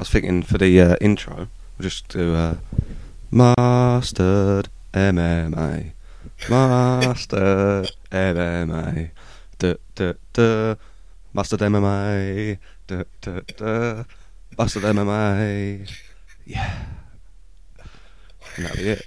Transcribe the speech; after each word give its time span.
was 0.00 0.08
thinking 0.08 0.42
for 0.42 0.56
the 0.56 0.80
uh, 0.80 0.96
intro, 1.00 1.36
we'll 1.36 1.82
just 1.82 2.08
do 2.08 2.34
uh, 2.34 2.56
Mustard 3.30 4.68
MMA. 4.94 5.92
Mustard 6.48 7.90
MMA. 8.10 9.10
Duh, 9.58 9.74
duh, 9.94 10.14
duh. 10.32 10.74
Mustard 11.34 11.60
MMA. 11.60 12.58
Duh, 12.86 13.04
duh, 13.20 13.40
duh. 13.56 14.04
Mustard 14.56 14.84
MMA. 14.84 15.90
Yeah. 16.46 16.84
And 18.56 18.64
that'll 18.64 18.76
be 18.78 18.88
it. 18.88 19.06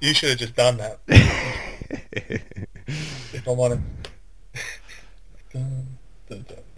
You 0.00 0.12
should 0.12 0.30
have 0.30 0.38
just 0.38 0.56
done 0.56 0.76
that. 0.78 0.98
if 2.12 3.46
I'm 3.46 3.60
honest. 3.60 3.80
Dun, 5.52 5.86
dun, 6.28 6.44
dun. 6.48 6.71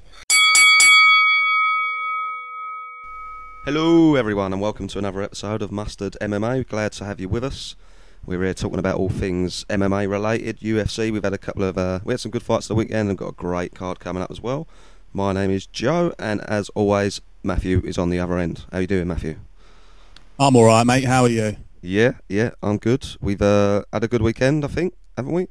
Hello, 3.65 4.15
everyone, 4.15 4.53
and 4.53 4.61
welcome 4.61 4.89
to 4.89 4.99
another 4.99 5.23
episode 5.23 5.63
of 5.63 5.73
Mustard 5.73 6.19
MMA. 6.21 6.69
Glad 6.69 6.93
to 6.93 7.05
have 7.07 7.19
you 7.19 7.31
with 7.31 7.43
us. 7.43 7.77
We're 8.27 8.43
here 8.43 8.53
talking 8.53 8.79
about 8.79 8.99
all 8.99 9.09
things 9.09 9.65
MMA 9.71 10.07
related, 10.07 10.61
UFC. 10.61 11.11
We've 11.11 11.25
had 11.25 11.33
a 11.33 11.39
couple 11.39 11.65
of, 11.65 11.79
uh, 11.79 12.01
we 12.05 12.13
had 12.13 12.21
some 12.21 12.31
good 12.31 12.43
fights 12.43 12.69
the 12.69 12.75
weekend 12.75 13.09
and 13.09 13.17
got 13.17 13.29
a 13.29 13.33
great 13.33 13.75
card 13.75 14.01
coming 14.01 14.23
up 14.23 14.31
as 14.31 14.39
well. 14.39 14.69
My 15.15 15.33
name 15.33 15.51
is 15.51 15.67
Joe, 15.67 16.13
and 16.19 16.43
as 16.43 16.69
always, 16.75 17.23
Matthew 17.43 17.81
is 17.87 17.97
on 17.97 18.11
the 18.11 18.19
other 18.19 18.37
end. 18.37 18.67
How 18.71 18.81
you 18.81 18.87
doing, 18.87 19.09
Matthew? 19.09 19.37
I'm 20.39 20.57
all 20.57 20.67
right, 20.67 20.85
mate. 20.85 21.05
How 21.05 21.23
are 21.23 21.31
you? 21.31 21.57
Yeah, 21.81 22.17
yeah, 22.29 22.51
I'm 22.63 22.77
good. 22.77 23.17
We've 23.23 23.41
uh, 23.41 23.85
had 23.95 24.05
a 24.05 24.09
good 24.09 24.21
weekend, 24.21 24.67
I 24.67 24.69
think, 24.69 24.93
haven't 25.17 25.33
we? 25.33 25.49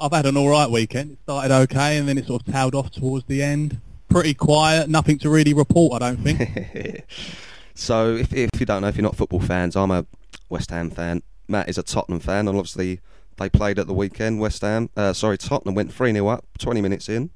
I've 0.00 0.12
had 0.12 0.24
an 0.24 0.38
all 0.38 0.48
right 0.48 0.70
weekend. 0.70 1.10
It 1.10 1.18
started 1.24 1.52
okay, 1.54 1.98
and 1.98 2.08
then 2.08 2.16
it 2.16 2.26
sort 2.26 2.48
of 2.48 2.54
tailed 2.54 2.74
off 2.74 2.90
towards 2.90 3.26
the 3.26 3.42
end. 3.42 3.82
Pretty 4.14 4.34
quiet. 4.34 4.88
Nothing 4.88 5.18
to 5.18 5.28
really 5.28 5.52
report, 5.52 6.00
I 6.00 6.10
don't 6.10 6.18
think. 6.18 7.04
so, 7.74 8.14
if, 8.14 8.32
if 8.32 8.48
you 8.60 8.64
don't 8.64 8.82
know, 8.82 8.86
if 8.86 8.96
you're 8.96 9.02
not 9.02 9.16
football 9.16 9.40
fans, 9.40 9.74
I'm 9.74 9.90
a 9.90 10.06
West 10.48 10.70
Ham 10.70 10.88
fan. 10.88 11.24
Matt 11.48 11.68
is 11.68 11.78
a 11.78 11.82
Tottenham 11.82 12.20
fan, 12.20 12.46
and 12.46 12.56
obviously 12.56 13.00
they 13.38 13.48
played 13.48 13.76
at 13.76 13.88
the 13.88 13.92
weekend. 13.92 14.38
West 14.38 14.62
Ham, 14.62 14.88
uh, 14.96 15.14
sorry, 15.14 15.36
Tottenham 15.36 15.74
went 15.74 15.92
three 15.92 16.12
0 16.12 16.28
up, 16.28 16.44
20 16.58 16.80
minutes 16.80 17.08
in, 17.08 17.30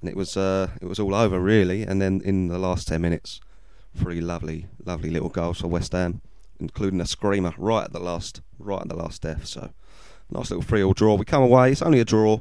and 0.00 0.08
it 0.08 0.14
was 0.14 0.36
uh, 0.36 0.68
it 0.80 0.86
was 0.86 1.00
all 1.00 1.16
over 1.16 1.40
really. 1.40 1.82
And 1.82 2.00
then 2.00 2.20
in 2.24 2.46
the 2.46 2.60
last 2.60 2.86
10 2.86 3.02
minutes, 3.02 3.40
three 3.96 4.20
lovely, 4.20 4.68
lovely 4.84 5.10
little 5.10 5.30
goals 5.30 5.62
for 5.62 5.66
West 5.66 5.90
Ham, 5.90 6.20
including 6.60 7.00
a 7.00 7.06
screamer 7.06 7.54
right 7.58 7.86
at 7.86 7.92
the 7.92 7.98
last, 7.98 8.40
right 8.60 8.82
at 8.82 8.88
the 8.88 8.94
last 8.94 9.22
death. 9.22 9.46
So, 9.46 9.70
nice 10.30 10.52
little 10.52 10.62
three 10.62 10.84
all 10.84 10.92
draw. 10.92 11.16
We 11.16 11.24
come 11.24 11.42
away. 11.42 11.72
It's 11.72 11.82
only 11.82 11.98
a 11.98 12.04
draw, 12.04 12.38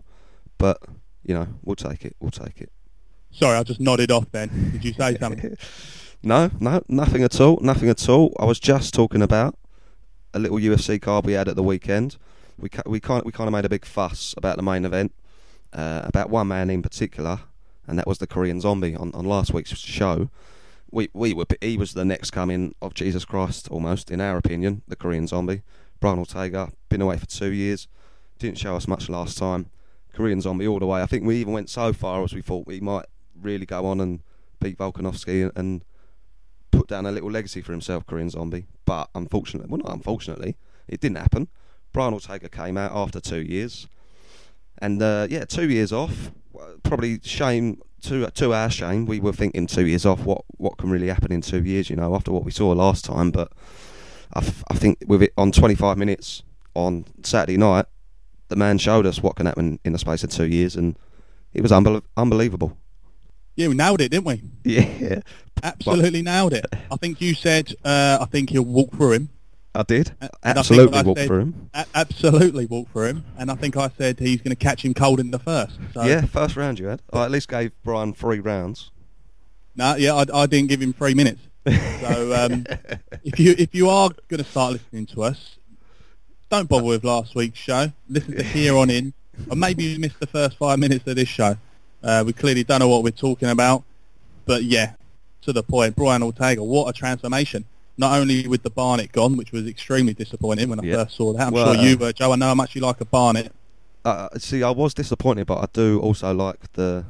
but 0.60 0.78
you 1.24 1.34
know 1.34 1.48
we'll 1.64 1.76
take 1.76 2.06
it. 2.06 2.16
We'll 2.20 2.30
take 2.30 2.62
it. 2.62 2.72
Sorry, 3.34 3.58
I 3.58 3.64
just 3.64 3.80
nodded 3.80 4.12
off 4.12 4.32
then. 4.32 4.72
Did 4.72 4.86
you 4.86 4.94
say 4.94 5.18
something? 5.20 5.58
no, 6.22 6.52
no, 6.60 6.82
nothing 6.88 7.24
at 7.24 7.40
all. 7.42 7.60
Nothing 7.62 7.90
at 7.90 8.08
all. 8.08 8.36
I 8.40 8.46
was 8.46 8.60
just 8.60 8.94
talking 8.94 9.22
about 9.22 9.58
a 10.34 10.40
little 10.40 10.58
UFC 10.58 11.02
card 11.02 11.26
we 11.26 11.34
had 11.34 11.48
at 11.48 11.56
the 11.56 11.64
weekend. 11.64 12.18
We 12.58 12.70
ca- 12.70 12.84
we 12.86 13.00
kind 13.00 13.24
we 13.26 13.32
kind 13.32 13.48
of 13.48 13.52
made 13.52 13.66
a 13.66 13.70
big 13.70 13.86
fuss 13.86 14.34
about 14.38 14.58
the 14.58 14.64
main 14.64 14.86
event, 14.86 15.14
uh, 15.74 16.02
about 16.06 16.30
one 16.30 16.48
man 16.48 16.70
in 16.70 16.82
particular, 16.84 17.40
and 17.88 17.98
that 17.98 18.08
was 18.08 18.20
the 18.20 18.28
Korean 18.28 18.62
Zombie 18.62 18.96
on, 18.96 19.12
on 19.14 19.26
last 19.26 19.54
week's 19.54 19.76
show. 19.76 20.30
We 20.92 21.10
we 21.14 21.34
were 21.34 21.46
he 21.60 21.78
was 21.78 21.94
the 21.94 22.06
next 22.06 22.32
coming 22.32 22.76
of 22.82 22.94
Jesus 22.94 23.26
Christ 23.26 23.68
almost 23.70 24.12
in 24.12 24.22
our 24.22 24.38
opinion. 24.38 24.84
The 24.88 24.96
Korean 24.96 25.28
Zombie, 25.28 25.64
Brian 26.00 26.20
Ortega, 26.20 26.72
been 26.90 27.02
away 27.02 27.18
for 27.18 27.26
two 27.26 27.52
years, 27.52 27.88
didn't 28.38 28.60
show 28.60 28.76
us 28.76 28.88
much 28.88 29.10
last 29.10 29.38
time. 29.40 29.72
Korean 30.14 30.42
Zombie 30.42 30.68
all 30.68 30.78
the 30.78 30.86
way. 30.86 31.02
I 31.02 31.08
think 31.08 31.26
we 31.26 31.38
even 31.38 31.54
went 31.54 31.72
so 31.72 31.92
far 31.92 32.24
as 32.24 32.34
we 32.34 32.44
thought 32.44 32.68
we 32.68 32.80
might 32.80 33.06
really 33.44 33.66
go 33.66 33.86
on 33.86 34.00
and 34.00 34.22
beat 34.60 34.78
Volkanovski 34.78 35.52
and 35.56 35.84
put 36.72 36.88
down 36.88 37.06
a 37.06 37.12
little 37.12 37.30
legacy 37.32 37.62
for 37.62 37.72
himself, 37.72 38.06
Korean 38.06 38.30
Zombie. 38.30 38.66
But 38.86 39.10
unfortunately, 39.16 39.70
well, 39.70 39.82
not 39.84 39.94
unfortunately, 39.94 40.56
it 40.88 41.00
didn't 41.00 41.18
happen. 41.18 41.48
Brian 41.92 42.14
Ortega 42.14 42.50
came 42.50 42.78
out 42.78 42.92
after 42.92 43.20
two 43.20 43.42
years, 43.42 43.88
and 44.80 45.02
uh, 45.02 45.28
yeah, 45.30 45.46
two 45.46 45.70
years 45.70 45.94
off. 45.94 46.32
Probably 46.84 47.20
shame 47.24 47.82
to 48.02 48.30
to 48.30 48.54
our 48.54 48.70
shame. 48.70 49.06
We 49.06 49.20
were 49.20 49.34
thinking 49.34 49.68
two 49.68 49.86
years 49.86 50.06
off. 50.06 50.26
What 50.26 50.44
what 50.58 50.78
can 50.78 50.90
really 50.90 51.08
happen 51.08 51.32
in 51.32 51.42
two 51.42 51.64
years? 51.64 51.90
You 51.90 51.96
know, 51.96 52.16
after 52.16 52.32
what 52.32 52.44
we 52.44 52.52
saw 52.52 52.72
last 52.72 53.06
time. 53.06 53.32
But 53.32 53.52
I, 54.34 54.40
f- 54.40 54.64
I 54.70 54.76
think 54.76 55.00
with 55.08 55.22
it 55.22 55.34
on 55.38 55.52
25 55.52 55.98
minutes 55.98 56.44
on 56.74 57.06
Saturday 57.24 57.58
night, 57.58 57.86
the 58.50 58.56
man 58.56 58.78
showed 58.78 59.06
us 59.06 59.22
what 59.22 59.36
can 59.36 59.46
happen 59.46 59.80
in 59.86 59.94
the 59.94 60.00
space 60.00 60.24
of 60.24 60.32
two 60.32 60.48
years, 60.48 60.76
and 60.76 60.98
it 61.54 61.62
was 61.62 61.72
unbel- 61.72 62.04
unbelievable. 62.18 62.78
Yeah, 63.56 63.68
we 63.68 63.76
nailed 63.76 64.02
it, 64.02 64.10
didn't 64.10 64.26
we? 64.26 64.42
Yeah, 64.64 65.20
Absolutely 65.62 66.22
nailed 66.22 66.54
it. 66.54 66.66
I 66.92 66.96
think 66.98 67.22
you 67.22 67.34
said, 67.36 67.74
uh, 67.86 68.18
I 68.22 68.26
think 68.26 68.50
he'll 68.50 68.64
walk 68.66 68.92
through 68.92 69.14
him. 69.14 69.30
I 69.76 69.84
did. 69.84 70.12
And 70.22 70.30
Absolutely 70.58 70.92
what 70.98 71.06
I 71.06 71.08
walk 71.08 71.18
said- 71.18 71.28
through 71.28 71.40
him. 71.40 71.70
A- 71.74 71.86
absolutely 71.96 72.66
walk 72.66 72.92
through 72.92 73.08
him. 73.08 73.26
And 73.38 73.50
I 73.52 73.56
think 73.56 73.78
I 73.78 73.90
said 73.98 74.20
he's 74.20 74.42
going 74.42 74.56
to 74.56 74.56
catch 74.56 74.84
him 74.84 74.94
cold 74.94 75.20
in 75.20 75.32
the 75.32 75.40
first. 75.40 75.80
So, 75.94 76.04
Yeah, 76.04 76.22
first 76.26 76.56
round 76.56 76.80
you 76.80 76.88
had. 76.88 77.02
I 77.12 77.26
at 77.26 77.32
least 77.32 77.48
gave 77.50 77.72
Brian 77.84 78.14
three 78.14 78.40
rounds. 78.40 78.92
No, 79.76 79.96
yeah, 79.96 80.14
I, 80.14 80.26
I 80.34 80.46
didn't 80.46 80.70
give 80.70 80.82
him 80.82 80.94
three 80.94 81.14
minutes. 81.16 81.42
So 81.66 82.34
um, 82.36 82.66
if 83.24 83.40
you 83.40 83.56
if 83.58 83.74
you 83.74 83.90
are 83.90 84.10
going 84.28 84.44
to 84.44 84.50
start 84.50 84.74
listening 84.74 85.06
to 85.08 85.24
us, 85.24 85.58
don't 86.50 86.68
bother 86.70 86.84
with 86.86 87.04
last 87.04 87.34
week's 87.36 87.58
show. 87.58 87.92
Listen 88.10 88.36
to 88.36 88.44
here 88.58 88.76
on 88.78 88.90
in, 88.90 89.14
or 89.50 89.56
maybe 89.56 89.86
you 89.86 89.98
missed 90.00 90.20
the 90.20 90.28
first 90.28 90.58
five 90.58 90.78
minutes 90.78 91.08
of 91.08 91.16
this 91.16 91.30
show. 91.30 91.58
Uh, 92.04 92.24
we 92.26 92.34
clearly 92.34 92.64
don't 92.64 92.80
know 92.80 92.90
what 92.90 93.04
we're 93.04 93.12
talking 93.12 93.50
about, 93.50 93.84
but 94.46 94.64
yeah, 94.64 94.94
to 95.44 95.54
the 95.54 95.64
point. 95.64 95.96
Brian 95.96 96.22
Ortega, 96.24 96.64
what 96.64 96.90
a 96.90 96.94
transformation! 96.94 97.66
Not 97.98 98.20
only 98.20 98.48
with 98.48 98.64
the 98.64 98.70
Barnett 98.70 99.12
gone, 99.12 99.38
which 99.38 99.52
was 99.52 99.68
extremely 99.68 100.14
disappointing 100.14 100.68
when 100.70 100.80
I 100.80 100.84
Yeah. 100.84 100.96
first 101.04 101.16
saw 101.16 101.32
that. 101.34 101.48
I'm 101.48 101.54
Well, 101.54 101.74
sure 101.74 101.84
you 101.84 101.96
uh, 101.96 102.00
were, 102.00 102.14
Joe. 102.14 102.32
I 102.34 102.36
know 102.36 102.48
how 102.48 102.56
much 102.56 102.76
you 102.76 102.82
like 102.82 103.00
a 103.02 103.06
Barnett. 103.06 103.52
Uh, 104.04 104.28
see, 104.38 104.64
I 104.64 104.72
was 104.72 104.94
disappointed, 104.94 105.48
but 105.48 105.60
I 105.60 105.68
do 105.72 106.00
also 106.02 106.34
like 106.34 106.74
the 106.74 107.06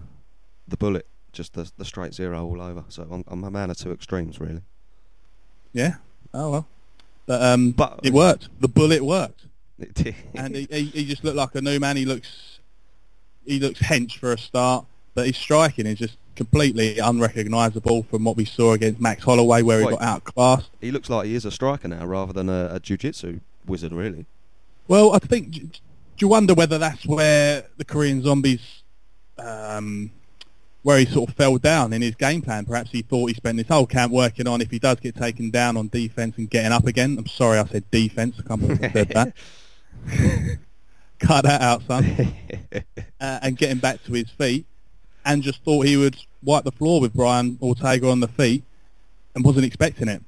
the 0.67 0.77
bullet, 0.77 1.07
just 1.31 1.53
the 1.53 1.71
the 1.77 1.85
straight 1.85 2.13
zero 2.13 2.45
all 2.45 2.61
over. 2.61 2.83
So 2.89 3.07
I'm, 3.09 3.23
I'm 3.27 3.43
a 3.43 3.49
man 3.51 3.71
of 3.71 3.77
two 3.77 3.91
extremes, 3.91 4.39
really. 4.39 4.61
Yeah. 5.73 5.95
Oh 6.33 6.51
well. 6.51 6.67
But 7.25 7.41
um, 7.41 7.71
But- 7.71 7.99
it 8.03 8.13
worked. 8.13 8.49
The 8.59 8.67
bullet 8.67 9.03
worked. 9.03 9.45
It 9.79 9.93
did. 9.95 10.15
and 10.35 10.55
he, 10.55 10.67
he, 10.69 10.83
he 10.85 11.05
just 11.05 11.23
looked 11.23 11.35
like 11.35 11.55
a 11.55 11.61
new 11.61 11.79
man. 11.79 11.97
He 11.97 12.05
looks 12.05 12.52
he 13.45 13.59
looks 13.59 13.79
hench 13.79 14.17
for 14.17 14.31
a 14.31 14.37
start, 14.37 14.85
but 15.13 15.27
his 15.27 15.37
striking 15.37 15.85
is 15.85 15.99
just 15.99 16.17
completely 16.35 16.97
unrecognisable 16.97 18.03
from 18.03 18.23
what 18.23 18.35
we 18.35 18.45
saw 18.45 18.73
against 18.73 18.99
Max 18.99 19.23
Holloway, 19.23 19.61
where 19.61 19.81
he 19.81 19.85
got 19.85 20.01
outclassed. 20.01 20.69
he 20.81 20.91
looks 20.91 21.09
like 21.09 21.27
he 21.27 21.35
is 21.35 21.45
a 21.45 21.51
striker 21.51 21.87
now, 21.87 22.05
rather 22.05 22.33
than 22.33 22.49
a, 22.49 22.69
a 22.73 22.79
jiu-jitsu 22.79 23.39
wizard, 23.65 23.91
really. 23.91 24.25
Well, 24.87 25.13
I 25.13 25.19
think 25.19 25.51
do 25.53 26.25
you 26.25 26.27
wonder 26.27 26.53
whether 26.53 26.77
that's 26.77 27.05
where 27.05 27.65
the 27.77 27.85
Korean 27.85 28.21
Zombies, 28.21 28.83
um, 29.37 30.11
where 30.83 30.99
he 30.99 31.05
sort 31.05 31.29
of 31.29 31.35
fell 31.35 31.57
down 31.57 31.93
in 31.93 32.01
his 32.01 32.15
game 32.15 32.41
plan. 32.41 32.65
Perhaps 32.65 32.91
he 32.91 33.01
thought 33.01 33.27
he 33.27 33.33
spent 33.33 33.57
his 33.57 33.67
whole 33.67 33.87
camp 33.87 34.11
working 34.11 34.47
on 34.47 34.61
if 34.61 34.69
he 34.69 34.79
does 34.79 34.99
get 34.99 35.15
taken 35.15 35.49
down 35.49 35.77
on 35.77 35.87
defence 35.87 36.37
and 36.37 36.49
getting 36.49 36.71
up 36.71 36.85
again. 36.85 37.15
I'm 37.17 37.27
sorry, 37.27 37.57
I 37.57 37.65
said 37.65 37.89
defence. 37.89 38.35
I 38.39 38.47
can't 38.47 38.61
believe 38.61 38.83
I 38.83 38.91
said 38.91 39.09
that. 39.09 39.33
Cut 41.23 41.43
that 41.45 41.61
out, 41.61 41.81
son. 41.87 42.05
uh, 43.19 43.39
and 43.41 43.57
getting 43.57 43.77
back 43.77 44.03
to 44.03 44.13
his 44.13 44.29
feet, 44.29 44.65
and 45.25 45.41
just 45.41 45.63
thought 45.63 45.85
he 45.85 45.97
would 45.97 46.17
wipe 46.43 46.63
the 46.65 46.71
floor 46.71 46.99
with 47.01 47.13
Brian 47.13 47.57
Ortega 47.61 48.09
on 48.09 48.19
the 48.19 48.27
feet, 48.27 48.63
and 49.35 49.43
wasn't 49.45 49.65
expecting 49.65 50.07
it. 50.07 50.21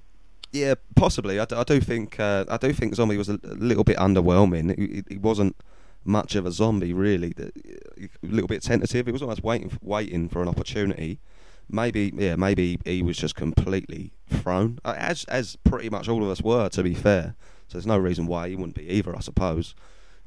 Yeah, 0.51 0.75
possibly. 0.95 1.39
I, 1.39 1.45
d- 1.45 1.55
I 1.55 1.63
do 1.63 1.81
think 1.81 2.17
uh, 2.19 2.45
I 2.47 2.57
do 2.57 2.71
think 2.71 2.95
Zombie 2.95 3.17
was 3.17 3.27
a, 3.29 3.33
a 3.43 3.55
little 3.55 3.83
bit 3.83 3.97
underwhelming. 3.97 4.77
He, 4.77 5.03
he- 5.09 5.17
wasn't 5.17 5.55
much 6.05 6.35
of 6.35 6.45
a 6.45 6.51
zombie, 6.51 6.93
really. 6.93 7.33
A 7.37 7.51
little 8.23 8.47
bit 8.47 8.61
tentative. 8.61 9.05
He 9.07 9.11
was 9.11 9.21
almost 9.21 9.43
waiting, 9.43 9.71
f- 9.71 9.79
waiting 9.81 10.29
for 10.29 10.41
an 10.41 10.47
opportunity. 10.47 11.19
Maybe, 11.67 12.13
yeah, 12.15 12.35
maybe 12.35 12.79
he 12.85 13.01
was 13.01 13.17
just 13.17 13.35
completely 13.35 14.11
thrown, 14.29 14.79
uh, 14.85 14.93
as 14.97 15.23
as 15.25 15.55
pretty 15.63 15.89
much 15.89 16.07
all 16.07 16.23
of 16.23 16.29
us 16.29 16.41
were, 16.41 16.69
to 16.69 16.83
be 16.83 16.93
fair. 16.93 17.35
So 17.67 17.77
there's 17.79 17.87
no 17.87 17.97
reason 17.97 18.27
why 18.27 18.47
he 18.49 18.55
wouldn't 18.55 18.75
be 18.75 18.87
either, 18.87 19.15
I 19.15 19.19
suppose. 19.21 19.73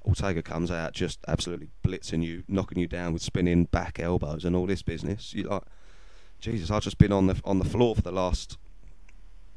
Ortega 0.08 0.42
comes 0.42 0.70
out 0.70 0.92
just 0.92 1.20
absolutely 1.28 1.68
blitzing 1.84 2.24
you, 2.24 2.42
knocking 2.48 2.78
you 2.78 2.88
down 2.88 3.12
with 3.12 3.22
spinning 3.22 3.64
back 3.64 4.00
elbows 4.00 4.44
and 4.44 4.56
all 4.56 4.66
this 4.66 4.82
business. 4.82 5.34
You 5.34 5.44
like, 5.44 5.62
Jesus, 6.40 6.70
I've 6.70 6.82
just 6.82 6.98
been 6.98 7.12
on 7.12 7.26
the 7.26 7.40
on 7.44 7.58
the 7.58 7.64
floor 7.64 7.94
for 7.94 8.02
the 8.02 8.12
last 8.12 8.56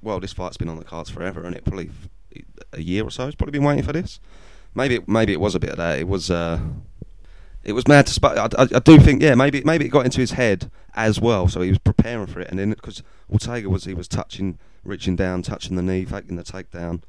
well, 0.01 0.19
this 0.19 0.33
fight's 0.33 0.57
been 0.57 0.69
on 0.69 0.77
the 0.77 0.83
cards 0.83 1.09
forever, 1.09 1.43
and 1.43 1.55
it 1.55 1.63
probably 1.63 1.91
a 2.73 2.81
year 2.81 3.03
or 3.03 3.11
so. 3.11 3.27
It's 3.27 3.35
probably 3.35 3.51
been 3.51 3.63
waiting 3.63 3.83
for 3.83 3.93
this. 3.93 4.19
Maybe, 4.73 4.95
it, 4.95 5.07
maybe 5.07 5.33
it 5.33 5.39
was 5.39 5.55
a 5.55 5.59
bit 5.59 5.71
of 5.71 5.77
that. 5.77 5.99
It 5.99 6.07
was, 6.07 6.31
uh, 6.31 6.59
it 7.63 7.73
was 7.73 7.87
mad 7.87 8.07
to. 8.07 8.13
spot. 8.13 8.37
I, 8.37 8.63
I, 8.63 8.67
I 8.75 8.79
do 8.79 8.99
think, 8.99 9.21
yeah, 9.21 9.35
maybe, 9.35 9.61
maybe 9.63 9.85
it 9.85 9.89
got 9.89 10.05
into 10.05 10.21
his 10.21 10.31
head 10.31 10.71
as 10.95 11.19
well. 11.19 11.47
So 11.47 11.61
he 11.61 11.69
was 11.69 11.79
preparing 11.79 12.27
for 12.27 12.39
it, 12.39 12.49
and 12.49 12.57
then 12.57 12.71
because 12.71 13.03
Ortega 13.29 13.69
was, 13.69 13.83
he 13.83 13.93
was 13.93 14.07
touching, 14.07 14.57
reaching 14.83 15.15
down, 15.15 15.41
touching 15.43 15.75
the 15.75 15.83
knee, 15.83 16.05
faking 16.05 16.35
the 16.35 16.43
takedown, 16.43 17.03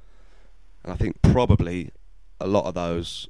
and 0.84 0.92
I 0.92 0.96
think 0.96 1.22
probably 1.22 1.92
a 2.40 2.46
lot 2.46 2.66
of 2.66 2.74
those 2.74 3.28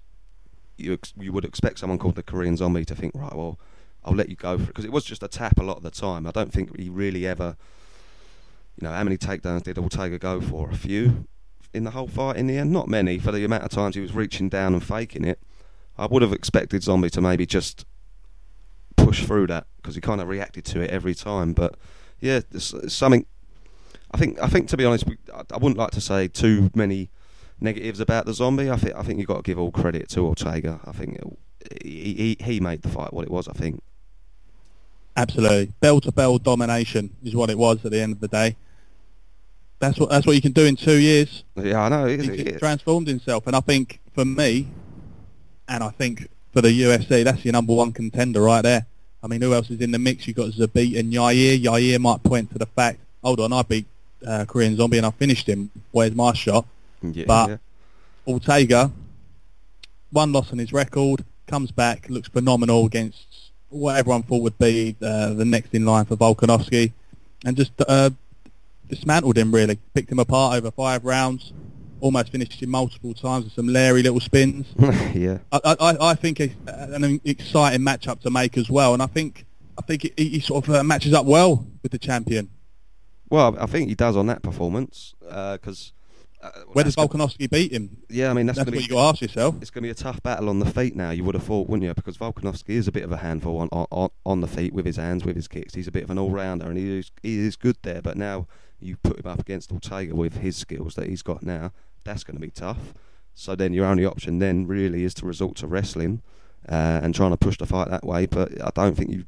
you 0.77 0.95
ex- 0.95 1.15
you 1.19 1.33
would 1.33 1.45
expect 1.45 1.79
someone 1.79 1.99
called 1.99 2.17
the 2.17 2.23
Korean 2.23 2.57
Zombie 2.57 2.85
to 2.85 2.95
think, 2.95 3.13
right, 3.15 3.35
well, 3.35 3.59
I'll 4.05 4.15
let 4.15 4.29
you 4.29 4.37
go 4.37 4.57
for 4.57 4.65
it 4.65 4.67
because 4.67 4.85
it 4.85 4.93
was 4.93 5.05
just 5.05 5.23
a 5.23 5.29
tap 5.29 5.59
a 5.59 5.63
lot 5.63 5.77
of 5.77 5.83
the 5.83 5.91
time. 5.91 6.27
I 6.27 6.31
don't 6.31 6.53
think 6.53 6.77
he 6.79 6.89
really 6.89 7.27
ever 7.27 7.57
you 8.81 8.89
know, 8.89 8.95
how 8.95 9.05
many 9.05 9.19
takedowns 9.19 9.65
did 9.65 9.79
Ortega 9.79 10.19
go 10.19 10.41
for? 10.41 10.71
A 10.71 10.77
few 10.77 11.27
in 11.75 11.85
the 11.85 11.91
whole 11.91 12.09
fight 12.09 12.37
in 12.37 12.47
the 12.47 12.57
end? 12.57 12.73
Not 12.73 12.89
many 12.89 13.19
for 13.19 13.33
the 13.33 13.45
amount 13.45 13.65
of 13.65 13.71
times 13.71 13.95
he 13.95 14.01
was 14.01 14.13
reaching 14.13 14.49
down 14.49 14.73
and 14.73 14.83
faking 14.83 15.25
it. 15.25 15.39
I 15.99 16.07
would 16.07 16.23
have 16.23 16.33
expected 16.33 16.83
Zombie 16.83 17.11
to 17.11 17.21
maybe 17.21 17.45
just 17.47 17.85
push 18.97 19.25
through 19.25 19.49
that 19.49 19.67
because 19.77 19.95
he 19.95 20.01
kind 20.01 20.21
of 20.21 20.29
reacted 20.29 20.65
to 20.67 20.81
it 20.81 20.91
every 20.91 21.15
time. 21.15 21.53
But 21.53 21.77
yeah, 22.19 22.41
it's, 22.51 22.73
it's 22.73 22.95
something. 22.95 23.27
I 24.11 24.19
think. 24.19 24.41
I 24.41 24.49
think 24.49 24.69
to 24.69 24.77
be 24.77 24.85
honest, 24.85 25.05
I 25.33 25.57
wouldn't 25.57 25.79
like 25.79 25.91
to 25.93 26.01
say 26.01 26.29
too 26.29 26.71
many 26.75 27.11
negatives 27.63 28.01
about 28.01 28.27
the 28.27 28.35
Zombie. 28.35 28.71
I 28.71 28.77
think. 28.77 28.95
I 28.95 29.03
think 29.03 29.19
you've 29.19 29.29
got 29.29 29.37
to 29.37 29.43
give 29.43 29.59
all 29.59 29.71
credit 29.71 30.09
to 30.11 30.27
Ortega. 30.27 30.81
I 30.85 30.93
think 30.93 31.17
it, 31.17 31.85
he, 31.85 32.37
he 32.39 32.45
he 32.45 32.61
made 32.61 32.83
the 32.83 32.89
fight 32.89 33.13
what 33.13 33.25
it 33.25 33.31
was. 33.31 33.49
I 33.49 33.53
think. 33.53 33.83
Absolutely, 35.17 35.73
bell 35.81 36.01
to 36.01 36.13
bell 36.13 36.39
domination 36.39 37.15
is 37.23 37.35
what 37.35 37.51
it 37.51 37.59
was 37.59 37.85
at 37.85 37.93
the 37.93 38.01
end 38.01 38.13
of 38.13 38.21
the 38.21 38.29
day. 38.29 38.57
That's 39.79 39.99
what 39.99 40.11
that's 40.11 40.27
what 40.27 40.35
you 40.37 40.43
can 40.43 40.53
do 40.53 40.65
in 40.65 40.77
two 40.77 40.99
years. 40.99 41.45
Yeah, 41.57 41.83
I 41.83 41.89
know. 41.89 42.07
It, 42.07 42.21
He 42.21 42.31
it, 42.31 42.59
transformed 42.59 43.09
himself, 43.09 43.47
and 43.47 43.55
I 43.55 43.61
think 43.61 44.01
for 44.15 44.25
me, 44.25 44.69
and 45.69 45.83
I 45.85 45.91
think 45.91 46.29
for 46.53 46.61
the 46.61 46.69
UFC, 46.69 47.25
that's 47.25 47.45
your 47.45 47.53
number 47.53 47.75
one 47.75 47.93
contender 47.93 48.41
right 48.43 48.63
there. 48.63 48.87
I 49.23 49.29
mean, 49.29 49.41
who 49.41 49.55
else 49.55 49.71
is 49.71 49.81
in 49.81 49.93
the 49.93 49.99
mix? 49.99 50.27
You've 50.27 50.37
got 50.37 50.51
Zabit 50.51 50.99
and 50.99 51.13
Yair. 51.13 51.63
Yair 51.63 51.99
might 52.01 52.23
point 52.23 52.51
to 52.53 52.59
the 52.59 52.67
fact, 52.67 52.99
hold 53.23 53.41
on, 53.41 53.53
I 53.53 53.63
beat 53.63 53.87
uh, 54.27 54.45
Korean 54.47 54.77
Zombie 54.77 54.99
and 54.99 55.07
I 55.07 55.11
finished 55.11 55.49
him. 55.49 55.71
Where's 55.93 56.15
my 56.15 56.33
shot? 56.33 56.67
Yeah, 57.03 57.25
but- 57.27 57.51
yeah. 57.51 57.57
Ortega, 58.27 58.93
one 60.11 60.33
loss 60.33 60.53
on 60.53 60.59
his 60.59 60.73
record, 60.73 61.25
comes 61.49 61.73
back, 61.73 62.09
looks 62.09 62.29
phenomenal 62.29 62.87
against 62.87 63.51
what 63.69 63.97
everyone 63.97 64.23
thought 64.23 64.43
would 64.43 64.59
be 64.59 64.95
uh, 65.03 65.33
the 65.33 65.45
next 65.45 65.75
in 65.75 65.85
line 65.85 66.05
for 66.05 66.17
Volkanovski, 66.17 66.93
and 67.45 67.57
just 67.57 67.73
uh, 67.89 68.11
dismantled 68.89 69.37
him 69.39 69.53
really, 69.53 69.79
picked 69.95 70.13
him 70.13 70.19
apart 70.21 70.57
over 70.57 70.71
five 70.71 71.05
rounds, 71.05 71.53
almost 72.01 72.31
finished 72.31 72.63
him 72.63 72.71
multiple 72.71 73.13
times 73.15 73.45
with 73.45 73.55
some 73.55 73.67
leery 73.67 74.03
little 74.03 74.21
spins. 74.21 74.67
yeah. 75.15 75.39
I, 75.51 75.77
I, 75.81 76.11
I 76.11 76.15
think 76.15 76.39
it's 76.39 76.55
an 76.67 77.21
exciting 77.25 77.81
matchup 77.81 78.21
to 78.21 78.31
make 78.31 78.57
as 78.57 78.71
well, 78.71 78.93
and 78.93 79.03
I 79.03 79.07
think 79.07 79.47
I 79.79 79.83
think 79.83 80.03
he, 80.17 80.29
he 80.29 80.41
sort 80.41 80.69
of 80.69 80.75
uh, 80.75 80.83
matches 80.85 81.13
up 81.15 81.27
well 81.27 81.67
with 81.83 81.91
the 81.91 81.99
champion. 81.99 82.51
Well, 83.31 83.57
I 83.59 83.67
think 83.67 83.89
he 83.89 83.95
does 83.97 84.17
on 84.17 84.27
that 84.27 84.43
performance 84.43 85.15
because. 85.21 85.93
Uh, 86.43 86.51
Where 86.73 86.85
does 86.85 86.97
Volkanovski 86.97 87.49
beat 87.49 87.73
him? 87.73 87.99
yeah, 88.09 88.29
I 88.31 88.33
mean 88.33 88.47
that's, 88.47 88.59
That's 88.59 88.69
what 88.69 88.75
to 88.77 88.83
you 88.83 88.89
got 88.89 89.03
to 89.03 89.09
ask 89.11 89.23
yourself. 89.23 89.55
it's 89.61 89.71
going 89.71 89.83
to 89.83 89.87
be 89.87 89.91
a 89.91 89.95
tough 89.95 90.21
battle 90.25 90.49
on 90.49 90.59
the 90.59 90.67
feet 90.67 90.97
now. 90.97 91.11
You 91.11 91.23
would 91.23 91.37
have 91.37 91.45
thought, 91.45 91.69
wouldn't 91.69 91.85
you? 91.87 91.95
Because 91.95 92.19
Volkanovski 92.19 92.71
is 92.71 92.89
a 92.89 92.93
bit 92.93 93.05
of 93.05 93.13
a 93.13 93.19
handful 93.19 93.59
on, 93.59 93.69
on 93.71 94.09
on 94.27 94.41
the 94.41 94.49
feet 94.49 94.73
with 94.73 94.85
his 94.85 94.97
hands, 94.97 95.25
with 95.25 95.37
his 95.37 95.47
kicks. 95.47 95.75
He's 95.75 95.87
a 95.87 95.93
bit 95.93 96.03
of 96.03 96.11
an 96.11 96.19
all 96.19 96.31
rounder, 96.31 96.69
and 96.69 96.77
he 96.77 96.99
is 96.99 97.13
he 97.23 97.39
is 97.39 97.55
good 97.55 97.77
there. 97.83 98.03
But 98.03 98.17
now 98.17 98.49
you 98.81 98.97
put 98.97 99.21
him 99.21 99.31
up 99.31 99.39
against 99.39 99.71
Ortega 99.71 100.17
with 100.17 100.39
his 100.39 100.57
skills 100.57 100.97
that 100.97 101.09
he's 101.09 101.23
got 101.23 101.45
now. 101.45 101.71
That's 102.05 102.25
going 102.25 102.35
to 102.37 102.41
be 102.41 102.51
tough. 102.51 102.93
So 103.35 103.55
then 103.55 103.73
your 103.73 103.87
only 103.87 104.05
option 104.05 104.41
then 104.41 104.67
really 104.67 105.05
is 105.05 105.15
to 105.15 105.27
resort 105.27 105.57
to 105.59 105.69
wrestling 105.69 106.23
uh, 106.69 107.01
and 107.03 107.15
trying 107.15 107.31
to 107.31 107.37
push 107.37 107.57
the 107.57 107.67
fight 107.67 107.89
that 107.91 108.05
way. 108.05 108.27
But 108.27 108.61
I 108.61 108.71
don't 108.75 108.97
think 108.97 109.11
you, 109.13 109.25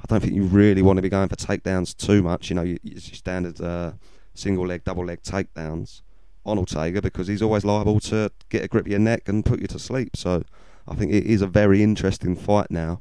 I 0.00 0.04
don't 0.08 0.20
think 0.20 0.34
you 0.34 0.42
really 0.42 0.82
want 0.82 0.96
to 0.98 1.02
be 1.02 1.08
going 1.08 1.28
for 1.28 1.36
takedowns 1.36 1.96
too 1.96 2.22
much. 2.22 2.50
You 2.50 2.56
know, 2.56 2.62
you, 2.62 2.78
your 2.82 2.98
standard 3.00 3.60
uh, 3.60 3.92
single 4.34 4.66
leg, 4.66 4.82
double 4.82 5.04
leg 5.04 5.22
takedowns 5.22 6.02
on 6.48 6.58
Ortega 6.58 7.00
because 7.02 7.28
he's 7.28 7.42
always 7.42 7.64
liable 7.64 8.00
to 8.00 8.30
get 8.48 8.64
a 8.64 8.68
grip 8.68 8.86
of 8.86 8.90
your 8.90 8.98
neck 8.98 9.28
and 9.28 9.44
put 9.44 9.60
you 9.60 9.66
to 9.68 9.78
sleep. 9.78 10.16
So 10.16 10.42
I 10.86 10.94
think 10.94 11.12
it 11.12 11.24
is 11.24 11.42
a 11.42 11.46
very 11.46 11.82
interesting 11.82 12.34
fight 12.34 12.70
now. 12.70 13.00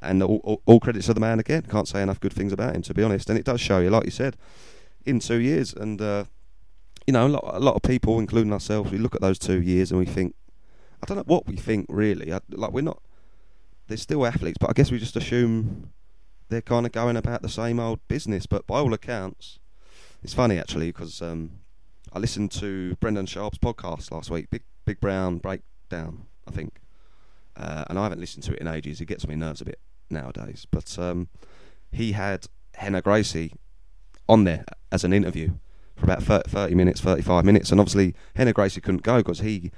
And 0.00 0.22
all, 0.22 0.40
all, 0.42 0.62
all 0.66 0.80
credits 0.80 1.06
to 1.06 1.14
the 1.14 1.20
man 1.20 1.38
again. 1.38 1.62
Can't 1.62 1.86
say 1.86 2.02
enough 2.02 2.18
good 2.18 2.32
things 2.32 2.52
about 2.52 2.74
him, 2.74 2.82
to 2.82 2.94
be 2.94 3.04
honest. 3.04 3.30
And 3.30 3.38
it 3.38 3.44
does 3.44 3.60
show 3.60 3.78
you, 3.78 3.90
like 3.90 4.04
you 4.04 4.10
said, 4.10 4.36
in 5.06 5.20
two 5.20 5.36
years. 5.36 5.72
And, 5.72 6.00
uh, 6.02 6.24
you 7.06 7.12
know, 7.12 7.26
a 7.26 7.28
lot, 7.28 7.44
a 7.46 7.60
lot 7.60 7.76
of 7.76 7.82
people, 7.82 8.18
including 8.18 8.52
ourselves, 8.52 8.90
we 8.90 8.98
look 8.98 9.14
at 9.14 9.20
those 9.20 9.38
two 9.38 9.62
years 9.62 9.92
and 9.92 10.00
we 10.00 10.06
think, 10.06 10.34
I 11.02 11.06
don't 11.06 11.18
know 11.18 11.24
what 11.26 11.46
we 11.46 11.56
think 11.56 11.86
really. 11.88 12.32
I, 12.32 12.40
like, 12.50 12.72
we're 12.72 12.80
not, 12.80 13.00
they're 13.86 13.96
still 13.96 14.26
athletes, 14.26 14.58
but 14.58 14.70
I 14.70 14.72
guess 14.72 14.90
we 14.90 14.98
just 14.98 15.16
assume 15.16 15.92
they're 16.48 16.60
kind 16.60 16.84
of 16.84 16.92
going 16.92 17.16
about 17.16 17.42
the 17.42 17.48
same 17.48 17.78
old 17.78 18.00
business. 18.08 18.46
But 18.46 18.66
by 18.66 18.78
all 18.78 18.92
accounts, 18.92 19.60
it's 20.22 20.34
funny 20.34 20.58
actually 20.58 20.88
because 20.88 21.22
um, 21.22 21.61
I 22.14 22.18
listened 22.18 22.50
to 22.52 22.94
Brendan 22.96 23.24
Schaub's 23.24 23.58
podcast 23.58 24.10
last 24.10 24.30
week, 24.30 24.50
Big 24.50 24.62
Big 24.84 25.00
Brown 25.00 25.38
Breakdown, 25.38 26.26
I 26.46 26.50
think, 26.50 26.80
uh, 27.56 27.84
and 27.88 27.98
I 27.98 28.02
haven't 28.02 28.20
listened 28.20 28.44
to 28.44 28.52
it 28.52 28.58
in 28.58 28.68
ages. 28.68 29.00
It 29.00 29.06
gets 29.06 29.26
my 29.26 29.34
nerves 29.34 29.62
a 29.62 29.64
bit 29.64 29.78
nowadays. 30.10 30.66
But 30.70 30.98
um, 30.98 31.28
he 31.90 32.12
had 32.12 32.46
Rener 32.78 33.02
Gracie 33.02 33.54
on 34.28 34.44
there 34.44 34.66
as 34.90 35.04
an 35.04 35.14
interview 35.14 35.52
for 35.96 36.04
about 36.04 36.22
30, 36.22 36.50
30 36.50 36.74
minutes, 36.74 37.00
35 37.00 37.46
minutes, 37.46 37.70
and 37.70 37.80
obviously 37.80 38.14
Rener 38.36 38.52
Gracie 38.52 38.82
couldn't 38.82 39.02
go 39.02 39.18
because 39.18 39.40
he 39.40 39.70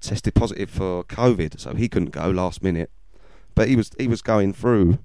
tested 0.00 0.34
positive 0.34 0.68
for 0.68 1.04
COVID, 1.04 1.58
so 1.58 1.74
he 1.74 1.88
couldn't 1.88 2.10
go 2.10 2.28
last 2.28 2.62
minute. 2.62 2.90
But 3.54 3.68
he 3.68 3.76
was 3.76 3.92
he 3.98 4.08
was 4.08 4.20
going 4.20 4.52
through 4.52 4.98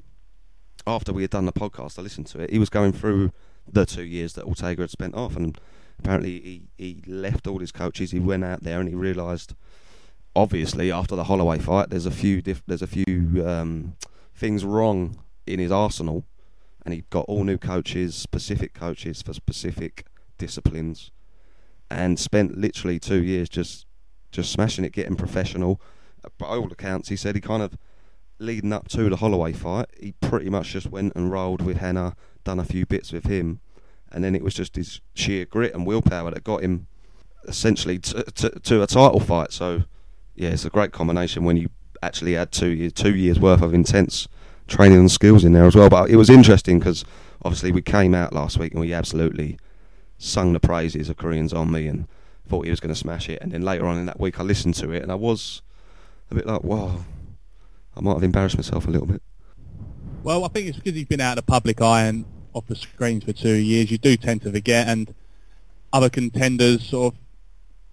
after 0.86 1.14
we 1.14 1.22
had 1.22 1.32
done 1.32 1.46
the 1.46 1.54
podcast. 1.54 1.98
I 1.98 2.02
listened 2.02 2.28
to 2.28 2.42
it. 2.42 2.50
He 2.50 2.60
was 2.60 2.70
going 2.70 2.92
through 2.92 3.32
the 3.72 3.86
two 3.86 4.04
years 4.04 4.34
that 4.34 4.44
Ortega 4.44 4.82
had 4.82 4.92
spent 4.92 5.16
off, 5.16 5.38
and 5.38 5.58
apparently 6.00 6.40
he, 6.40 6.62
he 6.78 7.02
left 7.12 7.48
all 7.48 7.60
his 7.60 7.72
coaches. 7.72 8.12
He 8.12 8.20
went 8.20 8.44
out 8.44 8.64
there 8.64 8.80
and 8.80 8.90
he 8.90 8.96
realised, 8.96 9.54
obviously, 10.36 10.92
after 10.92 11.16
the 11.16 11.26
Holloway 11.26 11.60
fight, 11.60 11.90
there's 11.90 12.06
a 12.06 12.12
few 12.12 12.42
diff- 12.42 12.64
there's 12.68 12.82
a 12.82 12.88
few 12.88 13.44
um, 13.48 13.96
things 14.36 14.66
wrong 14.66 15.20
in 15.46 15.60
his 15.60 15.72
arsenal, 15.72 16.26
and 16.86 16.94
he 16.94 17.04
got 17.10 17.26
all 17.28 17.44
new 17.44 17.58
coaches, 17.58 18.16
specific 18.16 18.74
coaches 18.74 19.22
for 19.22 19.34
specific 19.34 20.06
disciplines, 20.38 21.12
and 21.90 22.20
spent 22.20 22.58
literally 22.58 23.00
two 23.00 23.24
years 23.24 23.50
just 23.50 23.86
just 24.32 24.52
smashing 24.52 24.84
it, 24.84 24.94
getting 24.94 25.16
professional. 25.16 25.80
By 26.38 26.48
all 26.48 26.72
accounts, 26.72 27.10
he 27.10 27.16
said 27.16 27.36
he 27.36 27.42
kind 27.42 27.62
of 27.62 27.78
leading 28.40 28.74
up 28.74 28.88
to 28.90 29.10
the 29.10 29.18
Holloway 29.18 29.54
fight, 29.54 29.88
he 30.00 30.14
pretty 30.14 30.50
much 30.50 30.74
just 30.74 30.90
went 30.90 31.14
and 31.16 31.32
rolled 31.32 31.62
with 31.62 31.80
Rener, 31.80 32.16
done 32.44 32.60
a 32.60 32.66
few 32.66 32.86
bits 32.86 33.12
with 33.12 33.26
him, 33.26 33.60
and 34.14 34.24
then 34.24 34.36
it 34.36 34.44
was 34.44 34.54
just 34.54 34.76
his 34.76 35.02
sheer 35.14 35.46
grit 35.46 35.74
and 35.74 35.86
willpower 35.86 36.32
that 36.32 36.44
got 36.44 36.62
him 36.62 36.88
essentially 37.48 38.00
to, 38.00 38.24
to, 38.24 38.50
to 38.52 38.82
a 38.84 38.88
title 38.88 39.20
fight. 39.20 39.52
So, 39.52 39.84
yeah, 40.36 40.50
it's 40.50 40.66
a 40.66 40.70
great 40.70 40.92
combination 40.92 41.44
when 41.44 41.58
you 41.58 41.70
actually 42.02 42.38
add 42.38 42.52
two 42.52 42.70
years, 42.70 42.94
two 42.94 43.16
years 43.16 43.40
worth 43.40 43.62
of 43.62 43.74
intense 43.74 44.28
training 44.68 45.00
and 45.00 45.12
skills 45.12 45.44
in 45.44 45.54
there 45.54 45.66
as 45.66 45.76
well. 45.76 45.90
But 45.90 46.10
it 46.10 46.16
was 46.16 46.30
interesting 46.30 46.80
because 46.80 47.04
obviously 47.44 47.72
we 47.72 47.82
came 47.82 48.14
out 48.14 48.34
last 48.34 48.58
week 48.58 48.72
and 48.72 48.82
we 48.82 48.94
absolutely 48.94 49.58
sung 50.18 50.54
the 50.54 50.60
praises 50.60 51.10
of 51.10 51.18
Korean 51.18 51.48
Zombie 51.48 51.88
and 51.88 52.08
thought 52.48 52.66
he 52.66 52.70
was 52.70 52.80
going 52.80 52.94
to 52.94 53.00
smash 53.00 53.30
it. 53.30 53.42
And 53.42 53.52
then 53.52 53.62
later 53.62 53.86
on 53.86 53.98
in 53.98 54.06
that 54.06 54.20
week, 54.20 54.40
I 54.40 54.44
listened 54.44 54.76
to 54.76 54.92
it 54.92 55.04
and 55.04 55.12
I 55.12 55.16
was 55.16 55.62
a 56.32 56.36
bit 56.36 56.46
like, 56.46 56.64
wow, 56.64 57.00
I 57.96 58.02
might 58.02 58.14
have 58.14 58.24
embarrassed 58.24 58.58
myself 58.58 58.88
a 58.88 58.92
little 58.92 59.08
bit. 59.08 59.22
Well, 60.24 60.46
I 60.46 60.48
think 60.48 60.68
it's 60.68 60.78
because 60.78 60.94
he's 60.94 61.06
been 61.06 61.20
out 61.20 61.38
of 61.38 61.46
the 61.46 61.52
public 61.52 61.82
eye 61.82 62.06
and 62.06 62.26
off 62.54 62.68
the 62.68 62.76
screens 62.76 63.24
for 63.24 63.34
two 63.34 63.54
years. 63.56 63.92
You 63.92 63.98
do 63.98 64.16
tend 64.18 64.42
to 64.44 64.52
forget, 64.52 64.88
and 64.88 65.14
other 65.92 66.10
contenders 66.10 66.84
sort 66.88 67.14
of 67.14 67.20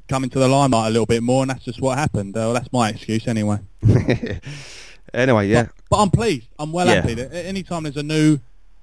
come 0.08 0.24
into 0.24 0.38
the 0.38 0.48
limelight 0.48 0.88
a 0.88 0.90
little 0.90 1.06
bit 1.06 1.22
more, 1.22 1.42
and 1.42 1.50
that's 1.50 1.64
just 1.64 1.80
what 1.80 1.96
happened. 1.98 2.36
Uh, 2.36 2.40
well, 2.40 2.54
that's 2.54 2.72
my 2.72 2.88
excuse 2.90 3.28
anyway. 3.28 3.58
anyway, 5.14 5.48
yeah. 5.48 5.64
But, 5.64 5.72
but 5.90 5.96
I'm 5.98 6.10
pleased. 6.10 6.46
I'm 6.58 6.72
well 6.72 6.86
Yeah. 6.86 6.94
happy. 7.00 7.14
That 7.14 7.32
anytime 7.46 7.84
there's 7.84 7.96
a 7.96 8.02
new, 8.02 8.38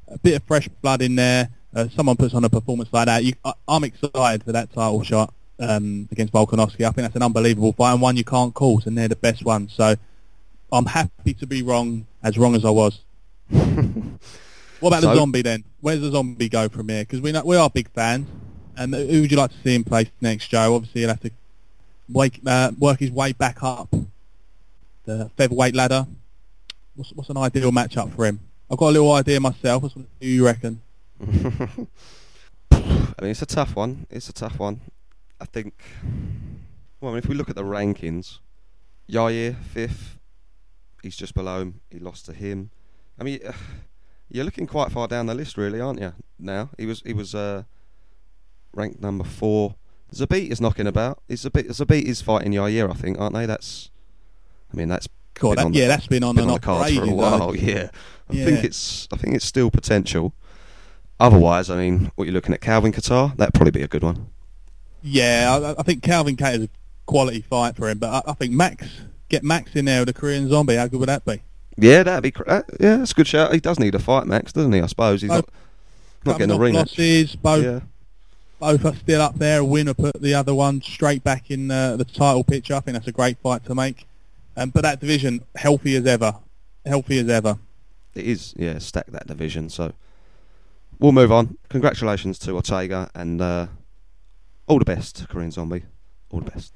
a 0.08 0.18
bit 0.20 0.36
of 0.36 0.44
fresh 0.44 0.68
blood 0.82 1.02
in 1.02 1.16
there, 1.16 1.50
uh, 1.76 1.88
someone 1.90 2.16
puts 2.16 2.34
on 2.34 2.44
a 2.44 2.50
performance 2.50 2.90
like 2.94 3.08
that, 3.08 3.24
you, 3.24 3.34
I, 3.44 3.54
I'm 3.68 3.84
excited 3.84 4.44
for 4.44 4.52
that 4.54 4.72
title 4.74 5.04
shot 5.04 5.34
um, 5.60 6.08
against 6.12 6.34
Volkanovski. 6.34 6.82
I 6.86 6.92
think 6.92 6.96
that's 6.96 7.16
an 7.16 7.24
unbelievable 7.24 7.74
fight 7.74 7.92
and 7.94 8.02
one 8.02 8.16
you 8.18 8.24
can't 8.24 8.54
call, 8.54 8.82
and 8.86 8.98
they're 8.98 9.08
the 9.08 9.16
best 9.16 9.44
ones. 9.44 9.74
So 9.74 9.96
I'm 10.72 10.86
happy 10.86 11.34
to 11.36 11.46
be 11.48 11.62
wrong, 11.62 12.08
as 12.24 12.38
wrong 12.38 12.56
as 12.56 12.64
I 12.66 12.70
was. 12.70 13.02
What 14.80 14.90
about 14.90 15.02
So- 15.04 15.10
the 15.10 15.16
zombie 15.16 15.42
then? 15.42 15.64
Where's 15.82 16.02
the 16.02 16.12
zombie 16.12 16.50
go 16.50 16.70
from 16.70 16.90
here? 16.90 17.04
Because 17.04 17.22
we 17.22 17.32
know, 17.32 17.44
we 17.44 17.56
are 17.56 17.70
big 17.70 17.90
fans. 17.92 18.28
And 18.76 18.94
who 18.94 19.22
would 19.22 19.32
you 19.32 19.38
like 19.38 19.52
to 19.52 19.58
see 19.64 19.74
in 19.76 19.84
place 19.84 20.08
next, 20.22 20.50
Joe? 20.50 20.76
Obviously, 20.76 21.02
he'll 21.02 21.10
have 21.10 21.20
to 21.22 21.32
wake, 22.10 22.40
uh, 22.46 22.72
work 22.78 23.00
his 23.00 23.10
way 23.12 23.32
back 23.34 23.64
up 23.64 23.94
the 25.06 25.32
featherweight 25.36 25.74
ladder. 25.76 26.06
What's, 26.96 27.12
what's 27.14 27.30
an 27.30 27.38
ideal 27.38 27.72
matchup 27.72 28.16
for 28.16 28.26
him? 28.26 28.40
I've 28.70 28.78
got 28.78 28.90
a 28.90 28.92
little 28.92 29.12
idea 29.14 29.40
myself. 29.40 29.82
What 29.84 29.94
do 29.96 30.06
you 30.28 30.46
reckon? 30.46 30.82
I 32.72 33.22
mean, 33.22 33.32
it's 33.32 33.42
a 33.42 33.46
tough 33.48 33.76
one. 33.76 34.06
It's 34.10 34.30
a 34.30 34.34
tough 34.34 34.60
one. 34.60 34.82
I 35.42 35.46
think. 35.46 35.74
Well, 37.00 37.12
I 37.12 37.16
mean, 37.16 37.20
if 37.24 37.28
we 37.30 37.36
look 37.36 37.50
at 37.50 37.56
the 37.56 37.64
rankings, 37.64 38.40
Yair 39.10 39.56
fifth. 39.64 40.18
He's 41.02 41.16
just 41.16 41.34
below 41.34 41.62
him. 41.62 41.80
He 41.90 42.00
lost 42.00 42.26
to 42.26 42.34
him. 42.34 42.70
I 43.20 43.24
mean, 43.24 43.40
you're 44.30 44.46
looking 44.46 44.68
quite 44.68 44.92
far 44.92 45.08
down 45.08 45.26
the 45.26 45.34
list, 45.36 45.58
really, 45.58 45.80
aren't 45.80 46.00
you? 46.02 46.14
Now 46.40 46.70
he 46.78 46.86
was 46.86 47.02
he 47.06 47.14
was 47.14 47.34
uh, 47.36 47.64
ranked 48.74 49.02
number 49.02 49.24
four. 49.24 49.76
Zabit 50.14 50.50
is 50.50 50.62
knocking 50.62 50.88
about. 50.88 51.22
Is 51.28 51.44
Zabit 51.44 51.68
Zabit 51.70 52.04
is 52.04 52.22
fighting 52.22 52.54
Yair, 52.54 52.90
I 52.90 52.94
think, 52.94 53.20
aren't 53.20 53.36
they? 53.36 53.46
That's. 53.46 53.90
I 54.74 54.78
mean, 54.78 54.88
that's 54.90 55.08
God, 55.34 55.58
that, 55.58 55.66
on 55.66 55.72
the- 55.72 55.80
yeah, 55.80 55.88
that's 55.88 56.08
been 56.08 56.24
on 56.24 56.36
been 56.36 56.48
on 56.48 56.56
the 56.56 56.60
cards 56.60 56.96
for 56.96 57.04
a 57.04 57.14
while. 57.14 57.40
though. 57.48 57.54
Yeah, 57.54 57.90
I 58.30 58.34
Yeah. 58.34 58.46
think 58.46 58.64
it's 58.64 59.08
I 59.12 59.18
think 59.18 59.36
it's 59.36 59.46
still 59.46 59.70
potential. 59.72 60.34
otherwise, 61.20 61.70
I 61.70 61.78
mean, 61.78 62.12
what 62.16 62.26
you're 62.26 62.34
looking 62.34 62.54
at, 62.54 62.62
Calvin 62.62 62.92
Kattar, 62.92 63.36
that'd 63.38 63.54
probably 63.54 63.72
be 63.72 63.82
a 63.82 63.88
good 63.88 64.04
one. 64.04 64.28
Yeah, 65.02 65.74
I, 65.78 65.80
I 65.80 65.84
think 65.84 66.04
Calvin 66.04 66.36
Kattar 66.36 66.54
is 66.56 66.64
a 66.64 66.70
quality 67.06 67.42
fight 67.42 67.76
for 67.76 67.90
him, 67.90 67.98
but 68.00 68.26
I, 68.28 68.32
I 68.32 68.34
think 68.34 68.52
Max 68.54 68.88
get 69.30 69.44
Max 69.44 69.76
in 69.76 69.86
there 69.86 70.02
with 70.02 70.10
a 70.10 70.14
Korean 70.14 70.48
Zombie. 70.50 70.76
How 70.76 70.88
good 70.88 71.00
would 71.00 71.10
that 71.10 71.26
be? 71.26 71.42
Yeah, 71.78 72.04
that'd 72.04 72.24
be. 72.24 72.32
Cr- 72.32 72.44
uh, 72.50 72.62
yeah, 72.80 72.98
that's 72.98 73.12
a 73.12 73.16
good 73.16 73.28
shout. 73.28 73.54
He 73.54 73.60
does 73.60 73.80
need 73.80 73.94
a 73.96 74.00
fight, 74.00 74.26
Max, 74.28 74.52
doesn't 74.52 74.74
he? 74.74 74.82
I 74.82 74.88
suppose 74.88 75.22
he's 75.22 75.30
Both 75.30 75.46
not 76.26 76.32
not 76.34 76.40
getting 76.40 76.56
a 76.56 76.60
rematch. 76.60 76.74
losses, 76.74 77.36
both 77.36 77.64
Yeah. 77.64 77.80
both 78.60 78.84
are 78.86 78.96
still 78.96 79.22
up 79.22 79.36
there. 79.36 79.60
A 79.60 79.66
winner 79.66 79.94
put 79.94 80.20
the 80.22 80.34
other 80.34 80.54
one 80.56 80.82
straight 80.82 81.24
back 81.24 81.52
in 81.52 81.70
uh, 81.72 81.96
the 81.96 82.06
title 82.06 82.44
picture. 82.44 82.74
I 82.76 82.80
think 82.80 82.96
that's 82.96 83.08
a 83.08 83.12
great 83.12 83.38
fight 83.40 83.64
to 83.66 83.76
make. 83.76 84.08
Um, 84.56 84.72
but 84.72 84.82
that 84.82 85.00
division, 85.00 85.44
healthy 85.56 85.96
as 85.96 86.06
ever, 86.08 86.36
healthy 86.86 87.20
as 87.20 87.30
ever. 87.30 87.60
It 88.16 88.26
is, 88.26 88.56
yeah, 88.58 88.80
stack 88.80 89.06
that 89.08 89.28
division. 89.28 89.70
So 89.70 89.94
we'll 91.00 91.12
move 91.12 91.32
on. 91.32 91.58
Congratulations 91.70 92.40
to 92.40 92.54
Ortega 92.56 93.12
and 93.14 93.40
uh, 93.40 93.68
all 94.66 94.80
the 94.80 94.86
best 94.86 95.28
Korean 95.30 95.52
Zombie. 95.52 95.84
All 96.32 96.40
the 96.40 96.50
best. 96.50 96.74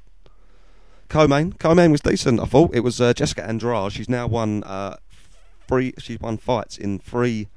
Co-main, 1.11 1.51
co-main 1.51 1.91
was 1.91 1.99
decent. 1.99 2.39
I 2.39 2.45
thought 2.45 2.73
it 2.73 2.85
was 2.85 3.01
uh, 3.01 3.13
Jessica 3.13 3.45
Andrade. 3.45 3.91
She's 3.91 4.07
now 4.07 4.27
won 4.27 4.63
uh, 4.63 4.95
three. 5.67 5.93
She's 5.97 6.21
won 6.21 6.37
fights 6.37 6.77
in 6.77 6.99
three 6.99 7.49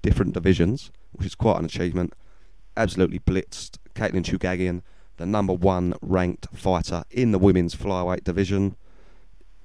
different 0.00 0.32
divisions, 0.32 0.92
which 1.10 1.26
is 1.26 1.34
quite 1.34 1.58
an 1.58 1.64
achievement. 1.64 2.14
Absolutely 2.76 3.18
blitzed 3.18 3.78
Katlyn 3.96 4.22
Chookagian, 4.22 4.82
the 5.16 5.26
number 5.26 5.52
one 5.52 5.94
ranked 6.00 6.46
fighter 6.56 7.02
in 7.10 7.32
the 7.32 7.38
women's 7.40 7.74
flyweight 7.74 8.22
division. 8.22 8.76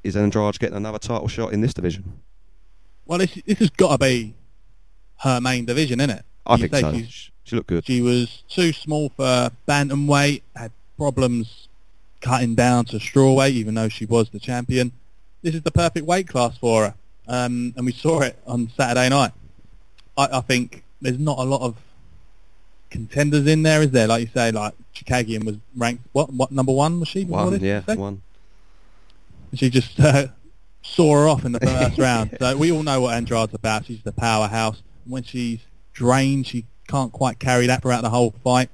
Is 0.04 0.18
Andrade 0.18 0.58
getting 0.58 0.76
another 0.78 0.98
title 0.98 1.28
shot 1.28 1.54
in 1.54 1.62
this 1.62 1.76
division? 1.76 2.22
Well, 3.06 3.20
this 3.20 3.40
this 3.46 3.60
has 3.60 3.70
got 3.70 3.92
to 3.92 3.98
be 4.00 4.34
her 5.20 5.40
main 5.40 5.66
division, 5.66 6.00
isn't 6.00 6.18
it? 6.18 6.26
I 6.48 6.56
You 6.56 6.68
think 6.68 6.76
so. 6.78 6.94
She, 6.94 7.32
she 7.44 7.56
looked 7.56 7.70
good. 7.70 7.86
She 7.86 8.02
was 8.02 8.42
too 8.50 8.74
small 8.74 9.10
for 9.10 9.52
bantamweight, 9.68 10.42
had 10.56 10.72
problems 10.98 11.68
cutting 12.26 12.56
down 12.56 12.86
to 12.86 12.98
strawweight, 12.98 13.52
even 13.52 13.76
though 13.76 13.88
she 13.88 14.06
was 14.06 14.30
the 14.32 14.40
champion. 14.40 14.92
This 15.44 15.54
is 15.54 15.62
the 15.62 15.72
perfect 15.72 16.08
weight 16.08 16.28
class 16.28 16.58
for 16.58 16.86
her, 16.86 16.96
um, 17.28 17.72
and 17.78 17.86
we 17.86 17.92
saw 17.92 18.22
it 18.22 18.36
on 18.48 18.72
Saturday 18.76 19.10
night. 19.10 19.32
I, 20.18 20.40
I 20.40 20.42
think 20.42 20.84
there's 21.02 21.20
not 21.20 21.38
a 21.38 21.44
lot 21.44 21.62
of 21.62 21.76
contenders 22.90 23.46
in 23.46 23.62
there, 23.62 23.84
is 23.84 23.92
there? 23.92 24.08
Like 24.08 24.22
you 24.22 24.30
say, 24.34 24.52
like 24.52 24.74
Chookagian 24.96 25.46
was 25.46 25.58
ranked 25.76 26.04
what? 26.14 26.34
What 26.34 26.52
number 26.52 26.72
one 26.72 27.00
was 27.00 27.10
she? 27.10 27.26
One, 27.26 27.52
this, 27.52 27.62
yeah, 27.62 27.82
one. 27.94 28.24
She 29.54 29.70
just 29.70 30.00
uh, 30.00 30.28
saw 30.82 31.14
her 31.14 31.28
off 31.28 31.46
in 31.46 31.52
the 31.52 31.60
first 31.62 32.00
round. 32.00 32.36
So 32.40 32.58
we 32.58 32.72
all 32.72 32.82
know 32.82 33.02
what 33.02 33.14
Andrade's 33.14 33.54
about. 33.54 33.86
She's 33.86 34.02
the 34.02 34.12
powerhouse. 34.12 34.82
When 35.06 35.22
she's 35.22 35.60
drained, 35.94 36.48
she 36.48 36.66
can't 36.88 37.12
quite 37.12 37.38
carry 37.38 37.68
that 37.68 37.84
throughout 37.84 38.02
the 38.02 38.10
whole 38.10 38.34
fight. 38.44 38.70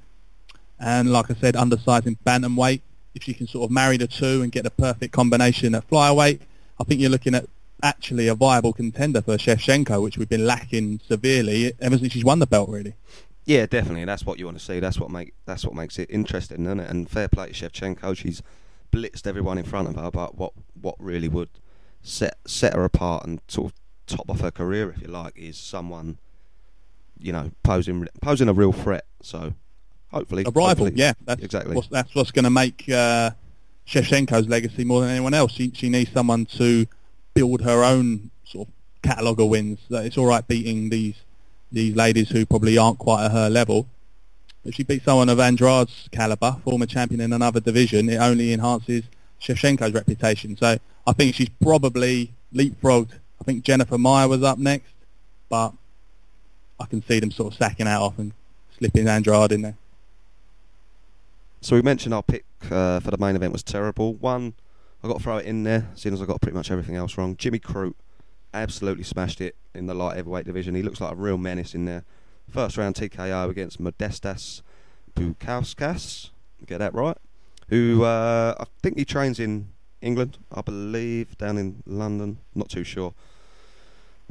And 0.80 1.12
like 1.12 1.30
I 1.30 1.34
said, 1.34 1.54
undersizing 1.54 2.16
bantamweight. 2.24 2.80
If 3.14 3.22
she 3.24 3.34
can 3.34 3.46
sort 3.46 3.64
of 3.64 3.70
marry 3.70 3.96
the 3.96 4.06
two 4.06 4.42
and 4.42 4.50
get 4.50 4.64
the 4.64 4.70
perfect 4.70 5.12
combination 5.12 5.74
at 5.74 5.88
flyweight, 5.88 6.40
I 6.80 6.84
think 6.84 7.00
you're 7.00 7.10
looking 7.10 7.34
at 7.34 7.46
actually 7.82 8.28
a 8.28 8.34
viable 8.34 8.72
contender 8.72 9.20
for 9.20 9.36
Shevchenko, 9.36 10.02
which 10.02 10.16
we've 10.16 10.28
been 10.28 10.46
lacking 10.46 11.00
severely 11.06 11.72
ever 11.80 11.98
since 11.98 12.12
she's 12.12 12.24
won 12.24 12.38
the 12.38 12.46
belt, 12.46 12.68
really. 12.68 12.94
Yeah, 13.44 13.66
definitely. 13.66 14.04
That's 14.04 14.24
what 14.24 14.38
you 14.38 14.44
want 14.44 14.58
to 14.58 14.64
see. 14.64 14.78
That's 14.80 14.98
what 14.98 15.10
make 15.10 15.34
that's 15.46 15.64
what 15.64 15.74
makes 15.74 15.98
it 15.98 16.08
interesting, 16.10 16.64
isn't 16.64 16.80
it? 16.80 16.90
And 16.90 17.10
fair 17.10 17.28
play 17.28 17.50
to 17.50 17.52
Shevchenko. 17.52 18.16
She's 18.16 18.42
blitzed 18.92 19.26
everyone 19.26 19.58
in 19.58 19.64
front 19.64 19.88
of 19.88 19.96
her, 19.96 20.10
but 20.10 20.36
what 20.36 20.52
what 20.80 20.94
really 20.98 21.28
would 21.28 21.48
set 22.02 22.38
set 22.46 22.74
her 22.74 22.84
apart 22.84 23.26
and 23.26 23.40
sort 23.48 23.72
of 23.72 23.78
top 24.06 24.30
off 24.30 24.40
her 24.40 24.50
career, 24.50 24.90
if 24.90 25.02
you 25.02 25.08
like, 25.08 25.36
is 25.36 25.56
someone 25.56 26.18
you 27.18 27.32
know 27.32 27.50
posing 27.64 28.06
posing 28.20 28.48
a 28.48 28.52
real 28.52 28.72
threat. 28.72 29.06
So 29.22 29.54
hopefully, 30.12 30.42
A 30.46 30.50
rival, 30.50 30.66
hopefully- 30.66 30.92
yeah. 30.94 31.12
That's 31.24 31.42
exactly. 31.42 31.74
What's, 31.74 31.88
that's 31.88 32.14
what's 32.14 32.30
going 32.30 32.44
to 32.44 32.50
make 32.50 32.88
uh, 32.88 33.30
Shevchenko's 33.86 34.48
legacy 34.48 34.84
more 34.84 35.00
than 35.00 35.10
anyone 35.10 35.34
else. 35.34 35.52
She, 35.52 35.70
she 35.74 35.88
needs 35.88 36.12
someone 36.12 36.46
to 36.46 36.86
build 37.34 37.62
her 37.62 37.82
own 37.82 38.30
sort 38.44 38.68
of 38.68 38.74
catalogue 39.02 39.40
of 39.40 39.48
wins. 39.48 39.78
It's 39.90 40.16
all 40.18 40.26
right 40.26 40.46
beating 40.46 40.90
these 40.90 41.16
these 41.72 41.96
ladies 41.96 42.28
who 42.28 42.44
probably 42.44 42.76
aren't 42.76 42.98
quite 42.98 43.24
at 43.24 43.32
her 43.32 43.48
level. 43.48 43.86
If 44.64 44.74
she 44.74 44.82
beats 44.84 45.06
someone 45.06 45.30
of 45.30 45.40
Andrade's 45.40 46.08
caliber, 46.12 46.56
former 46.64 46.84
champion 46.86 47.20
in 47.22 47.32
another 47.32 47.60
division, 47.60 48.08
it 48.10 48.16
only 48.18 48.52
enhances 48.52 49.04
Shevchenko's 49.40 49.94
reputation. 49.94 50.56
So 50.58 50.78
I 51.06 51.12
think 51.14 51.34
she's 51.34 51.48
probably 51.48 52.30
leapfrogged. 52.54 53.12
I 53.40 53.44
think 53.44 53.64
Jennifer 53.64 53.96
Maia 53.98 54.28
was 54.28 54.42
up 54.42 54.58
next, 54.58 54.92
but 55.48 55.72
I 56.78 56.84
can 56.84 57.02
see 57.02 57.18
them 57.18 57.30
sort 57.30 57.54
of 57.54 57.58
sacking 57.58 57.88
out 57.88 58.02
off 58.02 58.18
and 58.18 58.32
slipping 58.78 59.08
Andrade 59.08 59.50
in 59.52 59.62
there. 59.62 59.76
So 61.62 61.76
we 61.76 61.82
mentioned 61.82 62.12
our 62.12 62.24
pick 62.24 62.44
uh, 62.72 62.98
for 62.98 63.12
the 63.12 63.18
main 63.18 63.36
event 63.36 63.52
was 63.52 63.62
terrible. 63.62 64.14
One, 64.14 64.54
I 65.00 65.06
got 65.06 65.18
to 65.18 65.22
throw 65.22 65.36
it 65.36 65.46
in 65.46 65.62
there, 65.62 65.88
seeing 65.94 66.12
as 66.12 66.20
I 66.20 66.24
got 66.24 66.40
pretty 66.40 66.56
much 66.56 66.72
everything 66.72 66.96
else 66.96 67.16
wrong. 67.16 67.36
Jimmy 67.36 67.60
Crute 67.60 67.94
absolutely 68.52 69.04
smashed 69.04 69.40
it 69.40 69.54
in 69.72 69.86
the 69.86 69.94
light 69.94 70.16
heavyweight 70.16 70.44
division. 70.44 70.74
He 70.74 70.82
looks 70.82 71.00
like 71.00 71.12
a 71.12 71.14
real 71.14 71.38
menace 71.38 71.72
in 71.72 71.84
there. 71.84 72.04
First 72.50 72.76
round 72.76 72.96
TKO 72.96 73.48
against 73.48 73.80
Modestas 73.80 74.62
Bukauskas. 75.14 76.30
Get 76.66 76.78
that 76.78 76.94
right? 76.94 77.16
Who 77.68 78.02
uh, 78.02 78.56
I 78.58 78.64
think 78.82 78.98
he 78.98 79.04
trains 79.04 79.38
in 79.38 79.68
England, 80.00 80.38
I 80.50 80.62
believe, 80.62 81.38
down 81.38 81.58
in 81.58 81.84
London. 81.86 82.38
Not 82.56 82.70
too 82.70 82.82
sure. 82.82 83.14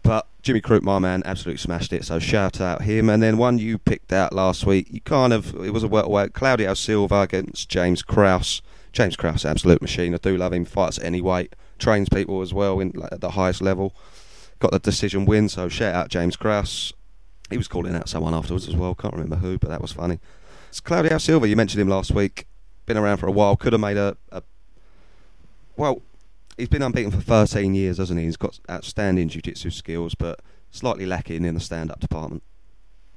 But 0.03 0.27
Jimmy 0.41 0.61
Crute, 0.61 0.81
my 0.81 0.99
man, 0.99 1.21
absolutely 1.25 1.59
smashed 1.59 1.93
it. 1.93 2.05
So 2.05 2.19
shout 2.19 2.59
out 2.59 2.83
him. 2.83 3.09
And 3.09 3.21
then 3.21 3.37
one 3.37 3.59
you 3.59 3.77
picked 3.77 4.11
out 4.11 4.33
last 4.33 4.65
week. 4.65 4.87
You 4.91 5.01
kind 5.01 5.33
of 5.33 5.53
it 5.63 5.71
was 5.71 5.83
a 5.83 5.87
welterweight. 5.87 6.33
Claudio 6.33 6.73
Silva 6.73 7.21
against 7.21 7.69
James 7.69 8.01
Krause. 8.01 8.61
James 8.91 9.15
Krause, 9.15 9.45
absolute 9.45 9.81
machine. 9.81 10.13
I 10.13 10.17
do 10.17 10.35
love 10.35 10.53
him. 10.53 10.65
Fights 10.65 10.97
at 10.97 11.05
any 11.05 11.21
weight. 11.21 11.55
Trains 11.79 12.09
people 12.09 12.41
as 12.41 12.53
well 12.53 12.79
in 12.79 12.91
like, 12.95 13.11
at 13.11 13.21
the 13.21 13.31
highest 13.31 13.61
level. 13.61 13.95
Got 14.59 14.71
the 14.71 14.79
decision 14.79 15.25
win. 15.25 15.49
So 15.49 15.69
shout 15.69 15.93
out 15.93 16.09
James 16.09 16.35
Krause. 16.35 16.93
He 17.49 17.57
was 17.57 17.67
calling 17.67 17.95
out 17.95 18.09
someone 18.09 18.33
afterwards 18.33 18.67
as 18.67 18.75
well. 18.75 18.95
Can't 18.95 19.13
remember 19.13 19.35
who, 19.35 19.57
but 19.57 19.69
that 19.69 19.81
was 19.81 19.91
funny. 19.91 20.19
It's 20.69 20.79
Claudio 20.79 21.17
Silva. 21.17 21.47
You 21.47 21.55
mentioned 21.55 21.81
him 21.81 21.89
last 21.89 22.11
week. 22.11 22.47
Been 22.85 22.97
around 22.97 23.17
for 23.17 23.27
a 23.27 23.31
while. 23.31 23.55
Could 23.55 23.73
have 23.73 23.81
made 23.81 23.97
a, 23.97 24.17
a 24.31 24.41
well. 25.77 26.01
He's 26.57 26.69
been 26.69 26.81
unbeaten 26.81 27.11
for 27.11 27.21
13 27.21 27.73
years, 27.73 27.97
hasn't 27.97 28.19
he? 28.19 28.25
He's 28.25 28.37
got 28.37 28.59
outstanding 28.69 29.29
jiu-jitsu 29.29 29.69
skills, 29.71 30.15
but 30.15 30.39
slightly 30.71 31.05
lacking 31.05 31.45
in 31.45 31.53
the 31.53 31.59
stand-up 31.59 31.99
department. 31.99 32.43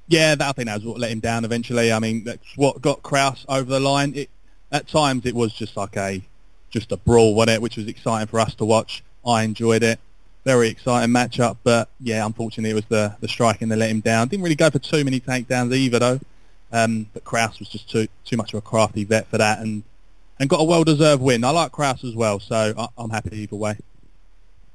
Yeah, 0.07 0.35
that, 0.35 0.47
I 0.47 0.51
think 0.51 0.67
that 0.67 0.75
was 0.75 0.85
what 0.85 0.99
let 0.99 1.11
him 1.11 1.19
down 1.19 1.45
eventually. 1.45 1.91
I 1.91 1.99
mean, 1.99 2.23
that's 2.23 2.55
what 2.55 2.81
got 2.81 3.01
Krause 3.01 3.45
over 3.49 3.69
the 3.69 3.79
line. 3.79 4.13
It, 4.15 4.29
at 4.71 4.87
times, 4.87 5.25
it 5.25 5.33
was 5.33 5.53
just 5.53 5.75
like 5.75 5.97
a 5.97 6.21
just 6.69 6.91
a 6.91 6.97
brawl, 6.97 7.33
wasn't 7.33 7.55
it? 7.55 7.61
Which 7.61 7.77
was 7.77 7.87
exciting 7.87 8.27
for 8.27 8.39
us 8.39 8.53
to 8.55 8.65
watch. 8.65 9.03
I 9.25 9.43
enjoyed 9.43 9.81
it. 9.83 9.99
Very 10.43 10.67
exciting 10.67 11.13
matchup, 11.13 11.57
but 11.63 11.89
yeah, 11.99 12.23
unfortunately, 12.25 12.69
it 12.69 12.75
was 12.75 12.85
the 12.85 13.15
the 13.19 13.27
striking 13.27 13.69
that 13.69 13.77
let 13.77 13.89
him 13.89 14.01
down. 14.01 14.27
Didn't 14.27 14.43
really 14.43 14.55
go 14.55 14.69
for 14.69 14.79
too 14.79 15.03
many 15.03 15.19
takedowns 15.19 15.73
either, 15.73 15.97
though. 15.97 16.19
Um, 16.71 17.07
but 17.13 17.23
Krause 17.23 17.57
was 17.59 17.69
just 17.69 17.89
too 17.89 18.07
too 18.25 18.37
much 18.37 18.53
of 18.53 18.59
a 18.59 18.61
crafty 18.61 19.05
vet 19.05 19.27
for 19.27 19.39
that, 19.39 19.59
and 19.59 19.83
and 20.39 20.49
got 20.49 20.59
a 20.59 20.63
well-deserved 20.63 21.21
win. 21.21 21.43
I 21.43 21.51
like 21.51 21.71
Krause 21.71 22.03
as 22.03 22.15
well, 22.15 22.39
so 22.39 22.73
I, 22.77 22.87
I'm 22.97 23.09
happy 23.09 23.37
either 23.37 23.55
way. 23.55 23.77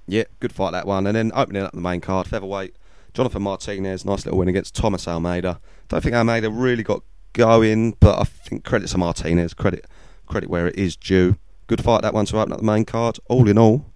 Yeah, 0.06 0.24
good 0.40 0.52
fight 0.52 0.72
that 0.72 0.86
one. 0.86 1.06
And 1.06 1.14
then 1.14 1.30
opening 1.34 1.62
up 1.62 1.72
the 1.72 1.80
main 1.80 2.00
card, 2.00 2.26
featherweight, 2.26 2.74
Jonathan 3.14 3.42
Martinez, 3.42 4.04
nice 4.04 4.24
little 4.24 4.38
win 4.38 4.48
against 4.48 4.74
Thomas 4.74 5.06
Almeida. 5.06 5.60
Don't 5.88 6.02
think 6.02 6.14
Almeida 6.14 6.50
really 6.50 6.82
got 6.82 7.02
going, 7.32 7.96
but 8.00 8.18
I 8.18 8.24
think 8.24 8.64
credit 8.64 8.88
to 8.88 8.98
Martinez, 8.98 9.54
credit 9.54 9.86
credit 10.26 10.48
where 10.48 10.68
it 10.68 10.76
is 10.76 10.96
due. 10.96 11.36
Good 11.66 11.82
fight 11.82 12.02
that 12.02 12.14
one 12.14 12.26
to 12.26 12.38
open 12.38 12.52
up 12.52 12.58
the 12.58 12.64
main 12.64 12.84
card. 12.84 13.18
All 13.28 13.48
in 13.48 13.58
all, 13.58 13.86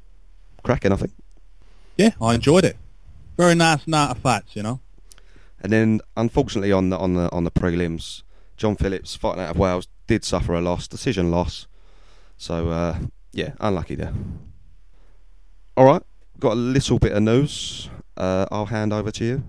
cracking, 0.62 0.92
I 0.92 0.96
think. 0.96 1.12
Yeah, 1.96 2.10
I 2.20 2.34
enjoyed 2.34 2.64
it. 2.64 2.76
Very 3.36 3.54
nice 3.54 3.86
night 3.86 4.10
of 4.10 4.18
fights, 4.18 4.54
you 4.54 4.62
know. 4.62 4.80
And 5.60 5.72
then, 5.72 6.00
unfortunately, 6.16 6.72
on 6.72 6.90
the 6.90 6.98
on 6.98 7.14
the 7.14 7.30
on 7.32 7.44
the 7.44 7.50
prelims, 7.50 8.22
John 8.56 8.76
Phillips 8.76 9.16
fighting 9.16 9.42
out 9.42 9.50
of 9.50 9.58
Wales 9.58 9.88
did 10.06 10.24
suffer 10.24 10.54
a 10.54 10.60
loss, 10.60 10.88
decision 10.88 11.30
loss. 11.30 11.66
So 12.36 12.68
uh, 12.68 12.98
yeah, 13.32 13.52
unlucky 13.60 13.94
there. 13.94 14.12
All 15.76 15.84
right, 15.84 16.02
got 16.38 16.52
a 16.52 16.56
little 16.56 16.98
bit 16.98 17.12
of 17.12 17.22
news. 17.22 17.90
Uh, 18.16 18.46
I'll 18.50 18.66
hand 18.66 18.92
over 18.92 19.10
to 19.10 19.24
you. 19.24 19.44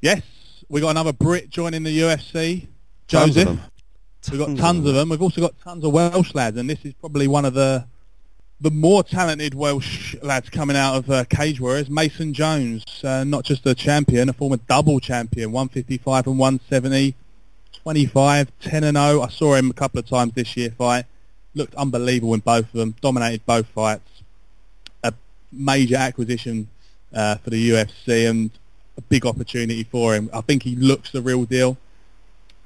Yes, 0.00 0.22
we 0.68 0.80
got 0.80 0.90
another 0.90 1.12
Brit 1.12 1.48
joining 1.48 1.82
the 1.82 1.98
UFC. 1.98 2.66
Tons 3.08 3.34
Joseph. 3.34 3.58
We've 4.30 4.40
got 4.40 4.56
Tons 4.56 4.86
of 4.86 4.94
them. 4.94 5.10
We've 5.10 5.20
also 5.20 5.40
got 5.40 5.58
tons 5.60 5.84
of 5.84 5.92
Welsh 5.92 6.34
lads, 6.34 6.56
and 6.56 6.68
this 6.68 6.84
is 6.84 6.94
probably 6.94 7.28
one 7.28 7.44
of 7.44 7.54
the 7.54 7.86
the 8.60 8.70
more 8.70 9.02
talented 9.02 9.54
Welsh 9.54 10.14
lads 10.22 10.48
coming 10.48 10.76
out 10.76 10.96
of 10.96 11.10
uh, 11.10 11.24
Cage 11.24 11.60
Warriors. 11.60 11.90
Mason 11.90 12.32
Jones, 12.32 12.84
uh, 13.04 13.24
not 13.24 13.44
just 13.44 13.66
a 13.66 13.74
champion, 13.74 14.28
a 14.28 14.32
former 14.32 14.56
double 14.56 15.00
champion, 15.00 15.52
155 15.52 16.26
and 16.28 16.38
170, 16.38 17.14
25, 17.84 18.50
10 18.60 18.84
and 18.84 18.96
0. 18.96 19.20
I 19.20 19.28
saw 19.28 19.54
him 19.54 19.70
a 19.70 19.74
couple 19.74 20.00
of 20.00 20.08
times 20.08 20.32
this 20.32 20.56
year 20.56 20.70
fight. 20.70 21.04
Looked 21.54 21.74
unbelievable 21.74 22.34
in 22.34 22.40
both 22.40 22.64
of 22.64 22.72
them. 22.72 22.94
Dominated 23.02 23.44
both 23.44 23.66
fights. 23.66 24.22
A 25.02 25.12
major 25.52 25.96
acquisition 25.96 26.68
uh, 27.14 27.36
for 27.36 27.50
the 27.50 27.70
UFC, 27.70 28.28
and 28.28 28.50
a 28.96 29.02
big 29.02 29.26
opportunity 29.26 29.84
for 29.84 30.14
him. 30.14 30.30
I 30.32 30.40
think 30.40 30.62
he 30.62 30.76
looks 30.76 31.12
the 31.12 31.20
real 31.20 31.44
deal. 31.44 31.76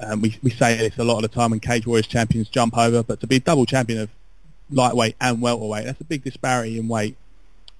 Um, 0.00 0.20
we 0.20 0.38
we 0.40 0.50
say 0.50 0.76
this 0.76 0.96
a 0.98 1.04
lot 1.04 1.16
of 1.16 1.22
the 1.22 1.28
time 1.28 1.50
when 1.50 1.58
Cage 1.58 1.84
Warriors 1.84 2.06
champions 2.06 2.48
jump 2.48 2.78
over, 2.78 3.02
but 3.02 3.20
to 3.20 3.26
be 3.26 3.40
double 3.40 3.66
champion 3.66 4.00
of 4.00 4.10
lightweight 4.70 5.16
and 5.20 5.42
welterweight, 5.42 5.84
that's 5.84 6.00
a 6.00 6.04
big 6.04 6.22
disparity 6.22 6.78
in 6.78 6.86
weight. 6.86 7.16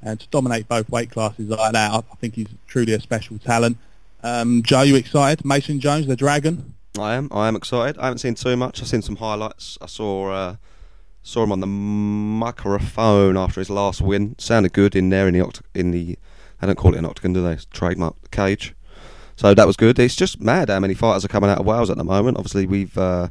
And 0.03 0.19
to 0.19 0.27
dominate 0.29 0.67
both 0.67 0.91
weight 0.91 1.11
classes 1.11 1.49
like 1.49 1.73
that, 1.73 1.93
I, 1.93 1.99
I 1.99 2.15
think 2.17 2.35
he's 2.35 2.49
truly 2.67 2.95
a 2.95 3.01
special 3.01 3.39
talent. 3.39 3.77
Um, 4.25 4.63
Joe, 4.63 4.83
you 4.83 4.97
excited? 4.97 5.45
Mason 5.45 5.79
Jones, 5.79 6.09
the 6.09 6.17
Dragon. 6.17 6.75
I 6.99 7.15
am. 7.15 7.29
I 7.33 7.49
am 7.49 7.57
excited. 7.57 7.99
I 7.99 8.05
haven't 8.05 8.19
seen 8.19 8.35
too 8.35 8.57
much. 8.57 8.81
I've 8.81 8.89
seen 8.89 9.03
some 9.03 9.17
highlights. 9.17 9.79
I 9.81 9.87
saw 9.87 10.31
uh, 10.31 10.57
saw 11.23 11.45
him 11.45 11.53
on 11.53 11.61
the 11.61 11.67
microphone 11.67 13.37
after 13.37 13.61
his 13.61 13.71
last 13.71 14.01
win. 14.01 14.35
Sounded 14.39 14.73
good 14.73 14.97
in 14.97 15.11
there 15.11 15.29
in 15.29 15.35
the 15.35 15.61
in 15.75 15.91
the. 15.91 16.19
I 16.61 16.67
don't 16.67 16.77
call 16.77 16.95
it 16.95 16.99
an 16.99 17.05
octagon, 17.05 17.33
do 17.33 17.43
they? 17.43 17.57
Trademark 17.71 18.31
cage. 18.31 18.75
So 19.37 19.55
that 19.55 19.67
was 19.67 19.77
good. 19.77 19.99
It's 19.99 20.17
just 20.17 20.41
mad 20.41 20.69
how 20.69 20.81
many 20.81 20.95
fighters 20.95 21.25
are 21.25 21.29
coming 21.29 21.49
out 21.51 21.59
of 21.59 21.67
Wales 21.67 21.91
at 21.91 21.97
the 21.97 22.05
moment. 22.05 22.37
Obviously, 22.39 22.67
we've 22.67 22.97
uh, 22.99 23.29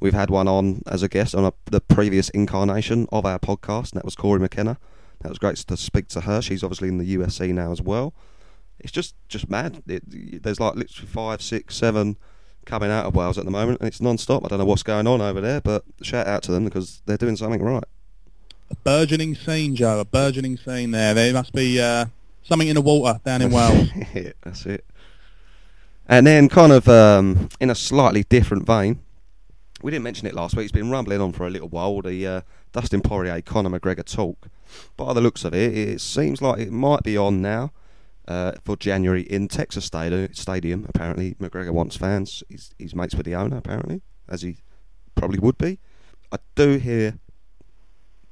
we've 0.00 0.14
had 0.14 0.30
one 0.30 0.48
on 0.48 0.82
as 0.86 1.02
a 1.02 1.08
guest 1.08 1.34
on 1.34 1.44
a, 1.44 1.52
the 1.66 1.80
previous 1.80 2.30
incarnation 2.30 3.06
of 3.12 3.26
our 3.26 3.38
podcast, 3.38 3.92
and 3.92 3.98
that 3.98 4.04
was 4.04 4.14
Cory 4.14 4.40
McKenna. 4.40 4.78
That 5.20 5.28
was 5.28 5.38
great 5.38 5.56
to 5.56 5.76
speak 5.76 6.08
to 6.08 6.22
her. 6.22 6.40
She's 6.40 6.64
obviously 6.64 6.88
in 6.88 6.98
the 6.98 7.16
UFC 7.16 7.52
now 7.52 7.70
as 7.70 7.82
well. 7.82 8.14
It's 8.78 8.92
just 8.92 9.14
just 9.28 9.50
mad. 9.50 9.82
It, 9.86 10.42
there's 10.42 10.58
like 10.58 10.74
literally 10.74 11.08
five, 11.08 11.42
six, 11.42 11.76
seven 11.76 12.16
coming 12.64 12.90
out 12.90 13.06
of 13.06 13.14
Wales 13.14 13.38
at 13.38 13.44
the 13.44 13.50
moment, 13.50 13.80
and 13.80 13.88
it's 13.88 14.00
non-stop. 14.00 14.44
I 14.44 14.48
don't 14.48 14.58
know 14.58 14.64
what's 14.64 14.82
going 14.82 15.06
on 15.06 15.20
over 15.20 15.40
there, 15.40 15.60
but 15.60 15.84
shout 16.02 16.26
out 16.26 16.42
to 16.44 16.52
them 16.52 16.64
because 16.64 17.02
they're 17.06 17.16
doing 17.16 17.36
something 17.36 17.62
right. 17.62 17.84
A 18.70 18.74
burgeoning 18.76 19.34
scene, 19.34 19.76
Joe. 19.76 20.00
A 20.00 20.04
burgeoning 20.04 20.56
scene 20.56 20.92
there. 20.92 21.14
There 21.14 21.32
must 21.32 21.52
be 21.52 21.80
uh, 21.80 22.06
something 22.42 22.68
in 22.68 22.74
the 22.74 22.80
water 22.80 23.20
down 23.24 23.42
in 23.42 23.50
Wales. 23.50 23.88
that's 24.42 24.66
it. 24.66 24.84
And 26.08 26.26
then, 26.26 26.48
kind 26.48 26.72
of 26.72 26.88
um, 26.88 27.48
in 27.60 27.70
a 27.70 27.74
slightly 27.74 28.24
different 28.24 28.66
vein, 28.66 29.00
we 29.82 29.90
didn't 29.90 30.04
mention 30.04 30.26
it 30.26 30.34
last 30.34 30.56
week. 30.56 30.64
It's 30.64 30.72
been 30.72 30.90
rumbling 30.90 31.20
on 31.20 31.32
for 31.32 31.46
a 31.46 31.50
little 31.50 31.68
while. 31.68 32.00
The 32.00 32.26
uh, 32.26 32.40
Dustin 32.72 33.02
Poirier, 33.02 33.42
Conor 33.42 33.78
McGregor 33.78 34.04
talk. 34.04 34.48
By 34.96 35.12
the 35.12 35.20
looks 35.20 35.44
of 35.44 35.54
it, 35.54 35.76
it 35.76 36.00
seems 36.00 36.40
like 36.40 36.58
it 36.58 36.72
might 36.72 37.02
be 37.02 37.16
on 37.16 37.42
now 37.42 37.72
uh, 38.28 38.52
for 38.64 38.76
January 38.76 39.22
in 39.22 39.48
Texas 39.48 39.84
Stadium. 39.84 40.86
Apparently, 40.88 41.34
McGregor 41.34 41.70
wants 41.70 41.96
fans. 41.96 42.42
He's, 42.48 42.74
he's 42.78 42.94
mates 42.94 43.14
with 43.14 43.26
the 43.26 43.34
owner, 43.34 43.56
apparently, 43.56 44.02
as 44.28 44.42
he 44.42 44.58
probably 45.14 45.38
would 45.38 45.58
be. 45.58 45.78
I 46.30 46.38
do 46.54 46.78
hear 46.78 47.18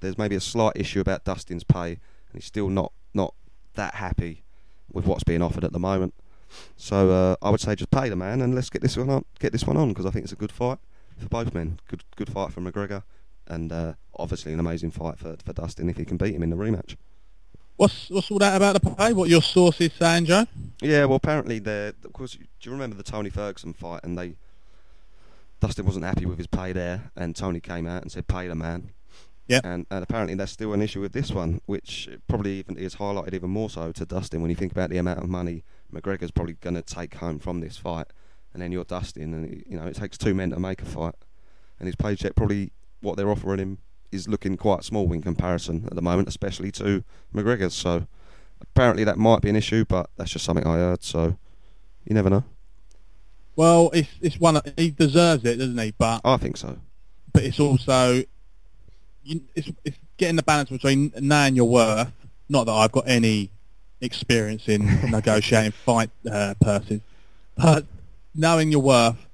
there's 0.01 0.19
maybe 0.19 0.37
a 0.37 0.41
slight 0.41 0.77
issue 0.77 1.01
about 1.01 1.25
Dustin's 1.25 1.65
pay, 1.65 1.91
and 1.91 2.35
he's 2.35 2.47
still 2.47 2.69
not 2.69 2.93
not 3.13 3.35
that 3.75 3.95
happy 3.95 4.45
with 4.93 5.07
what's 5.07 5.25
being 5.25 5.43
offered 5.43 5.65
at 5.65 5.73
the 5.73 5.79
moment. 5.79 6.15
So 6.77 7.11
uh, 7.11 7.37
I 7.43 7.51
would 7.51 7.61
say 7.61 7.75
just 7.75 7.91
pay 7.91 8.09
the 8.09 8.17
man 8.17 8.41
and 8.41 8.55
let's 8.55 8.71
get 8.71 8.83
this 8.83 8.97
one 8.97 9.11
on. 9.11 9.25
Get 9.39 9.53
this 9.53 9.67
one 9.67 9.77
on 9.77 9.91
because 9.91 10.07
I 10.07 10.11
think 10.11 10.25
it's 10.25 10.33
a 10.33 10.37
good 10.37 10.53
fight 10.53 10.79
for 11.19 11.29
both 11.29 11.55
men. 11.55 11.79
Good 11.89 12.05
good 12.17 12.31
fight 12.31 12.53
for 12.53 12.61
McGregor, 12.61 13.03
and 13.47 13.71
uh, 13.73 13.93
obviously 14.17 14.53
an 14.53 14.61
amazing 14.61 14.91
fight 14.91 15.19
for 15.19 15.37
for 15.45 15.53
Dustin 15.53 15.89
if 15.89 15.97
he 15.97 16.05
can 16.05 16.17
beat 16.17 16.35
him 16.35 16.43
in 16.43 16.51
the 16.51 16.57
rematch. 16.57 16.97
What's 17.81 18.11
what's 18.11 18.31
all 18.31 18.39
that 18.41 18.55
about 18.57 18.75
the 18.75 18.91
pay? 18.91 19.15
What 19.15 19.31
your 19.31 19.41
source 19.41 19.81
is 19.81 19.95
saying, 19.95 20.27
Joe? 20.27 20.45
Yeah, 20.83 21.07
well, 21.07 21.17
apparently 21.17 21.61
they're 21.61 21.95
of 22.05 22.13
course. 22.13 22.33
Do 22.33 22.45
you 22.61 22.73
remember 22.73 22.95
the 22.95 23.03
Tony 23.03 23.31
Ferguson 23.31 23.73
fight? 23.73 24.01
And 24.05 24.19
they 24.19 24.35
Dustin 25.61 25.87
wasn't 25.87 26.05
happy 26.05 26.27
with 26.27 26.37
his 26.37 26.47
pay 26.47 26.75
there, 26.75 27.11
and 27.17 27.35
Tony 27.35 27.59
came 27.59 27.87
out 27.87 28.03
and 28.03 28.13
said, 28.13 28.29
"Pay 28.29 28.49
the 28.49 28.55
man." 28.55 28.91
Yeah. 29.47 29.61
And, 29.65 29.87
and 29.91 30.03
apparently 30.03 30.35
there's 30.35 30.51
still 30.51 30.75
an 30.75 30.83
issue 30.83 31.01
with 31.01 31.13
this 31.13 31.31
one, 31.31 31.63
which 31.65 32.11
probably 32.29 32.59
even 32.59 32.77
is 32.77 32.97
highlighted 32.97 33.33
even 33.33 33.49
more 33.49 33.71
so 33.71 33.93
to 33.93 34.05
Dustin 34.05 34.43
when 34.43 34.51
you 34.51 34.57
think 34.57 34.73
about 34.73 34.91
the 34.91 34.99
amount 34.99 35.21
of 35.21 35.31
money 35.31 35.65
McGregor's 35.91 36.31
probably 36.31 36.59
going 36.61 36.77
to 36.77 36.83
take 36.83 37.15
home 37.15 37.39
from 37.39 37.61
this 37.61 37.79
fight, 37.79 38.09
and 38.53 38.63
then 38.63 38.73
you're 38.73 38.85
Dustin, 38.85 39.33
and 39.33 39.65
you 39.67 39.79
know 39.79 39.87
it 39.87 39.97
takes 39.97 40.19
two 40.19 40.35
men 40.35 40.51
to 40.51 40.61
make 40.61 40.83
a 40.83 40.85
fight, 40.85 41.15
and 41.79 41.87
his 41.87 41.97
paycheck 41.97 42.35
probably 42.35 42.73
what 43.01 43.17
they're 43.17 43.31
offering 43.31 43.59
him 43.59 43.79
is 44.13 44.29
looking 44.29 44.57
quite 44.57 44.85
small 44.85 45.13
in 45.13 45.23
comparison 45.23 45.85
at 45.87 45.95
the 45.95 46.03
moment, 46.03 46.29
especially 46.29 46.71
to 46.73 47.05
McGregor's. 47.35 47.75
So 47.75 48.07
apparently 48.61 49.05
that 49.05 49.19
might 49.19 49.43
be 49.43 49.49
an 49.51 49.57
issue, 49.57 49.85
but 49.85 50.11
that's 50.17 50.31
just 50.31 50.45
something 50.45 50.67
I 50.67 50.77
heard. 50.77 51.03
So 51.03 51.37
you 52.05 52.15
never 52.15 52.31
know. 52.31 52.45
Well, 53.57 53.91
it's 53.93 54.09
it's 54.21 54.41
one 54.41 54.61
he 54.77 54.91
deserves 54.91 55.45
it, 55.45 55.57
doesn't 55.57 55.79
he? 55.79 55.93
But 55.97 56.21
I 56.25 56.37
think 56.37 56.57
so. 56.57 56.79
But 57.33 57.45
it's 57.45 57.61
also 57.61 58.23
you, 59.23 59.43
it's 59.55 59.71
it's 59.85 59.99
getting 60.17 60.37
the 60.37 60.43
balance 60.43 60.71
between 60.71 61.13
knowing 61.21 61.57
your 61.57 61.69
worth. 61.69 62.13
Not 62.49 62.65
that 62.67 62.73
I've 62.73 62.93
got 62.93 63.05
any 63.07 63.51
experience 64.01 64.69
in 64.69 64.87
negotiating 65.11 65.73
fight 65.73 66.11
uh, 66.31 66.55
purses, 66.61 67.01
but 67.57 67.85
knowing 68.35 68.73
your 68.73 68.81
worth 68.81 69.27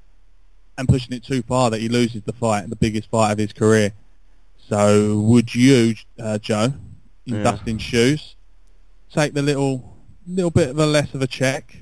and 0.79 0.89
pushing 0.89 1.15
it 1.15 1.25
too 1.25 1.43
far 1.43 1.71
that 1.71 1.81
he 1.81 1.89
loses 1.89 2.23
the 2.23 2.33
fight, 2.33 2.69
the 2.69 2.77
biggest 2.77 3.09
fight 3.11 3.33
of 3.33 3.39
his 3.39 3.53
career. 3.53 3.93
So 4.69 5.19
would 5.21 5.55
you, 5.55 5.95
uh, 6.19 6.39
Joe, 6.39 6.75
in 7.25 7.37
yeah. 7.37 7.43
Dustin's 7.43 7.83
shoes, 7.83 8.37
take 9.11 9.33
the 9.33 9.43
little 9.43 9.97
little 10.27 10.51
bit 10.51 10.71
of 10.71 10.79
a 10.79 10.87
less 10.87 11.15
of 11.15 11.23
a 11.23 11.27
check, 11.27 11.77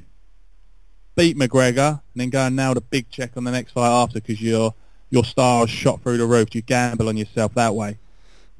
beat 1.16 1.36
McGregor, 1.36 2.02
and 2.12 2.20
then 2.20 2.30
go 2.30 2.40
and 2.40 2.56
nail 2.56 2.74
the 2.74 2.82
big 2.82 3.08
check 3.08 3.36
on 3.36 3.44
the 3.44 3.50
next 3.50 3.72
fight 3.72 3.88
after 3.88 4.20
because 4.20 4.40
your 4.42 4.74
your 5.10 5.24
star 5.24 5.64
is 5.64 5.70
shot 5.70 6.02
through 6.02 6.18
the 6.18 6.26
roof. 6.26 6.50
Do 6.50 6.58
You 6.58 6.62
gamble 6.62 7.08
on 7.08 7.16
yourself 7.16 7.54
that 7.54 7.74
way. 7.74 7.98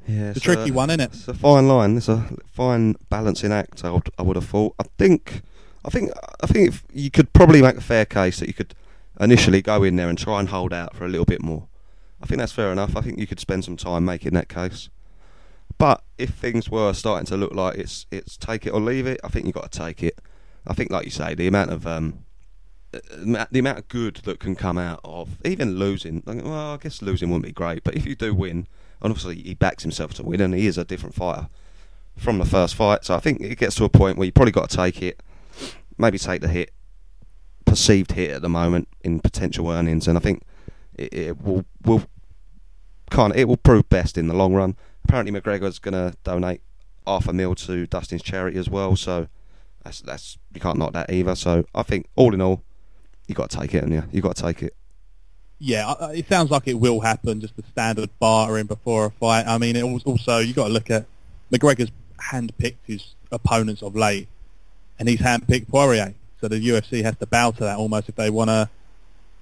Yeah, 0.07 0.31
it's 0.31 0.39
a 0.39 0.41
tricky 0.41 0.71
one, 0.71 0.91
isn't 0.91 1.01
it? 1.01 1.11
It's 1.13 1.29
a 1.29 1.35
fine 1.35 1.67
line. 1.67 1.97
It's 1.97 2.09
a 2.09 2.29
fine 2.53 2.95
balancing 3.09 3.53
act. 3.53 3.85
I 3.85 3.91
would, 3.91 4.11
I 4.19 4.23
would 4.23 4.37
have 4.37 4.47
thought. 4.47 4.75
I 4.79 4.85
think, 4.99 5.43
I 5.85 5.89
think, 5.89 6.13
I 6.43 6.47
think 6.47 6.75
you 6.93 7.11
could 7.11 7.33
probably 7.33 7.63
make 7.63 7.77
a 7.77 7.81
fair 7.81 8.05
case 8.05 8.39
that 8.41 8.47
you 8.47 8.55
could 8.55 8.75
initially 9.19 9.63
go 9.63 9.83
in 9.83 9.97
there 9.97 10.11
and 10.11 10.19
try 10.19 10.41
and 10.41 10.51
hold 10.51 10.75
out 10.75 10.95
for 10.95 11.07
a 11.07 11.09
little 11.09 11.25
bit 11.25 11.43
more. 11.43 11.69
I 12.23 12.27
think 12.27 12.39
that's 12.39 12.53
fair 12.53 12.73
enough. 12.73 12.97
I 12.97 13.01
think 13.01 13.19
you 13.19 13.27
could 13.27 13.41
spend 13.41 13.65
some 13.65 13.77
time 13.77 14.05
making 14.05 14.35
that 14.35 14.49
case. 14.49 14.89
But 15.79 16.03
if 16.19 16.31
things 16.31 16.71
were 16.71 16.93
starting 16.93 17.27
to 17.27 17.37
look 17.37 17.53
like 17.53 17.77
it's 17.77 18.07
it's 18.11 18.37
take 18.37 18.67
it 18.67 18.71
or 18.71 18.81
leave 18.81 19.07
it, 19.07 19.21
I 19.25 19.29
think 19.29 19.47
you've 19.47 19.55
got 19.55 19.71
to 19.71 19.79
take 19.79 20.03
it. 20.03 20.21
I 20.67 20.73
think, 20.73 20.91
like 20.91 21.05
you 21.05 21.11
say, 21.11 21.35
the 21.35 21.47
amount 21.47 21.71
of 21.71 21.87
um, 21.87 22.25
uh, 22.95 23.47
the 23.51 23.59
amount 23.59 23.79
of 23.79 23.89
good 23.89 24.17
that 24.25 24.39
can 24.39 24.55
come 24.55 24.79
out 24.79 25.01
of 25.05 25.39
even 25.45 25.77
losing. 25.77 26.23
Well, 26.27 26.53
I 26.53 26.77
guess 26.77 27.03
losing 27.03 27.29
wouldn't 27.31 27.47
be 27.47 27.53
great, 27.53 27.85
but 27.85 27.95
if 27.95 28.07
you 28.07 28.15
do 28.15 28.35
win, 28.35 28.67
and 29.03 29.11
obviously 29.11 29.43
he 29.43 29.55
backs 29.55 29.83
himself 29.83 30.15
to 30.15 30.23
win, 30.23 30.41
and 30.41 30.55
he 30.55 30.67
is 30.67 30.79
a 30.79 30.85
different 30.85 31.15
fighter 31.15 31.49
from 32.17 32.39
the 32.39 32.45
first 32.45 32.75
fight. 32.75 33.05
So 33.05 33.15
I 33.15 33.21
think 33.21 33.41
it 33.41 33.59
gets 33.59 33.75
to 33.77 33.85
a 33.85 33.89
point 33.89 34.17
where 34.17 34.27
you 34.27 34.33
probably 34.33 34.53
got 34.53 34.71
to 34.71 34.77
take 34.77 35.03
it, 35.03 35.21
maybe 35.99 36.19
take 36.19 36.41
the 36.41 36.49
hit, 36.49 36.73
perceived 37.65 38.13
hit 38.13 38.31
at 38.31 38.43
the 38.43 38.49
moment 38.49 38.89
in 39.01 39.21
potential 39.21 39.69
earnings, 39.69 40.07
and 40.07 40.17
I 40.17 40.21
think 40.21 40.43
it, 40.97 41.15
it 41.15 41.43
will 41.43 41.65
will 41.85 42.05
of, 43.13 43.37
it 43.37 43.49
will 43.49 43.57
prove 43.57 43.89
best 43.89 44.19
in 44.19 44.27
the 44.29 44.35
long 44.35 44.55
run. 44.55 44.77
Apparently, 45.05 45.39
McGregor's 45.39 45.79
going 45.79 45.95
to 45.95 46.17
donate 46.25 46.61
half 47.07 47.29
a 47.29 47.33
mil 47.33 47.55
to 47.55 47.87
Dustin's 47.87 48.23
charity 48.23 48.59
as 48.59 48.69
well, 48.69 48.97
so 48.97 49.29
that's 49.83 50.01
that's 50.01 50.39
you 50.55 50.61
can't 50.61 50.79
knock 50.79 50.93
that 50.93 51.11
either. 51.11 51.35
So 51.35 51.65
I 51.75 51.83
think 51.83 52.07
all 52.17 52.35
in 52.35 52.41
all, 52.41 52.63
you 53.27 53.35
got 53.35 53.51
to 53.51 53.59
take 53.59 53.75
it, 53.75 53.85
and 53.85 53.93
yeah, 53.93 54.05
you 54.11 54.21
got 54.21 54.37
to 54.37 54.43
take 54.43 54.63
it. 54.63 54.75
Yeah, 55.59 55.95
it 56.11 56.29
sounds 56.29 56.51
like 56.51 56.67
it 56.67 56.75
will 56.75 57.01
happen. 57.01 57.41
Just 57.41 57.57
the 57.57 57.63
standard 57.71 58.11
bartering 58.19 58.67
before 58.67 59.07
a 59.07 59.11
fight. 59.11 59.47
I 59.47 59.59
mean, 59.59 59.77
it 59.77 59.83
also 59.83 60.39
you 60.39 60.53
got 60.53 60.69
to 60.69 60.73
look 60.73 60.91
at 60.91 61.07
McGregor's 61.53 61.93
handpicked 62.31 62.79
his 62.85 63.15
opponents 63.31 63.83
of 63.83 63.95
late, 63.95 64.29
and 64.99 65.09
he's 65.09 65.21
handpicked 65.21 65.69
Poirier. 65.69 66.15
So 66.41 66.49
the 66.49 66.57
UFC 66.57 67.03
has 67.03 67.17
to 67.17 67.27
bow 67.27 67.53
to 67.53 67.61
that 67.61 67.79
almost 67.79 68.09
if 68.09 68.17
they 68.17 68.29
want 68.29 68.51
to 68.51 68.69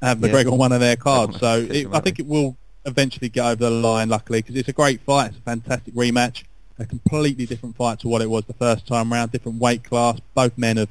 have 0.03 0.19
McGregor 0.19 0.45
yeah. 0.45 0.51
on 0.51 0.59
one 0.59 0.73
of 0.73 0.81
their 0.81 0.97
cards. 0.97 1.39
So 1.39 1.67
it, 1.71 1.87
I 1.93 2.01
think 2.01 2.19
it 2.19 2.27
will 2.27 2.57
eventually 2.85 3.29
get 3.29 3.45
over 3.45 3.65
the 3.65 3.71
line, 3.71 4.09
luckily, 4.09 4.43
because 4.43 4.57
it's 4.57 4.69
a 4.69 4.73
great 4.73 5.01
fight. 5.03 5.31
It's 5.31 5.39
a 5.39 5.43
fantastic 5.43 5.95
rematch. 5.95 6.45
A 6.79 6.87
completely 6.87 7.47
different 7.47 7.77
fight 7.77 8.01
to 8.01 8.09
what 8.09 8.23
it 8.23 8.31
was 8.31 8.45
the 8.47 8.55
first 8.55 8.87
time 8.87 9.13
round. 9.13 9.31
Different 9.31 9.61
weight 9.61 9.85
class. 9.85 10.19
Both 10.35 10.59
men 10.59 10.79
have 10.79 10.89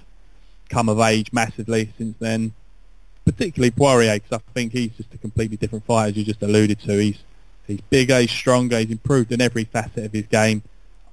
come 0.70 0.88
of 0.88 1.00
age 1.00 1.34
massively 1.34 1.92
since 1.98 2.16
then. 2.20 2.54
Particularly 3.26 3.72
Poirier, 3.72 4.16
because 4.16 4.40
I 4.40 4.52
think 4.54 4.72
he's 4.72 4.92
just 4.92 5.14
a 5.14 5.18
completely 5.18 5.58
different 5.58 5.86
fighter, 5.86 6.10
as 6.10 6.18
you 6.18 6.24
just 6.24 6.42
alluded 6.42 6.80
to. 6.82 6.98
He's 6.98 7.20
he's 7.68 7.82
bigger, 7.82 8.20
he's 8.20 8.32
stronger, 8.32 8.80
he's 8.80 8.90
improved 8.90 9.32
in 9.32 9.42
every 9.42 9.66
facet 9.66 10.06
of 10.06 10.14
his 10.14 10.26
game. 10.26 10.64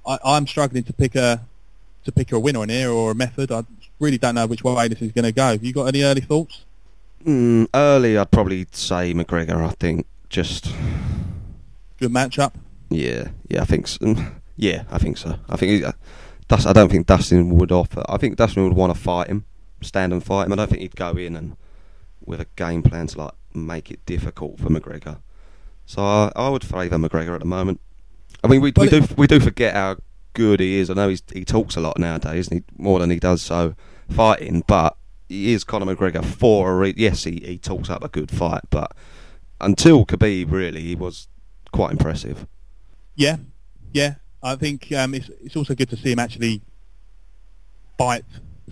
I, 0.07 0.17
I'm 0.23 0.47
struggling 0.47 0.83
to 0.83 0.93
pick 0.93 1.15
a 1.15 1.41
to 2.05 2.11
pick 2.11 2.31
a 2.31 2.39
winner 2.39 2.63
in 2.63 2.69
here 2.69 2.89
or 2.89 3.11
a 3.11 3.15
method. 3.15 3.51
I 3.51 3.63
really 3.99 4.17
don't 4.17 4.35
know 4.35 4.47
which 4.47 4.63
way 4.63 4.87
this 4.87 5.01
is 5.01 5.11
going 5.11 5.25
to 5.25 5.31
go. 5.31 5.51
Have 5.51 5.63
you 5.63 5.73
got 5.73 5.85
any 5.85 6.03
early 6.03 6.21
thoughts? 6.21 6.63
Mm, 7.25 7.67
early, 7.73 8.17
I'd 8.17 8.31
probably 8.31 8.67
say 8.71 9.13
McGregor. 9.13 9.65
I 9.65 9.71
think 9.71 10.05
just 10.29 10.73
good 11.99 12.11
matchup. 12.11 12.53
Yeah, 12.89 13.29
yeah, 13.47 13.61
I 13.61 13.65
think. 13.65 13.87
So. 13.87 13.99
Mm, 14.05 14.31
yeah, 14.55 14.83
I 14.89 14.97
think 14.97 15.17
so. 15.17 15.35
I 15.49 15.55
think 15.55 15.83
uh, 15.83 15.93
Dust, 16.47 16.67
I 16.67 16.73
don't 16.73 16.89
think 16.89 17.07
Dustin 17.07 17.55
would 17.57 17.71
offer. 17.71 18.03
I 18.09 18.17
think 18.17 18.37
Dustin 18.37 18.63
would 18.63 18.73
want 18.73 18.93
to 18.93 18.99
fight 18.99 19.27
him, 19.27 19.45
stand 19.81 20.13
and 20.13 20.23
fight 20.23 20.47
him. 20.47 20.53
I 20.53 20.55
don't 20.55 20.69
think 20.69 20.81
he'd 20.81 20.95
go 20.95 21.11
in 21.11 21.35
and 21.35 21.55
with 22.25 22.41
a 22.41 22.47
game 22.55 22.83
plan 22.83 23.07
to 23.07 23.17
like 23.17 23.31
make 23.53 23.91
it 23.91 24.05
difficult 24.05 24.59
for 24.59 24.69
McGregor. 24.69 25.19
So 25.85 26.03
I, 26.03 26.31
I 26.35 26.49
would 26.49 26.63
favour 26.63 26.97
McGregor 26.97 27.33
at 27.33 27.39
the 27.39 27.45
moment. 27.45 27.81
I 28.43 28.47
mean, 28.47 28.61
we, 28.61 28.71
we 28.75 28.89
do 28.89 29.03
we 29.17 29.27
do 29.27 29.39
forget 29.39 29.73
how 29.73 29.97
good 30.33 30.59
he 30.59 30.79
is. 30.79 30.89
I 30.89 30.93
know 30.93 31.09
he's, 31.09 31.23
he 31.33 31.43
talks 31.43 31.75
a 31.75 31.81
lot 31.81 31.97
nowadays, 31.97 32.47
and 32.47 32.59
he, 32.59 32.81
more 32.81 32.99
than 32.99 33.09
he 33.09 33.19
does 33.19 33.41
so 33.41 33.75
fighting. 34.09 34.63
But 34.67 34.95
is 35.29 35.63
Conor 35.63 35.95
McGregor 35.95 36.25
for 36.25 36.71
a 36.71 36.75
re- 36.75 36.93
yes, 36.97 37.23
he, 37.23 37.39
he 37.45 37.57
talks 37.57 37.89
up 37.89 38.03
a 38.03 38.07
good 38.09 38.31
fight, 38.31 38.61
but 38.69 38.91
until 39.61 40.05
Khabib, 40.05 40.51
really, 40.51 40.81
he 40.81 40.95
was 40.95 41.27
quite 41.71 41.91
impressive. 41.91 42.47
Yeah, 43.15 43.37
yeah. 43.93 44.15
I 44.41 44.55
think 44.55 44.91
um, 44.93 45.13
it's 45.13 45.29
it's 45.43 45.55
also 45.55 45.75
good 45.75 45.89
to 45.89 45.97
see 45.97 46.11
him 46.13 46.19
actually 46.19 46.61
fight 47.97 48.23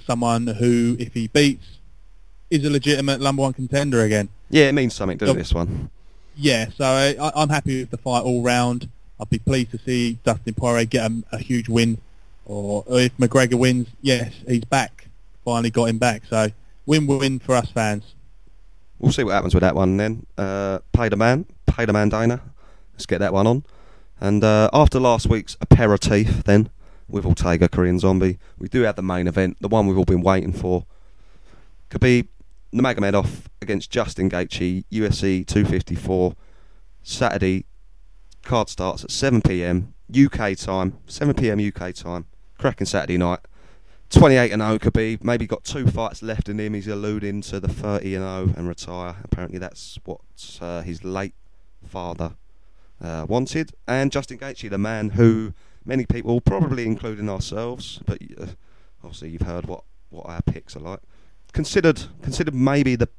someone 0.05 0.47
who, 0.47 0.95
if 0.99 1.13
he 1.13 1.27
beats, 1.27 1.79
is 2.49 2.63
a 2.65 2.69
legitimate 2.69 3.19
number 3.19 3.41
one 3.41 3.53
contender 3.53 4.01
again. 4.01 4.29
Yeah, 4.49 4.69
it 4.69 4.73
means 4.73 4.93
something, 4.95 5.17
doesn't 5.17 5.35
Yep. 5.35 5.43
this 5.43 5.53
one? 5.53 5.89
Yeah, 6.37 6.69
so 6.75 6.85
I, 6.85 7.15
I- 7.19 7.31
I'm 7.35 7.49
happy 7.49 7.79
with 7.81 7.89
the 7.89 7.97
fight 7.97 8.23
all 8.23 8.41
round. 8.41 8.89
I'd 9.19 9.29
be 9.29 9.39
pleased 9.39 9.71
to 9.71 9.79
see 9.79 10.19
Dustin 10.23 10.53
Poirier 10.53 10.85
get 10.85 11.11
a, 11.11 11.23
a 11.33 11.37
huge 11.39 11.67
win, 11.67 11.97
or, 12.45 12.83
or 12.87 12.99
if 13.01 13.17
McGregor 13.17 13.55
wins, 13.59 13.87
yes, 14.01 14.31
he's 14.47 14.63
back. 14.63 14.96
Finally 15.47 15.69
got 15.69 15.85
him 15.85 15.97
back. 15.97 16.23
So 16.25 16.49
win-win 16.85 17.39
for 17.39 17.55
us 17.55 17.71
fans. 17.71 18.15
We'll 18.99 19.13
see 19.13 19.23
what 19.23 19.31
happens 19.31 19.53
with 19.53 19.61
that 19.61 19.75
one 19.75 19.95
then. 19.95 20.25
Uh, 20.37 20.79
pay 20.91 21.07
the 21.07 21.15
man, 21.15 21.45
pay 21.65 21.85
the 21.85 21.93
man, 21.93 22.09
Dana. 22.09 22.41
Let's 22.91 23.05
get 23.05 23.19
that 23.19 23.31
one 23.31 23.47
on. 23.47 23.63
And 24.19 24.43
uh, 24.43 24.69
after 24.73 24.99
last 24.99 25.27
week's 25.27 25.55
aperitif, 25.61 26.43
then 26.43 26.69
with 27.07 27.25
Ortega, 27.25 27.69
Korean 27.69 27.97
Zombie, 27.97 28.39
we 28.57 28.67
do 28.67 28.81
have 28.81 28.97
the 28.97 29.01
main 29.01 29.25
event, 29.25 29.55
the 29.61 29.69
one 29.69 29.87
we've 29.87 29.97
all 29.97 30.03
been 30.03 30.19
waiting 30.19 30.51
for. 30.51 30.85
Khabib 31.91 32.27
Nurmagomedov 32.73 33.45
against 33.61 33.89
Justin 33.89 34.29
Gaethje, 34.29 34.83
UFC 34.91 35.47
254, 35.47 36.35
Saturday. 37.03 37.63
Card 38.43 38.67
starts 38.67 39.05
at 39.05 39.11
7 39.11 39.41
p.m. 39.41 39.93
UK 40.13 40.57
time, 40.57 40.97
7 41.07 41.33
p.m. 41.35 41.65
UK 41.65 41.93
time. 41.93 42.25
Cracking 42.57 42.85
Saturday 42.85 43.17
night. 43.17 43.39
28 44.09 44.51
and 44.51 44.61
0 44.61 44.79
Khabib. 44.79 45.23
Maybe 45.23 45.47
got 45.47 45.63
two 45.63 45.87
fights 45.87 46.21
left 46.21 46.49
in 46.49 46.59
him. 46.59 46.73
He's 46.73 46.87
alluding 46.87 47.41
to 47.43 47.59
the 47.59 47.67
30 47.67 48.15
and 48.15 48.23
0 48.23 48.55
and 48.57 48.67
retire. 48.67 49.15
Apparently, 49.23 49.59
that's 49.59 49.99
what 50.05 50.21
uh, 50.61 50.81
his 50.81 51.03
late 51.03 51.33
father 51.85 52.35
uh, 53.01 53.25
wanted. 53.27 53.71
And 53.87 54.11
Justin 54.11 54.37
Gaethje, 54.37 54.69
the 54.69 54.77
man 54.77 55.11
who 55.11 55.53
many 55.85 56.05
people, 56.05 56.41
probably 56.41 56.85
including 56.85 57.29
ourselves, 57.29 58.01
but 58.05 58.19
uh, 58.39 58.47
obviously 59.03 59.29
you've 59.29 59.41
heard 59.41 59.65
what, 59.65 59.83
what 60.09 60.25
our 60.25 60.41
picks 60.41 60.75
are 60.75 60.81
like. 60.81 60.99
Considered 61.53 62.03
considered 62.21 62.53
maybe 62.53 62.95
the 62.95 63.09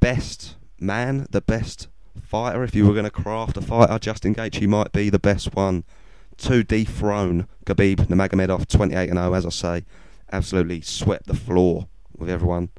best 0.00 0.56
man, 0.78 1.26
the 1.30 1.40
best 1.40 1.88
fighter. 2.20 2.62
If 2.64 2.74
you 2.74 2.86
were 2.86 2.92
going 2.92 3.04
to 3.04 3.10
craft 3.10 3.56
a 3.56 3.62
fighter, 3.62 3.98
Justin 3.98 4.34
Gaethje 4.34 4.66
might 4.66 4.92
be 4.92 5.08
the 5.08 5.18
best 5.18 5.54
one 5.54 5.84
to 6.38 6.62
dethrone 6.62 7.46
Khabib 7.64 8.08
Nurmagomedov 8.08 8.66
28 8.68 9.08
and 9.08 9.18
0. 9.18 9.34
As 9.34 9.46
I 9.46 9.50
say, 9.50 9.84
absolutely 10.32 10.80
swept 10.80 11.26
the 11.26 11.36
floor 11.36 11.88
with 12.16 12.30
everyone. 12.30 12.70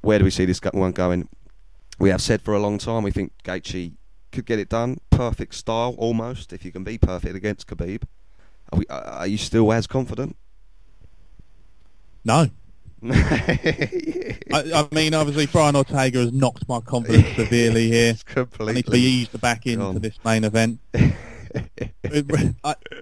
Where 0.00 0.18
do 0.18 0.24
we 0.24 0.30
see 0.30 0.44
this 0.44 0.60
one 0.72 0.92
going? 0.92 1.28
We 1.98 2.10
have 2.10 2.22
said 2.22 2.42
for 2.42 2.54
a 2.54 2.58
long 2.58 2.78
time 2.78 3.02
we 3.02 3.10
think 3.10 3.32
Gaethje 3.44 3.92
could 4.32 4.46
get 4.46 4.58
it 4.58 4.68
done. 4.68 4.98
Perfect 5.10 5.54
style, 5.54 5.94
almost. 5.98 6.52
If 6.52 6.64
you 6.64 6.72
can 6.72 6.84
be 6.84 6.98
perfect 6.98 7.36
against 7.36 7.68
Khabib, 7.68 8.02
are, 8.72 8.78
we, 8.78 8.86
are 8.88 9.26
you 9.26 9.38
still 9.38 9.72
as 9.72 9.86
confident? 9.86 10.36
No. 12.24 12.48
I, 13.10 14.38
I 14.52 14.88
mean, 14.92 15.12
obviously, 15.14 15.46
Brian 15.46 15.74
Ortega 15.74 16.20
has 16.20 16.32
knocked 16.32 16.68
my 16.68 16.80
confidence 16.80 17.28
severely 17.36 17.88
here. 17.88 18.14
It's 18.14 18.24
I 18.60 18.72
need 18.72 18.84
to 18.86 18.92
be 18.92 19.00
eased 19.00 19.40
back 19.40 19.66
into 19.66 19.84
gone. 19.84 19.98
this 19.98 20.18
main 20.24 20.44
event. 20.44 20.80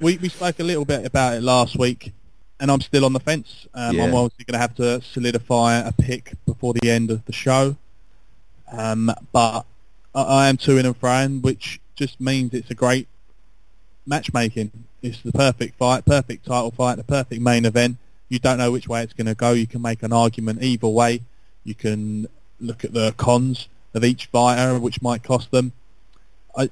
We, 0.01 0.17
we 0.17 0.29
spoke 0.29 0.59
a 0.59 0.65
little 0.65 0.85
bit 0.85 1.05
about 1.07 1.35
it 1.35 1.43
last 1.43 1.79
week, 1.79 2.13
and 2.61 2.71
I'm 2.71 2.81
still 2.81 3.05
on 3.05 3.13
the 3.13 3.21
fence. 3.21 3.67
Um, 3.75 3.97
Yeah. 3.97 4.05
I'm 4.05 4.15
obviously 4.15 4.45
going 4.45 4.55
to 4.55 4.59
have 4.61 4.75
to 4.77 5.01
solidify 5.03 5.79
a 5.79 5.93
pick 5.93 6.33
before 6.47 6.75
the 6.75 6.91
end 6.91 7.11
of 7.11 7.25
the 7.25 7.33
show. 7.33 7.77
Um, 8.71 9.11
but 9.33 9.65
I, 10.15 10.23
I 10.23 10.49
am 10.49 10.57
to 10.59 10.77
in 10.77 10.87
and 10.87 11.01
froing, 11.01 11.43
which 11.43 11.81
just 11.97 12.21
means 12.21 12.55
it's 12.55 12.71
a 12.71 12.75
great 12.75 13.09
matchmaking. 14.07 14.71
It's 15.03 15.21
the 15.23 15.33
perfect 15.33 15.77
fight, 15.79 16.05
perfect 16.05 16.47
title 16.47 16.71
fight, 16.71 16.97
the 16.97 17.05
perfect 17.05 17.41
main 17.41 17.65
event. 17.65 17.97
You 18.29 18.39
don't 18.39 18.59
know 18.59 18.71
which 18.71 18.87
way 18.87 19.03
it's 19.03 19.15
going 19.15 19.27
to 19.27 19.35
go. 19.35 19.53
You 19.53 19.67
can 19.67 19.83
make 19.83 20.03
an 20.03 20.13
argument 20.13 20.63
either 20.63 20.87
way. 20.89 21.23
You 21.65 21.75
can 21.75 22.29
look 22.61 22.85
at 22.85 22.93
the 22.93 23.13
cons 23.17 23.69
of 23.95 24.05
each 24.05 24.27
fighter, 24.27 24.79
which 24.79 25.03
might 25.03 25.23
cost 25.23 25.51
them. 25.51 25.73
I, 26.57 26.71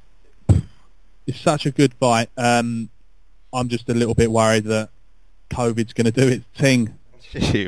it's 1.27 1.41
such 1.41 1.67
a 1.67 1.71
good 1.71 1.95
fight. 1.95 2.29
Um, 2.37 2.91
I'm 3.53 3.69
just 3.69 3.89
a 3.89 3.95
little 3.95 4.15
bit 4.15 4.31
worried 4.31 4.65
that 4.65 4.91
COVID's 5.51 5.93
going 5.93 6.05
to 6.07 6.11
do 6.13 6.29
its 6.29 6.45
thing. 6.57 6.95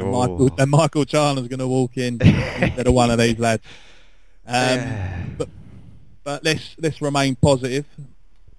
And 0.04 0.12
Michael, 0.12 0.50
and 0.58 0.70
Michael 0.70 1.04
Chandler's 1.04 1.48
going 1.48 1.58
to 1.60 1.68
walk 1.68 1.96
in 1.96 2.20
instead 2.22 2.86
of 2.86 2.94
one 2.94 3.10
of 3.10 3.18
these 3.18 3.38
lads. 3.38 3.62
Um, 4.46 4.54
Yeah. 4.54 5.22
but 5.38 5.48
but 6.24 6.44
let's 6.44 6.76
let's 6.78 7.00
remain 7.02 7.36
positive. 7.36 7.84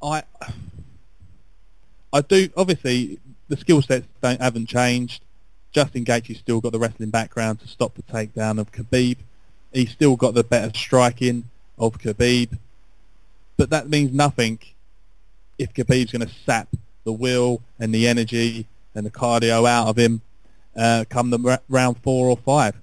I 0.02 0.24
I 2.14 2.22
do 2.22 2.50
obviously 2.58 3.20
the 3.48 3.58
skill 3.58 3.82
sets 3.82 4.08
don't 4.22 4.42
haven't 4.42 4.68
changed. 4.68 5.24
Justin 5.72 6.04
Gaethje's 6.04 6.40
still 6.40 6.60
got 6.60 6.74
the 6.74 6.80
wrestling 6.80 7.10
background 7.12 7.62
to 7.62 7.68
stop 7.68 7.96
the 7.96 8.04
takedown 8.04 8.60
of 8.60 8.72
Khabib. 8.72 9.18
He's 9.72 9.92
still 9.92 10.16
got 10.18 10.34
the 10.34 10.44
better 10.44 10.72
striking 10.78 11.46
of 11.80 11.98
Khabib, 11.98 12.58
but 13.58 13.70
that 13.70 13.88
means 13.90 14.12
nothing 14.14 14.60
if 15.58 15.74
Khabib's 15.74 16.12
going 16.12 16.28
to 16.28 16.34
sap 16.46 16.68
the 17.06 17.14
will 17.14 17.62
and 17.80 17.94
the 17.96 18.08
energy 18.08 18.68
and 18.96 19.06
the 19.06 19.12
cardio 19.12 19.68
out 19.68 19.88
of 19.88 19.98
him 19.98 20.22
uh, 20.76 21.06
come 21.10 21.30
the 21.30 21.62
round 21.70 21.98
four 21.98 22.30
or 22.30 22.38
five. 22.38 22.76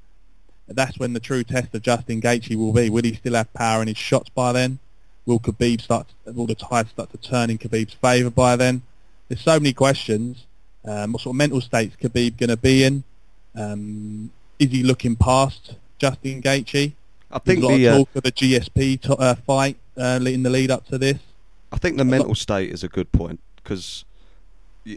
That's 0.66 0.99
when 0.99 1.14
the 1.14 1.21
true 1.21 1.44
test 1.44 1.75
of 1.75 1.83
Justin 1.83 2.21
Gaethje 2.21 2.55
will 2.55 2.73
be. 2.73 2.90
Will 2.90 3.03
he 3.03 3.14
still 3.14 3.35
have 3.35 3.53
power 3.55 3.81
in 3.81 3.88
his 3.88 3.97
shots 3.97 4.29
by 4.29 4.53
then? 4.53 4.79
Will 5.25 5.40
Khabib 5.40 5.81
start? 5.81 6.07
Will 6.27 6.47
the 6.47 6.55
tide 6.55 6.88
start 6.88 7.11
to 7.11 7.18
turn 7.18 7.51
in 7.51 7.59
Khabib's 7.59 7.94
favour 7.94 8.31
by 8.31 8.57
then? 8.57 8.83
There's 9.29 9.40
so 9.40 9.59
many 9.59 9.73
questions. 9.73 10.44
Um, 10.85 11.12
what 11.12 11.23
sort 11.23 11.35
of 11.35 11.38
mental 11.38 11.61
state's 11.61 11.97
Khabib 11.97 12.37
going 12.38 12.51
to 12.51 12.57
be 12.57 12.85
in? 12.85 13.05
Um, 13.55 14.31
is 14.59 14.71
he 14.71 14.83
looking 14.83 15.16
past 15.16 15.75
Justin 15.99 16.42
Gaethje? 16.42 16.92
I 17.31 17.38
There's 17.38 17.59
think 17.59 17.62
a 17.62 17.66
lot 17.66 17.77
the 17.77 17.87
of 17.87 17.92
uh, 17.92 17.99
talk 17.99 18.09
of 18.16 18.23
the 18.23 18.33
GSP 18.33 19.01
to, 19.03 19.16
uh, 19.16 19.35
fight 19.35 19.77
uh, 19.97 20.21
in 20.25 20.42
the 20.42 20.51
lead 20.51 20.71
up 20.71 20.87
to 20.87 20.99
this. 20.99 21.18
I 21.73 21.79
think 21.79 21.99
the 21.99 22.05
mental 22.05 22.35
state 22.35 22.71
is 22.71 22.83
a 22.83 22.88
good 22.88 23.12
point 23.12 23.40
because 23.57 24.05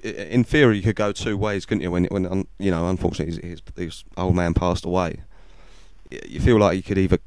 in 0.03 0.43
theory 0.43 0.77
you 0.77 0.83
could 0.83 0.95
go 0.95 1.11
two 1.11 1.37
ways, 1.37 1.65
couldn't 1.65 1.81
you? 1.81 1.91
When 1.91 2.05
when 2.05 2.47
you 2.59 2.71
know, 2.71 2.87
unfortunately, 2.87 3.49
his, 3.49 3.61
his, 3.75 4.03
old 4.17 4.35
man 4.35 4.53
passed 4.53 4.85
away. 4.85 5.21
You 6.09 6.39
feel 6.41 6.57
like 6.57 6.75
you 6.75 6.83
could 6.83 6.97
either 6.97 7.19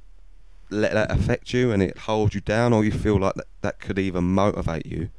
let 0.71 0.93
that 0.93 1.11
affect 1.11 1.53
you 1.53 1.73
and 1.73 1.83
it 1.83 1.99
hold 1.99 2.35
you 2.35 2.41
down, 2.41 2.73
or 2.73 2.85
you 2.85 2.91
feel 2.91 3.19
like 3.19 3.35
that, 3.35 3.47
that 3.63 3.81
could 3.81 3.99
even 3.99 4.25
motivate 4.25 4.87
you 4.87 5.11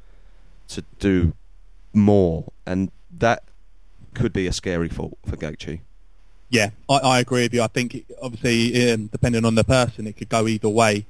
to 0.68 0.84
do 0.98 1.32
more, 1.92 2.52
and 2.64 2.90
that 3.10 3.44
could 4.14 4.32
be 4.32 4.46
a 4.46 4.52
scary 4.52 4.88
thought 4.88 5.16
for 5.26 5.36
Gaethje. 5.36 5.80
Yeah, 6.48 6.70
I, 6.88 6.98
I 6.98 7.18
agree 7.20 7.42
with 7.42 7.54
you. 7.54 7.62
I 7.62 7.66
think 7.66 7.94
it, 7.94 8.04
obviously, 8.22 8.92
um, 8.92 9.06
depending 9.08 9.44
on 9.44 9.56
the 9.56 9.64
person, 9.64 10.06
it 10.06 10.16
could 10.16 10.28
go 10.28 10.46
either 10.46 10.68
way. 10.68 11.06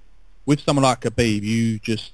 With 0.47 0.61
someone 0.61 0.85
like 0.85 1.01
Khabib, 1.01 1.43
you 1.43 1.79
just 1.79 2.13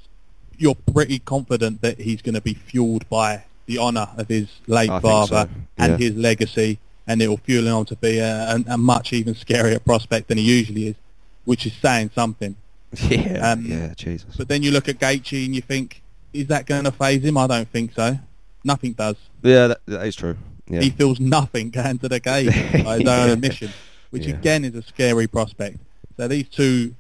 you're 0.57 0.75
pretty 0.75 1.19
confident 1.19 1.81
that 1.83 2.01
he's 2.01 2.23
going 2.23 2.35
to 2.35 2.41
be 2.41 2.55
fueled 2.55 3.09
by 3.09 3.45
the 3.67 3.79
honour 3.79 4.09
of 4.17 4.29
his 4.29 4.49
late 4.67 4.91
I 4.91 5.01
father 5.01 5.49
so, 5.49 5.61
and 5.79 6.01
his 6.01 6.15
legacy, 6.17 6.79
and 7.07 7.21
it 7.23 7.29
will 7.29 7.39
fuel 7.39 7.67
him 7.67 7.75
on 7.75 7.87
to 7.87 7.97
be 7.97 8.19
a, 8.19 8.55
a, 8.57 8.65
a 8.75 8.79
much 8.79 9.13
even 9.13 9.35
scarier 9.35 9.83
prospect 9.85 10.29
than 10.29 10.39
he 10.39 10.45
usually 10.45 10.89
is, 10.89 10.97
which 11.45 11.67
is 11.67 11.73
saying 11.75 12.11
something. 12.15 12.57
Yeah, 13.09 13.53
Um, 13.53 13.65
yeah, 13.65 13.95
Jesus. 13.97 14.37
But 14.37 14.49
then 14.49 14.63
you 14.63 14.71
look 14.71 14.89
at 14.89 14.99
Gaethje 14.99 15.47
and 15.47 15.55
you 15.55 15.63
think, 15.63 16.03
is 16.35 16.49
that 16.49 16.67
going 16.67 16.85
to 16.85 16.93
phase 16.93 17.25
him? 17.25 17.39
I 17.39 17.47
don't 17.47 17.69
think 17.69 17.93
so. 17.95 18.19
Nothing 18.65 18.93
does. 18.93 19.17
Yeah, 19.43 19.69
that, 19.69 19.81
that 19.87 20.07
is 20.07 20.15
true. 20.15 20.37
Yeah. 20.69 20.81
He 20.83 20.91
feels 20.91 21.19
nothing 21.19 21.71
going 21.81 21.99
to 22.01 22.09
the 22.09 22.21
cage 22.21 22.49
by 22.85 22.99
his 22.99 23.09
own 23.09 23.31
admission, 23.31 23.71
which 24.11 24.27
Yeah. 24.27 24.35
again 24.35 24.65
is 24.65 24.75
a 24.75 24.83
scary 24.83 25.27
prospect. 25.27 25.79
So 26.19 26.29
these 26.29 26.49
two 26.49 26.95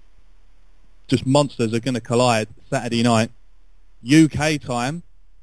just 1.09 1.27
monsters 1.27 1.75
are 1.75 1.81
going 1.81 1.95
to 1.95 2.01
collide 2.01 2.49
Saturday 2.71 3.03
night, 3.03 3.31
UK 4.07 4.59
time, 4.61 5.03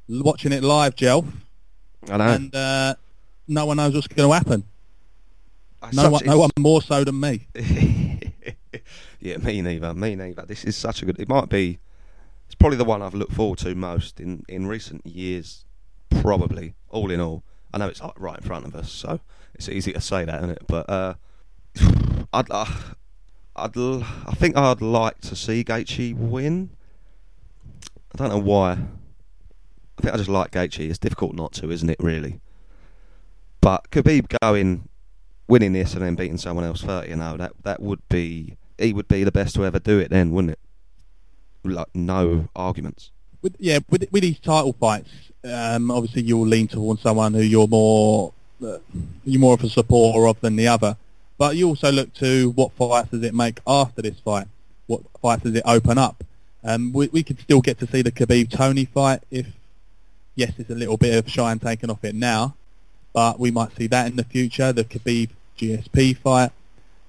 watching 0.09 0.51
it 0.51 0.63
live, 0.63 0.95
Jelf, 0.95 1.25
I 2.09 2.17
know. 2.17 2.27
and 2.27 2.55
uh, 2.55 2.95
no 3.47 3.65
one 3.65 3.77
knows 3.77 3.93
what's 3.93 4.07
going 4.07 4.29
to 4.29 4.33
happen. 4.35 4.63
No 5.93 6.09
one, 6.09 6.25
no 6.25 6.37
one 6.39 6.49
more 6.57 6.81
so 6.81 7.03
than 7.05 7.19
me. 7.19 7.47
yeah, 9.21 9.37
me 9.37 9.61
neither. 9.61 9.93
Me 9.93 10.15
neither. 10.15 10.43
This 10.45 10.65
is 10.65 10.75
such 10.75 11.01
a 11.01 11.05
good. 11.05 11.19
It 11.19 11.29
might 11.29 11.47
be. 11.49 11.79
It's 12.47 12.55
probably 12.55 12.77
the 12.77 12.83
one 12.85 13.01
I've 13.01 13.13
looked 13.13 13.33
forward 13.33 13.59
to 13.59 13.75
most 13.75 14.19
in 14.19 14.43
in 14.49 14.67
recent 14.67 15.05
years. 15.05 15.63
Probably, 16.09 16.73
all 16.89 17.11
in 17.11 17.21
all. 17.21 17.43
I 17.73 17.77
know 17.77 17.87
it's 17.87 18.01
right 18.17 18.37
in 18.39 18.43
front 18.43 18.65
of 18.65 18.75
us, 18.75 18.91
so 18.91 19.19
it's 19.53 19.69
easy 19.69 19.93
to 19.93 20.01
say 20.01 20.25
that, 20.25 20.37
isn't 20.39 20.49
it? 20.49 20.63
But 20.67 20.89
uh, 20.89 21.13
I'd, 22.33 22.49
uh, 22.49 22.65
I'd, 23.55 23.77
l- 23.77 24.03
I 24.25 24.33
think 24.33 24.57
I'd 24.57 24.81
like 24.81 25.21
to 25.21 25.35
see 25.35 25.63
Gaethje 25.63 26.15
win. 26.15 26.71
I 28.13 28.17
don't 28.17 28.29
know 28.29 28.39
why. 28.39 28.79
I 29.99 30.01
think 30.01 30.13
I 30.13 30.17
just 30.17 30.29
like 30.29 30.51
Gaethje. 30.51 30.89
It's 30.89 30.97
difficult 30.97 31.35
not 31.35 31.53
to, 31.53 31.69
isn't 31.69 31.89
it? 31.89 31.97
Really. 31.99 32.39
But 33.61 33.91
Khabib 33.91 34.33
going 34.41 34.89
winning 35.47 35.73
this 35.73 35.93
and 35.93 36.01
then 36.01 36.15
beating 36.15 36.37
someone 36.37 36.65
else 36.65 36.81
thirty. 36.81 37.09
You 37.09 37.17
know 37.17 37.37
that 37.37 37.51
that 37.63 37.81
would 37.81 38.01
be 38.09 38.55
he 38.77 38.93
would 38.93 39.07
be 39.07 39.23
the 39.23 39.31
best 39.31 39.55
to 39.55 39.65
ever 39.65 39.79
do 39.79 39.99
it. 39.99 40.09
Then 40.09 40.31
wouldn't 40.31 40.53
it? 40.53 40.59
Like 41.63 41.87
no 41.93 42.47
arguments. 42.55 43.11
with, 43.41 43.55
yeah, 43.59 43.79
with 43.89 44.07
with 44.11 44.23
these 44.23 44.39
title 44.39 44.73
fights, 44.73 45.11
um, 45.43 45.91
obviously 45.91 46.23
you'll 46.23 46.47
lean 46.47 46.67
towards 46.67 47.01
someone 47.01 47.33
who 47.33 47.41
you're 47.41 47.67
more 47.67 48.33
uh, 48.65 48.77
you're 49.25 49.39
more 49.39 49.53
of 49.53 49.63
a 49.63 49.69
supporter 49.69 50.27
of 50.27 50.39
than 50.41 50.55
the 50.55 50.67
other. 50.67 50.97
But 51.37 51.55
you 51.55 51.67
also 51.67 51.91
look 51.91 52.13
to 52.15 52.51
what 52.51 52.73
fights 52.73 53.11
does 53.11 53.23
it 53.23 53.33
make 53.33 53.59
after 53.65 54.01
this 54.01 54.19
fight? 54.19 54.47
What 54.87 55.01
fights 55.21 55.43
does 55.43 55.55
it 55.55 55.63
open 55.65 55.97
up? 55.97 56.23
Um, 56.63 56.91
we, 56.91 57.07
we 57.07 57.23
could 57.23 57.39
still 57.39 57.61
get 57.61 57.79
to 57.79 57.87
see 57.87 58.01
the 58.01 58.11
Khabib 58.11 58.49
Tony 58.49 58.83
fight 58.83 59.21
if, 59.31 59.47
yes, 60.39 60.53
there's 60.57 60.69
a 60.69 60.75
little 60.75 60.97
bit 60.97 61.13
of 61.15 61.29
shine 61.29 61.59
taken 61.59 61.89
off 61.89 62.03
it 62.03 62.15
now, 62.15 62.55
but 63.13 63.39
we 63.39 63.51
might 63.51 63.75
see 63.77 63.87
that 63.87 64.07
in 64.07 64.15
the 64.15 64.23
future. 64.23 64.71
The 64.73 64.83
Khabib 64.85 65.29
GSP 65.57 66.17
fight. 66.17 66.51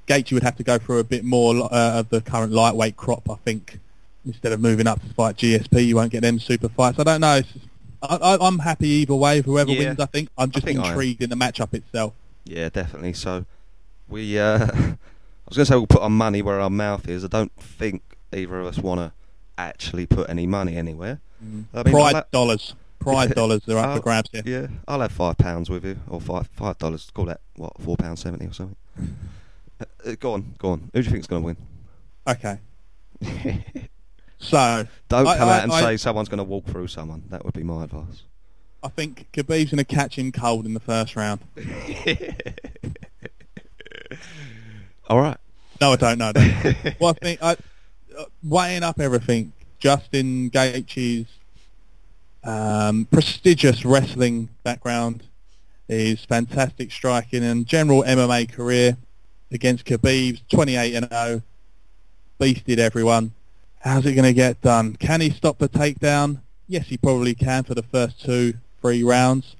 Gaethje 0.06 0.32
would 0.32 0.42
have 0.42 0.56
to 0.56 0.64
go 0.64 0.76
through 0.76 0.98
a 0.98 1.04
bit 1.04 1.24
more 1.24 1.54
uh, 1.72 2.00
of 2.00 2.08
the 2.08 2.20
current 2.20 2.52
lightweight 2.52 2.96
crop, 2.96 3.30
I 3.30 3.36
think, 3.36 3.78
instead 4.26 4.50
of 4.52 4.60
moving 4.60 4.88
up 4.88 5.00
to 5.00 5.14
fight 5.14 5.36
GSP, 5.36 5.86
you 5.86 5.94
won't 5.96 6.10
get 6.10 6.22
them 6.22 6.40
super 6.40 6.68
fights. 6.68 6.98
I 6.98 7.04
don't 7.04 7.20
know. 7.20 7.36
It's, 7.36 7.48
I, 8.02 8.36
I'm 8.40 8.58
happy 8.58 8.88
either 8.88 9.14
way. 9.14 9.40
Whoever 9.42 9.70
Yeah. 9.70 9.78
wins, 9.90 10.00
I 10.00 10.06
think. 10.06 10.28
I'm 10.36 10.50
just 10.50 10.66
think 10.66 10.84
intrigued 10.84 11.22
in 11.22 11.30
the 11.30 11.36
matchup 11.36 11.72
itself. 11.74 12.12
Yeah, 12.44 12.68
definitely. 12.70 13.12
So 13.12 13.44
we, 14.08 14.36
uh, 14.38 14.58
I 14.66 14.66
was 15.46 15.56
going 15.56 15.58
to 15.58 15.64
say 15.66 15.76
we'll 15.76 15.86
put 15.86 16.02
our 16.02 16.10
money 16.10 16.42
where 16.42 16.58
our 16.58 16.70
mouth 16.70 17.08
is. 17.08 17.24
I 17.24 17.28
don't 17.28 17.52
think 17.56 18.02
either 18.32 18.58
of 18.58 18.66
us 18.66 18.78
want 18.78 18.98
to 19.00 19.12
actually 19.56 20.06
put 20.06 20.28
any 20.28 20.46
money 20.46 20.76
anywhere. 20.76 21.20
I 21.72 21.82
mean, 21.84 21.94
Pride 21.94 22.14
I'll 22.16 22.24
dollars. 22.32 22.74
Pride 23.00 23.34
dollars 23.34 23.66
are 23.68 23.78
up 23.78 23.86
I'll- 23.86 23.96
for 23.96 24.02
grabs 24.02 24.30
here. 24.30 24.42
Yeah, 24.46 24.66
I'll 24.86 25.00
have 25.00 25.10
five 25.12 25.36
pounds 25.38 25.68
with 25.68 25.84
you, 25.84 25.96
or 26.08 26.20
five 26.20 26.46
five 26.54 26.78
dollars. 26.78 27.10
Call 27.12 27.24
that 27.26 27.40
what 27.56 27.72
four 27.80 27.96
pounds 27.96 28.20
seventy 28.20 28.46
or 28.46 28.52
something. 28.52 28.76
Uh, 29.80 30.10
uh, 30.10 30.14
go 30.20 30.34
on, 30.34 30.54
go 30.58 30.72
on. 30.72 30.90
Who 30.92 31.00
do 31.00 31.06
you 31.06 31.10
think's 31.10 31.26
going 31.26 31.40
to 31.42 31.46
win? 31.46 31.56
Okay. 32.28 32.58
So, 34.42 34.86
Don't 35.08 35.26
I- 35.26 35.36
come 35.38 35.48
I- 35.48 35.56
out 35.58 35.62
and 35.64 35.72
I- 35.72 35.80
say 35.80 35.96
someone's 35.96 36.28
going 36.28 36.38
to 36.38 36.44
walk 36.44 36.66
through 36.66 36.88
someone. 36.88 37.22
That 37.30 37.44
would 37.46 37.54
be 37.54 37.62
my 37.62 37.84
advice. 37.84 38.22
I 38.82 38.88
think 38.88 39.26
Khabib's 39.32 39.70
going 39.70 39.78
to 39.78 39.84
catch 39.84 40.16
him 40.18 40.32
cold 40.32 40.64
in 40.66 40.72
the 40.74 40.80
first 40.80 41.16
round. 41.16 41.40
All 45.08 45.20
right. 45.20 45.36
No, 45.80 45.92
I 45.92 45.96
don't 45.96 46.18
know 46.18 46.32
that. 46.32 46.96
well, 47.00 47.10
I 47.20 47.24
think 47.24 47.42
I, 47.42 47.52
uh, 48.18 48.24
weighing 48.42 48.82
up 48.82 49.00
everything, 49.00 49.52
Justin 49.78 50.50
Gaethje's 50.50 51.26
um, 52.44 53.07
prestigious 53.11 53.85
wrestling 53.85 54.48
background, 54.62 55.24
his 55.88 56.24
fantastic 56.24 56.90
striking 56.92 57.44
and 57.44 57.66
general 57.66 58.03
MMA 58.03 58.50
career 58.50 58.96
against 59.53 59.85
Khabib's 59.85 60.42
28 60.50 60.94
and 60.94 61.09
0, 61.11 61.42
beasted 62.38 62.79
everyone. 62.79 63.33
How's 63.81 64.07
it 64.07 64.14
going 64.14 64.24
to 64.26 64.33
get 64.33 64.61
done? 64.61 64.96
Can 64.96 65.20
he 65.20 65.31
stop 65.31 65.59
the 65.59 65.68
takedown? 65.68 66.40
Yes, 66.68 66.87
he 66.87 66.96
probably 66.96 67.35
can 67.35 67.64
for 67.64 67.74
the 67.74 67.83
first 67.83 68.22
two, 68.22 68.55
three 68.81 69.03
rounds. 69.03 69.57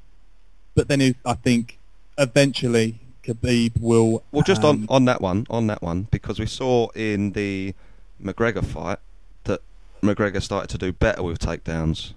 But 0.75 0.88
then 0.88 1.01
he- 1.01 1.16
I 1.25 1.35
think 1.35 1.79
eventually 2.19 3.01
Khabib 3.25 3.81
will. 3.81 4.23
Well, 4.31 4.43
just 4.43 4.62
um, 4.62 4.87
on, 4.88 4.97
on 4.97 5.05
that 5.07 5.21
one, 5.21 5.47
on 5.51 5.66
that 5.66 5.83
one, 5.83 6.07
because 6.11 6.38
we 6.38 6.47
saw 6.47 6.88
in 6.90 7.33
the 7.33 7.75
McGregor 8.23 8.64
fight 8.64 8.99
that 9.45 9.61
McGregor 10.03 10.40
started 10.43 10.69
to 10.71 10.79
do 10.79 10.93
better 10.93 11.23
with 11.23 11.38
takedowns 11.38 12.12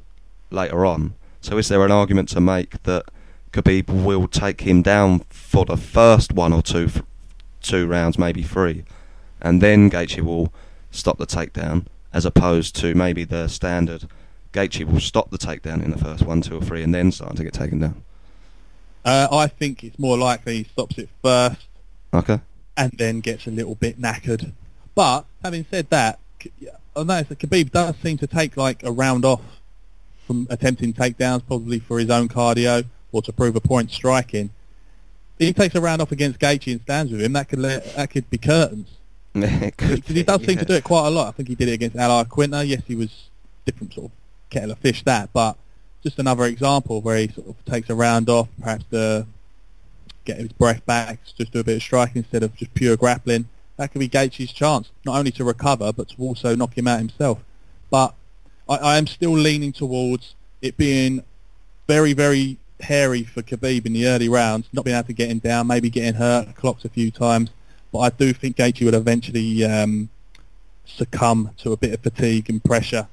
later 0.53 0.85
on. 0.85 1.13
So 1.41 1.57
is 1.57 1.67
there 1.67 1.83
an 1.83 1.91
argument 1.91 2.29
to 2.29 2.39
make 2.39 2.81
that 2.83 3.05
Khabib 3.51 3.89
will 3.89 4.27
take 4.27 4.61
him 4.61 4.81
down 4.81 5.19
for 5.29 5.65
the 5.65 5.77
first 5.77 6.31
one 6.33 6.53
or 6.53 6.61
two, 6.61 6.89
two 7.61 7.85
rounds, 7.87 8.17
maybe 8.17 8.43
three, 8.43 8.85
and 9.41 9.61
then 9.61 9.89
Gaethje 9.89 10.21
will 10.21 10.53
stop 10.91 11.17
the 11.17 11.27
takedown, 11.27 11.85
as 12.13 12.25
opposed 12.25 12.75
to 12.77 12.95
maybe 12.95 13.23
the 13.23 13.47
standard 13.47 14.07
Gaethje 14.53 14.85
will 14.85 14.99
stop 14.99 15.31
the 15.31 15.37
takedown 15.37 15.83
in 15.83 15.91
the 15.91 15.97
first 15.97 16.23
one, 16.23 16.41
two, 16.41 16.57
or 16.57 16.61
three, 16.61 16.83
and 16.83 16.93
then 16.93 17.11
start 17.11 17.35
to 17.35 17.43
get 17.43 17.53
taken 17.53 17.79
down. 17.79 18.03
Uh, 19.03 19.27
I 19.31 19.47
think 19.47 19.83
it's 19.83 19.99
more 19.99 20.17
likely 20.17 20.59
he 20.59 20.63
stops 20.63 20.97
it 20.97 21.09
first 21.21 21.67
Okay. 22.13 22.39
and 22.77 22.93
then 22.97 23.19
gets 23.19 23.47
a 23.47 23.51
little 23.51 23.75
bit 23.75 23.99
knackered. 23.99 24.51
But 24.95 25.25
having 25.43 25.65
said 25.69 25.89
that, 25.89 26.19
I 26.95 27.03
noticed 27.03 27.29
that 27.29 27.39
Khabib 27.39 27.71
does 27.71 27.95
seem 27.97 28.17
to 28.19 28.27
take 28.27 28.55
like 28.55 28.83
a 28.83 28.91
round 28.91 29.25
off 29.25 29.41
from 30.25 30.47
attempting 30.49 30.93
takedowns, 30.93 31.45
probably 31.45 31.79
for 31.79 31.99
his 31.99 32.09
own 32.09 32.27
cardio 32.27 32.85
or 33.11 33.21
to 33.21 33.31
prove 33.31 33.55
a 33.55 33.61
point 33.61 33.91
striking. 33.91 34.49
If 35.39 35.47
he 35.47 35.53
takes 35.53 35.75
a 35.75 35.81
round 35.81 36.01
off 36.01 36.11
against 36.11 36.39
Gaethje 36.39 36.71
and 36.71 36.81
stands 36.81 37.11
with 37.11 37.21
him, 37.21 37.33
that 37.33 37.49
could 37.49 37.59
let, 37.59 37.95
that 37.95 38.09
could 38.09 38.29
be 38.29 38.37
curtains. 38.37 38.89
Because 39.33 40.05
he 40.05 40.21
does 40.21 40.45
seem 40.45 40.57
to 40.59 40.65
do 40.65 40.73
it 40.73 40.83
quite 40.83 41.07
a 41.07 41.09
lot. 41.09 41.29
I 41.29 41.31
think 41.31 41.49
he 41.49 41.55
did 41.55 41.67
it 41.67 41.73
against 41.73 41.95
Al 41.95 42.23
Iaquinta. 42.23 42.67
Yes, 42.67 42.83
he 42.87 42.95
was 42.95 43.29
different 43.65 43.93
sort 43.93 44.05
of 44.05 44.11
kettle 44.51 44.71
of 44.71 44.77
fish 44.77 45.03
that, 45.03 45.33
but 45.33 45.57
just 46.03 46.19
another 46.19 46.45
example 46.45 47.01
where 47.01 47.17
he 47.17 47.29
sort 47.29 47.47
of 47.47 47.65
takes 47.65 47.89
a 47.89 47.95
round 47.95 48.29
off, 48.29 48.47
perhaps 48.61 48.85
to 48.91 49.25
get 50.25 50.37
his 50.37 50.51
breath 50.53 50.85
back, 50.85 51.19
just 51.35 51.51
do 51.51 51.59
a 51.59 51.63
bit 51.63 51.77
of 51.77 51.81
striking 51.81 52.17
instead 52.17 52.43
of 52.43 52.55
just 52.55 52.73
pure 52.73 52.95
grappling. 52.95 53.47
That 53.77 53.91
could 53.91 53.99
be 53.99 54.09
Gaethje's 54.09 54.51
chance, 54.51 54.91
not 55.03 55.17
only 55.17 55.31
to 55.31 55.43
recover, 55.43 55.91
but 55.91 56.09
to 56.09 56.15
also 56.19 56.55
knock 56.55 56.77
him 56.77 56.87
out 56.87 56.99
himself. 56.99 57.39
But 57.89 58.13
I, 58.67 58.75
I 58.75 58.97
am 58.97 59.07
still 59.07 59.31
leaning 59.31 59.71
towards 59.71 60.35
it 60.61 60.77
being 60.77 61.23
very, 61.87 62.13
very 62.13 62.57
hairy 62.79 63.23
for 63.23 63.41
Khabib 63.41 63.85
in 63.85 63.93
the 63.93 64.07
early 64.07 64.29
rounds, 64.29 64.67
not 64.73 64.85
being 64.85 64.97
able 64.97 65.07
to 65.07 65.13
get 65.13 65.29
him 65.29 65.39
down, 65.39 65.67
maybe 65.67 65.89
getting 65.89 66.15
hurt, 66.15 66.55
clocked 66.55 66.85
a 66.85 66.89
few 66.89 67.11
times. 67.11 67.49
But 67.91 67.99
I 67.99 68.09
do 68.09 68.33
think 68.33 68.57
Gaethje 68.57 68.85
would 68.85 68.93
eventually 68.93 69.63
um, 69.63 70.09
succumb 70.85 71.51
to 71.57 71.71
a 71.71 71.77
bit 71.77 71.93
of 71.93 72.01
fatigue 72.01 72.49
and 72.49 72.63
pressure. 72.63 73.07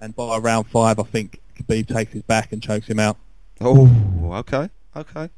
And 0.00 0.16
by 0.16 0.38
round 0.38 0.66
five, 0.68 0.98
I 0.98 1.04
think 1.04 1.40
Khabib 1.56 1.86
takes 1.88 2.12
his 2.12 2.22
back 2.22 2.52
and 2.52 2.62
chokes 2.62 2.88
him 2.88 2.98
out. 2.98 3.16
Oh, 3.60 3.88
okay, 4.32 4.70
okay. 4.96 5.30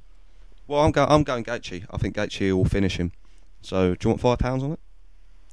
Well, 0.66 0.80
I'm 0.80 0.92
going. 0.92 1.10
I'm 1.10 1.24
going 1.24 1.44
Gaethje. 1.44 1.84
I 1.90 1.98
think 1.98 2.16
Gaethje 2.16 2.52
will 2.52 2.64
finish 2.64 2.96
him. 2.96 3.12
So, 3.60 3.94
do 3.94 3.98
you 4.04 4.10
want 4.10 4.20
five 4.22 4.38
pounds 4.38 4.62
on 4.62 4.72
it? 4.72 4.80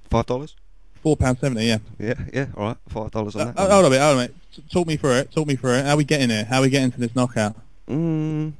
Five 0.09 0.25
dollars? 0.25 0.55
Four 1.01 1.17
pound 1.17 1.39
seventy, 1.39 1.65
yeah. 1.65 1.77
Yeah, 1.99 2.13
yeah. 2.33 2.45
All 2.55 2.63
right, 2.67 2.77
five 2.87 3.11
dollars 3.11 3.35
on 3.35 3.47
that. 3.47 3.57
uh, 3.59 3.69
hold 3.69 3.85
on 3.85 3.91
a 3.91 3.95
bit, 3.95 3.99
hold 4.01 4.11
on 4.11 4.17
a 4.17 4.21
minute. 4.21 4.35
T- 4.55 4.63
Talk 4.71 4.87
me 4.87 4.97
through 4.97 5.13
it. 5.13 5.31
Talk 5.31 5.47
me 5.47 5.55
through 5.55 5.73
it. 5.75 5.85
How 5.85 5.93
are 5.93 5.97
we 5.97 6.03
getting 6.03 6.29
here? 6.29 6.45
How 6.45 6.59
are 6.59 6.61
we 6.61 6.69
getting 6.69 6.91
to 6.91 6.99
this 6.99 7.15
knockout? 7.15 7.55
Mm, 7.89 8.53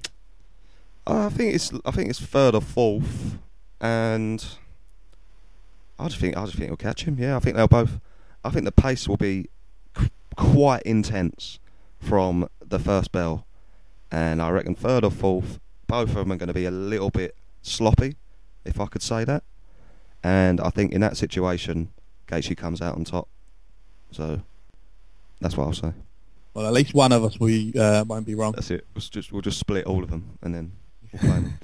I 1.06 1.30
think 1.30 1.54
it's. 1.54 1.72
I 1.86 1.92
think 1.92 2.10
it's 2.10 2.20
third 2.20 2.56
or 2.56 2.62
fourth, 2.62 3.38
and 3.80 4.44
I 6.00 6.08
just 6.08 6.20
think. 6.20 6.36
I 6.36 6.46
just 6.46 6.58
think 6.58 6.70
he'll 6.70 6.78
catch 6.78 7.04
him. 7.04 7.18
Yeah, 7.20 7.36
I 7.36 7.40
think 7.40 7.56
they'll 7.56 7.68
both. 7.68 8.00
I 8.44 8.50
think 8.50 8.66
the 8.66 8.72
pace 8.72 9.08
will 9.08 9.18
be 9.18 9.48
qu- 9.94 10.10
quite 10.36 10.82
intense 10.84 11.60
from 12.00 12.50
the 12.66 12.80
first 12.80 13.12
bell, 13.12 13.46
and 14.12 14.42
I 14.42 14.50
reckon 14.50 14.74
third 14.74 15.04
or 15.04 15.12
fourth, 15.12 15.60
both 15.86 16.10
of 16.10 16.16
them 16.16 16.32
are 16.32 16.38
going 16.38 16.48
to 16.48 16.54
be 16.54 16.66
a 16.66 16.72
little 16.72 17.12
bit 17.12 17.36
sloppy, 17.62 18.16
if 18.66 18.80
I 18.80 18.88
could 18.88 19.04
say 19.04 19.24
that. 19.26 19.44
And 20.24 20.60
I 20.60 20.72
think 20.72 20.92
in 20.92 21.02
that 21.02 21.18
situation, 21.18 21.90
Gaethje 22.32 22.56
comes 22.56 22.82
out 22.82 22.96
on 22.96 23.04
top. 23.04 23.28
So 24.12 24.42
that's 25.40 25.58
what 25.58 25.66
I'll 25.66 25.74
say. 25.74 25.94
Well, 26.54 26.66
at 26.66 26.74
least 26.74 26.94
one 26.94 27.12
of 27.12 27.24
us 27.24 27.40
we 27.40 27.74
uh, 27.74 28.04
won't 28.06 28.26
be 28.26 28.36
wrong. 28.36 28.54
That's 28.54 28.72
it. 28.72 28.86
We'll 28.94 29.02
just 29.02 29.32
we'll 29.32 29.42
just 29.42 29.60
split 29.60 29.86
all 29.86 30.04
of 30.04 30.10
them, 30.10 30.38
and 30.42 30.54
then 30.54 30.72
we'll 31.12 31.20
play 31.20 31.30
them. 31.42 31.60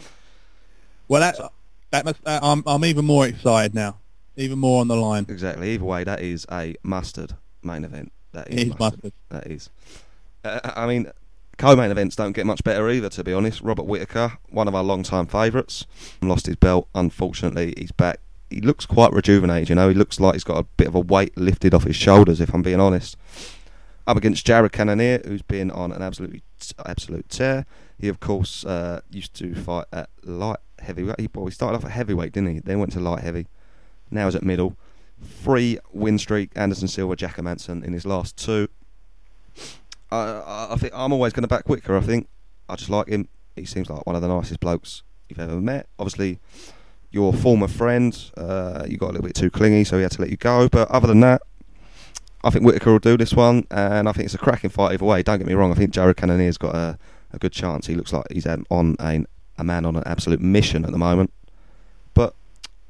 Well, 1.07 1.21
that 1.21 1.51
that 1.91 2.05
must. 2.05 2.19
Uh, 2.25 2.39
I'm 2.41 2.63
I'm 2.65 2.85
even 2.85 3.05
more 3.05 3.27
excited 3.27 3.73
now. 3.73 3.97
Even 4.35 4.59
more 4.59 4.81
on 4.81 4.87
the 4.87 4.95
line. 4.95 5.25
Exactly. 5.29 5.71
Either 5.73 5.83
way, 5.83 6.03
that 6.03 6.21
is 6.21 6.45
a 6.51 6.75
mustard 6.83 7.33
main 7.63 7.83
event. 7.83 8.11
That 8.33 8.49
is 8.51 8.67
mustard. 8.77 8.79
mustard. 8.79 9.13
That 9.29 9.47
is. 9.47 9.69
Uh, 10.43 10.59
I 10.75 10.85
mean, 10.85 11.11
co-main 11.57 11.89
events 11.89 12.15
don't 12.15 12.33
get 12.33 12.45
much 12.45 12.63
better 12.63 12.89
either. 12.89 13.09
To 13.09 13.23
be 13.23 13.33
honest, 13.33 13.61
Robert 13.61 13.85
Whitaker, 13.87 14.37
one 14.49 14.67
of 14.67 14.75
our 14.75 14.83
long-time 14.83 15.25
favourites, 15.25 15.87
lost 16.21 16.45
his 16.45 16.55
belt. 16.55 16.87
Unfortunately, 16.93 17.73
he's 17.77 17.91
back. 17.91 18.19
He 18.49 18.61
looks 18.61 18.85
quite 18.85 19.11
rejuvenated. 19.11 19.69
You 19.69 19.75
know, 19.75 19.89
he 19.89 19.95
looks 19.95 20.19
like 20.19 20.33
he's 20.33 20.43
got 20.43 20.57
a 20.57 20.63
bit 20.63 20.87
of 20.87 20.95
a 20.95 20.99
weight 20.99 21.37
lifted 21.37 21.73
off 21.73 21.83
his 21.83 21.95
shoulders. 21.95 22.39
If 22.39 22.53
I'm 22.53 22.61
being 22.61 22.79
honest. 22.79 23.17
Up 24.05 24.15
against 24.15 24.45
Jared 24.45 24.71
Cannonier, 24.71 25.21
who's 25.25 25.41
been 25.41 25.69
on 25.69 25.91
an 25.91 26.01
absolutely 26.01 26.41
absolute 26.85 27.27
tear. 27.27 27.65
He, 27.99 28.07
of 28.07 28.21
course, 28.21 28.65
uh, 28.65 29.01
used 29.11 29.33
to 29.33 29.53
fight 29.53 29.83
at 29.91 30.09
light 30.23 30.59
heavyweight. 30.79 31.19
He, 31.19 31.29
well, 31.33 31.45
he 31.45 31.51
started 31.51 31.75
off 31.75 31.83
at 31.83 31.91
heavyweight, 31.91 32.31
didn't 32.31 32.53
he? 32.53 32.59
Then 32.59 32.79
went 32.79 32.93
to 32.93 33.01
light 33.01 33.21
heavy. 33.21 33.47
Now 34.09 34.25
he's 34.25 34.35
at 34.35 34.43
middle. 34.43 34.77
Three 35.21 35.79
win 35.91 36.17
streak. 36.17 36.51
Anderson 36.55 36.87
Silva, 36.87 37.17
Jack 37.17 37.35
Hermansson 37.35 37.83
in 37.83 37.91
his 37.91 38.05
last 38.05 38.37
two. 38.37 38.69
I, 40.09 40.67
I 40.71 40.75
think 40.77 40.93
I'm 40.95 41.11
always 41.11 41.33
going 41.33 41.41
to 41.43 41.47
back 41.47 41.67
Whitaker. 41.67 41.97
I 41.97 42.01
think 42.01 42.29
I 42.69 42.75
just 42.75 42.89
like 42.89 43.07
him. 43.07 43.27
He 43.55 43.65
seems 43.65 43.89
like 43.89 44.05
one 44.05 44.15
of 44.15 44.21
the 44.21 44.27
nicest 44.27 44.59
blokes 44.59 45.03
you've 45.27 45.39
ever 45.39 45.59
met. 45.59 45.87
Obviously, 45.99 46.39
your 47.17 47.33
former 47.33 47.67
friend, 47.67 48.15
uh, 48.37 48.85
you 48.87 48.97
got 48.97 49.07
a 49.07 49.13
little 49.13 49.25
bit 49.25 49.35
too 49.35 49.49
clingy, 49.49 49.83
so 49.83 49.97
he 49.97 50.03
had 50.03 50.11
to 50.11 50.21
let 50.21 50.29
you 50.29 50.37
go. 50.37 50.69
But 50.69 50.87
other 50.91 51.07
than 51.07 51.19
that, 51.21 51.41
I 52.43 52.51
think 52.51 52.63
Whitaker 52.63 52.91
will 52.91 52.99
do 52.99 53.17
this 53.17 53.33
one, 53.33 53.65
and 53.71 54.07
I 54.07 54.11
think 54.11 54.25
it's 54.25 54.35
a 54.35 54.37
cracking 54.37 54.69
fight 54.69 54.93
either 54.93 55.03
way. 55.03 55.23
Don't 55.23 55.39
get 55.39 55.47
me 55.47 55.55
wrong. 55.55 55.71
I 55.71 55.73
think 55.73 55.89
Jared 55.89 56.15
Cannonier's 56.15 56.59
got 56.59 56.75
a, 56.75 56.99
a 57.31 57.39
good 57.39 57.51
chance. 57.51 57.87
He 57.87 57.95
looks 57.95 58.13
like 58.13 58.25
he's 58.31 58.45
on 58.45 58.95
a, 58.99 59.25
a 59.57 59.63
man 59.63 59.83
on 59.83 59.95
an 59.95 60.03
absolute 60.05 60.41
mission 60.41 60.85
at 60.85 60.91
the 60.91 60.99
moment. 60.99 61.33
But 62.13 62.35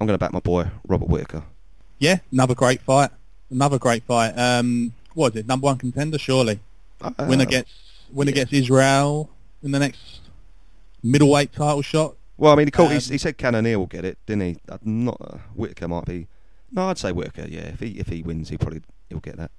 I'm 0.01 0.07
going 0.07 0.15
to 0.15 0.19
back 0.19 0.33
my 0.33 0.41
boy 0.41 0.67
Robert 0.85 1.07
Whitaker. 1.07 1.43
Yeah, 1.97 2.19
another 2.33 2.53
great 2.53 2.81
fight. 2.81 3.11
Another 3.49 3.79
great 3.79 4.03
fight. 4.03 4.31
Um, 4.31 4.91
what 5.13 5.33
is 5.33 5.39
it? 5.39 5.47
Number 5.47 5.65
one 5.65 5.77
contender, 5.77 6.19
surely. 6.19 6.59
Uh, 6.99 7.11
winner 7.19 7.45
gets 7.45 7.71
winner 8.11 8.33
gets 8.33 8.51
Israel 8.51 9.29
in 9.63 9.71
the 9.71 9.79
next 9.79 10.19
middleweight 11.01 11.53
title 11.53 11.81
shot. 11.81 12.16
Well, 12.37 12.53
I 12.53 12.55
mean, 12.55 12.67
he, 12.67 12.71
called, 12.71 12.91
Um, 12.91 12.99
he 12.99 13.17
said 13.17 13.37
Cannonier 13.37 13.79
will 13.79 13.87
get 13.87 14.05
it, 14.05 14.17
didn't 14.25 14.41
he? 14.41 14.57
Not 14.83 15.17
uh, 15.19 15.37
Whittaker 15.55 15.87
might 15.87 16.05
be. 16.05 16.27
No, 16.71 16.89
I'd 16.89 16.97
say 16.97 17.11
Whittaker. 17.11 17.47
Yeah, 17.47 17.61
if 17.61 17.79
he 17.79 17.91
if 17.91 18.09
he 18.09 18.21
wins, 18.21 18.49
he 18.49 18.57
probably 18.57 18.81
he'll 19.09 19.19
get 19.19 19.37
that. 19.37 19.51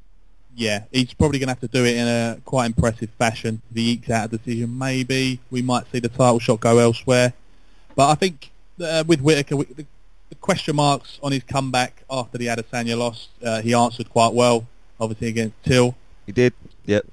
Yeah, 0.54 0.84
he's 0.90 1.14
probably 1.14 1.38
going 1.38 1.46
to 1.48 1.52
have 1.52 1.60
to 1.60 1.68
do 1.68 1.84
it 1.84 1.96
in 1.96 2.06
a 2.06 2.40
quite 2.44 2.66
impressive 2.66 3.10
fashion. 3.10 3.62
If 3.70 3.76
he 3.76 3.92
ekes 3.92 4.10
out 4.10 4.32
a 4.32 4.36
decision, 4.36 4.76
maybe 4.76 5.40
we 5.50 5.62
might 5.62 5.90
see 5.92 6.00
the 6.00 6.08
title 6.08 6.40
shot 6.40 6.60
go 6.60 6.78
elsewhere. 6.78 7.32
But 7.94 8.10
I 8.10 8.14
think 8.14 8.50
uh, 8.82 9.04
with 9.06 9.20
Whittaker, 9.20 9.56
the, 9.56 9.86
the 10.28 10.34
question 10.40 10.76
marks 10.76 11.18
on 11.22 11.32
his 11.32 11.44
comeback 11.44 12.02
after 12.10 12.38
the 12.38 12.46
Adesanya 12.46 12.98
loss, 12.98 13.28
uh, 13.44 13.60
he 13.60 13.72
answered 13.72 14.10
quite 14.10 14.34
well, 14.34 14.66
obviously 15.00 15.28
against 15.28 15.62
Till. 15.62 15.94
He 16.26 16.32
did. 16.32 16.52
Yep. 16.86 17.06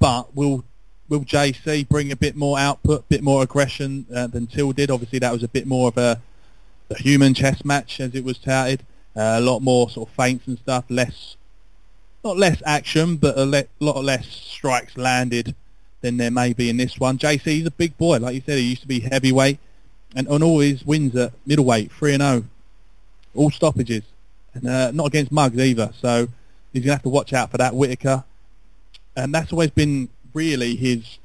But 0.00 0.34
will 0.34 0.64
will 1.12 1.24
JC 1.26 1.86
bring 1.86 2.10
a 2.10 2.16
bit 2.16 2.36
more 2.36 2.58
output, 2.58 3.00
a 3.00 3.04
bit 3.10 3.22
more 3.22 3.42
aggression 3.42 4.06
uh, 4.14 4.26
than 4.28 4.46
Till 4.46 4.72
did? 4.72 4.90
Obviously, 4.90 5.18
that 5.18 5.30
was 5.30 5.42
a 5.42 5.48
bit 5.48 5.66
more 5.66 5.88
of 5.88 5.98
a, 5.98 6.22
a 6.88 6.98
human 6.98 7.34
chess 7.34 7.66
match, 7.66 8.00
as 8.00 8.14
it 8.14 8.24
was 8.24 8.38
touted. 8.38 8.80
Uh, 9.14 9.36
a 9.36 9.40
lot 9.42 9.60
more 9.60 9.90
sort 9.90 10.08
of 10.08 10.14
feints 10.14 10.46
and 10.46 10.58
stuff, 10.58 10.86
less 10.88 11.36
not 12.24 12.38
less 12.38 12.62
action, 12.64 13.16
but 13.16 13.36
a 13.36 13.44
le- 13.44 13.64
lot 13.78 14.02
less 14.02 14.26
strikes 14.26 14.96
landed 14.96 15.54
than 16.00 16.16
there 16.16 16.30
may 16.30 16.54
be 16.54 16.70
in 16.70 16.78
this 16.78 16.98
one. 16.98 17.18
JC's 17.18 17.66
a 17.66 17.70
big 17.70 17.98
boy, 17.98 18.16
like 18.18 18.34
you 18.34 18.40
said. 18.46 18.56
He 18.56 18.70
used 18.70 18.80
to 18.80 18.88
be 18.88 19.00
heavyweight, 19.00 19.58
and 20.16 20.26
on 20.28 20.42
all 20.42 20.60
his 20.60 20.82
wins 20.82 21.14
at 21.14 21.34
middleweight, 21.44 21.92
three 21.92 22.14
and 22.14 22.22
zero, 22.22 22.44
all 23.34 23.50
stoppages, 23.50 24.04
and 24.54 24.66
uh, 24.66 24.90
not 24.92 25.08
against 25.08 25.30
mugs 25.30 25.58
either. 25.58 25.92
So 26.00 26.28
he's 26.72 26.82
gonna 26.84 26.94
have 26.94 27.02
to 27.02 27.10
watch 27.10 27.34
out 27.34 27.50
for 27.50 27.58
that 27.58 27.74
Whittaker, 27.74 28.24
and 29.14 29.34
that's 29.34 29.52
always 29.52 29.70
been 29.70 30.08
really 30.34 30.76
his 30.76 31.18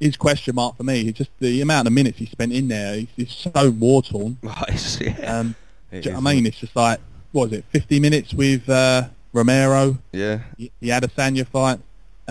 his 0.00 0.16
question 0.16 0.54
mark 0.54 0.76
for 0.76 0.84
me. 0.84 1.08
It's 1.08 1.18
just 1.18 1.30
the 1.40 1.60
amount 1.60 1.86
of 1.88 1.92
minutes 1.92 2.18
he 2.18 2.26
spent 2.26 2.52
in 2.52 2.68
there. 2.68 2.94
He's, 2.96 3.08
he's 3.16 3.32
so 3.32 3.70
war 3.70 4.02
torn. 4.02 4.38
Right. 4.42 5.00
Yeah. 5.00 5.38
Um, 5.38 5.54
do 5.90 5.96
you 5.98 6.02
know 6.10 6.20
what 6.20 6.30
I 6.30 6.34
mean? 6.34 6.46
It's 6.46 6.58
just 6.58 6.76
like 6.76 7.00
what 7.32 7.50
was 7.50 7.58
it, 7.58 7.64
50 7.70 8.00
minutes 8.00 8.32
with 8.32 8.68
uh, 8.68 9.08
Romero, 9.32 9.98
Yeah. 10.12 10.40
the 10.56 10.70
the 10.80 10.88
Adesanya 10.90 11.46
fight. 11.46 11.80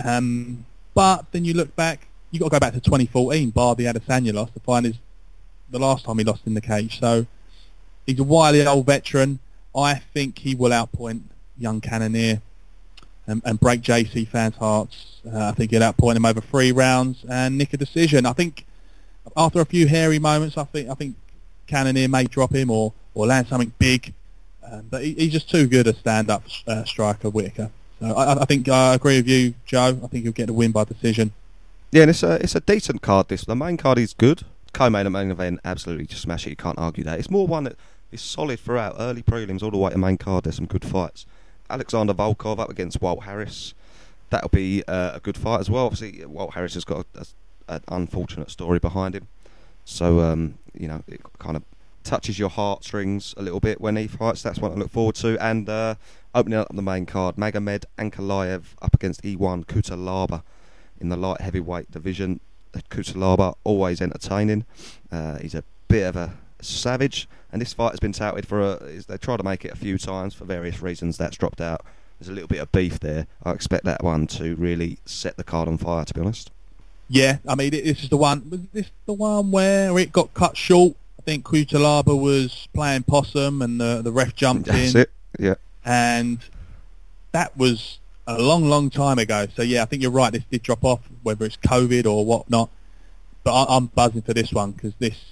Um, 0.02 0.64
but 0.94 1.26
then 1.32 1.44
you 1.44 1.54
look 1.54 1.74
back, 1.76 2.08
you 2.30 2.40
got 2.40 2.46
to 2.46 2.50
go 2.50 2.60
back 2.60 2.72
to 2.74 2.80
2014, 2.80 3.50
bar 3.50 3.74
the 3.74 3.84
Adesanya 3.84 4.32
loss. 4.32 4.50
The 4.52 4.60
fight 4.60 4.84
is 4.86 4.94
the 5.70 5.78
last 5.78 6.04
time 6.04 6.18
he 6.18 6.24
lost 6.24 6.42
in 6.46 6.54
the 6.54 6.60
cage. 6.60 6.98
So 6.98 7.26
he's 8.06 8.18
a 8.18 8.24
wily 8.24 8.66
old 8.66 8.86
veteran. 8.86 9.38
I 9.76 9.94
think 9.94 10.38
he 10.38 10.54
will 10.54 10.70
outpoint 10.70 11.20
young 11.58 11.80
Cannonier 11.80 12.40
and, 13.28 13.42
and 13.44 13.60
break 13.60 13.82
JC 13.82 14.26
fans' 14.26 14.56
hearts. 14.56 15.20
Uh, 15.24 15.48
I 15.48 15.52
think 15.52 15.70
he'll 15.70 15.82
outpoint 15.82 16.16
him 16.16 16.24
over 16.24 16.40
three 16.40 16.72
rounds 16.72 17.24
and 17.28 17.56
nick 17.56 17.72
a 17.74 17.76
decision. 17.76 18.26
I 18.26 18.32
think 18.32 18.66
after 19.36 19.60
a 19.60 19.66
few 19.66 19.86
hairy 19.86 20.18
moments, 20.18 20.56
I 20.56 20.64
think 20.64 20.88
I 20.88 20.94
think 20.94 21.14
Cannonier 21.66 22.08
may 22.08 22.24
drop 22.24 22.52
him 22.54 22.70
or, 22.70 22.92
or 23.14 23.26
land 23.26 23.46
something 23.46 23.72
big. 23.78 24.14
Um, 24.64 24.86
but 24.90 25.04
he, 25.04 25.14
he's 25.14 25.32
just 25.32 25.48
too 25.48 25.66
good 25.66 25.86
a 25.86 25.94
stand-up 25.94 26.42
uh, 26.66 26.84
striker, 26.84 27.30
Whittaker. 27.30 27.70
So 28.00 28.06
I, 28.14 28.42
I 28.42 28.44
think 28.46 28.68
I 28.68 28.94
agree 28.94 29.16
with 29.16 29.28
you, 29.28 29.54
Joe. 29.66 29.98
I 30.02 30.06
think 30.08 30.24
he'll 30.24 30.32
get 30.32 30.46
the 30.46 30.52
win 30.52 30.72
by 30.72 30.84
decision. 30.84 31.32
Yeah, 31.90 32.02
and 32.02 32.10
it's 32.10 32.22
a 32.22 32.34
it's 32.42 32.54
a 32.54 32.60
decent 32.60 33.02
card. 33.02 33.28
This 33.28 33.44
the 33.44 33.56
main 33.56 33.76
card 33.76 33.98
is 33.98 34.14
good. 34.14 34.42
Co-main 34.72 35.06
and 35.06 35.12
main 35.12 35.30
event 35.30 35.60
absolutely 35.64 36.06
just 36.06 36.22
smash 36.22 36.46
it. 36.46 36.50
You 36.50 36.56
can't 36.56 36.78
argue 36.78 37.02
that. 37.04 37.18
It's 37.18 37.30
more 37.30 37.46
one 37.46 37.64
that 37.64 37.76
is 38.12 38.20
solid 38.20 38.60
throughout. 38.60 38.96
Early 38.98 39.22
prelims 39.22 39.62
all 39.62 39.70
the 39.70 39.78
way 39.78 39.90
to 39.90 39.98
main 39.98 40.18
card. 40.18 40.44
There's 40.44 40.56
some 40.56 40.66
good 40.66 40.84
fights. 40.84 41.24
Alexander 41.70 42.14
Volkov 42.14 42.58
up 42.58 42.70
against 42.70 43.00
Walt 43.00 43.24
Harris. 43.24 43.74
That'll 44.30 44.50
be 44.50 44.84
uh, 44.86 45.12
a 45.14 45.20
good 45.20 45.36
fight 45.36 45.60
as 45.60 45.70
well. 45.70 45.86
Obviously, 45.86 46.24
Walt 46.26 46.54
Harris 46.54 46.74
has 46.74 46.84
got 46.84 47.06
a, 47.14 47.20
a, 47.68 47.74
an 47.74 47.82
unfortunate 47.88 48.50
story 48.50 48.78
behind 48.78 49.14
him, 49.14 49.28
so 49.84 50.20
um, 50.20 50.58
you 50.74 50.88
know 50.88 51.02
it 51.08 51.20
kind 51.38 51.56
of 51.56 51.62
touches 52.04 52.38
your 52.38 52.48
heartstrings 52.48 53.34
a 53.36 53.42
little 53.42 53.60
bit 53.60 53.80
when 53.80 53.96
he 53.96 54.06
fights. 54.06 54.42
That's 54.42 54.58
what 54.58 54.72
I 54.72 54.74
look 54.74 54.90
forward 54.90 55.14
to. 55.16 55.42
And 55.42 55.68
uh, 55.68 55.96
opening 56.34 56.58
up 56.58 56.68
the 56.74 56.82
main 56.82 57.06
card, 57.06 57.36
Magomed 57.36 57.84
Ankalaev 57.98 58.64
up 58.80 58.94
against 58.94 59.24
Ion 59.24 59.64
Cutelaba 59.64 60.42
in 61.00 61.08
the 61.08 61.16
light 61.16 61.40
heavyweight 61.40 61.90
division. 61.90 62.40
Cutelaba 62.90 63.54
always 63.64 64.00
entertaining. 64.00 64.64
Uh, 65.10 65.38
he's 65.38 65.54
a 65.54 65.64
bit 65.88 66.06
of 66.06 66.16
a 66.16 66.34
savage, 66.60 67.28
and 67.52 67.60
this 67.60 67.72
fight 67.72 67.90
has 67.92 68.00
been 68.00 68.12
touted 68.12 68.46
for 68.46 68.60
a. 68.60 68.72
is- 68.84 69.06
They 69.06 69.16
tried 69.16 69.38
to 69.38 69.42
make 69.44 69.64
it 69.64 69.72
a 69.72 69.76
few 69.76 69.98
times 69.98 70.34
for 70.34 70.44
various 70.44 70.80
reasons. 70.82 71.16
That's 71.16 71.36
dropped 71.36 71.60
out. 71.60 71.84
There's 72.18 72.28
a 72.28 72.32
little 72.32 72.48
bit 72.48 72.58
of 72.60 72.72
beef 72.72 72.98
there. 73.00 73.26
I 73.44 73.52
expect 73.52 73.84
that 73.84 74.02
one 74.02 74.26
to 74.28 74.56
really 74.56 74.98
set 75.04 75.36
the 75.36 75.44
card 75.44 75.68
on 75.68 75.78
fire. 75.78 76.04
To 76.04 76.14
be 76.14 76.20
honest. 76.20 76.50
Yeah, 77.08 77.38
I 77.48 77.54
mean, 77.54 77.70
this 77.70 78.02
is 78.02 78.08
the 78.10 78.16
one. 78.18 78.48
Was 78.50 78.60
this 78.72 78.90
the 79.06 79.12
one 79.14 79.50
where 79.50 79.98
it 79.98 80.12
got 80.12 80.34
cut 80.34 80.56
short? 80.56 80.94
I 81.18 81.22
think 81.22 81.44
Cutelaba 81.44 82.18
was 82.20 82.68
playing 82.74 83.04
possum, 83.04 83.62
and 83.62 83.80
the 83.80 84.02
the 84.02 84.12
ref 84.12 84.34
jumped 84.34 84.66
That's 84.66 84.78
in, 84.78 84.84
That's 84.92 84.94
it. 84.94 85.10
Yeah. 85.38 85.54
and 85.84 86.38
that 87.32 87.56
was 87.56 87.98
a 88.26 88.40
long, 88.40 88.68
long 88.68 88.90
time 88.90 89.18
ago. 89.18 89.46
So 89.54 89.62
yeah, 89.62 89.82
I 89.82 89.84
think 89.86 90.02
you're 90.02 90.10
right. 90.10 90.32
This 90.32 90.42
did 90.50 90.62
drop 90.62 90.84
off, 90.84 91.00
whether 91.22 91.44
it's 91.46 91.56
COVID 91.58 92.04
or 92.06 92.24
whatnot. 92.26 92.68
But 93.44 93.54
I, 93.54 93.76
I'm 93.76 93.86
buzzing 93.86 94.22
for 94.22 94.34
this 94.34 94.52
one 94.52 94.72
because 94.72 94.92
this 94.98 95.14
th- 95.14 95.22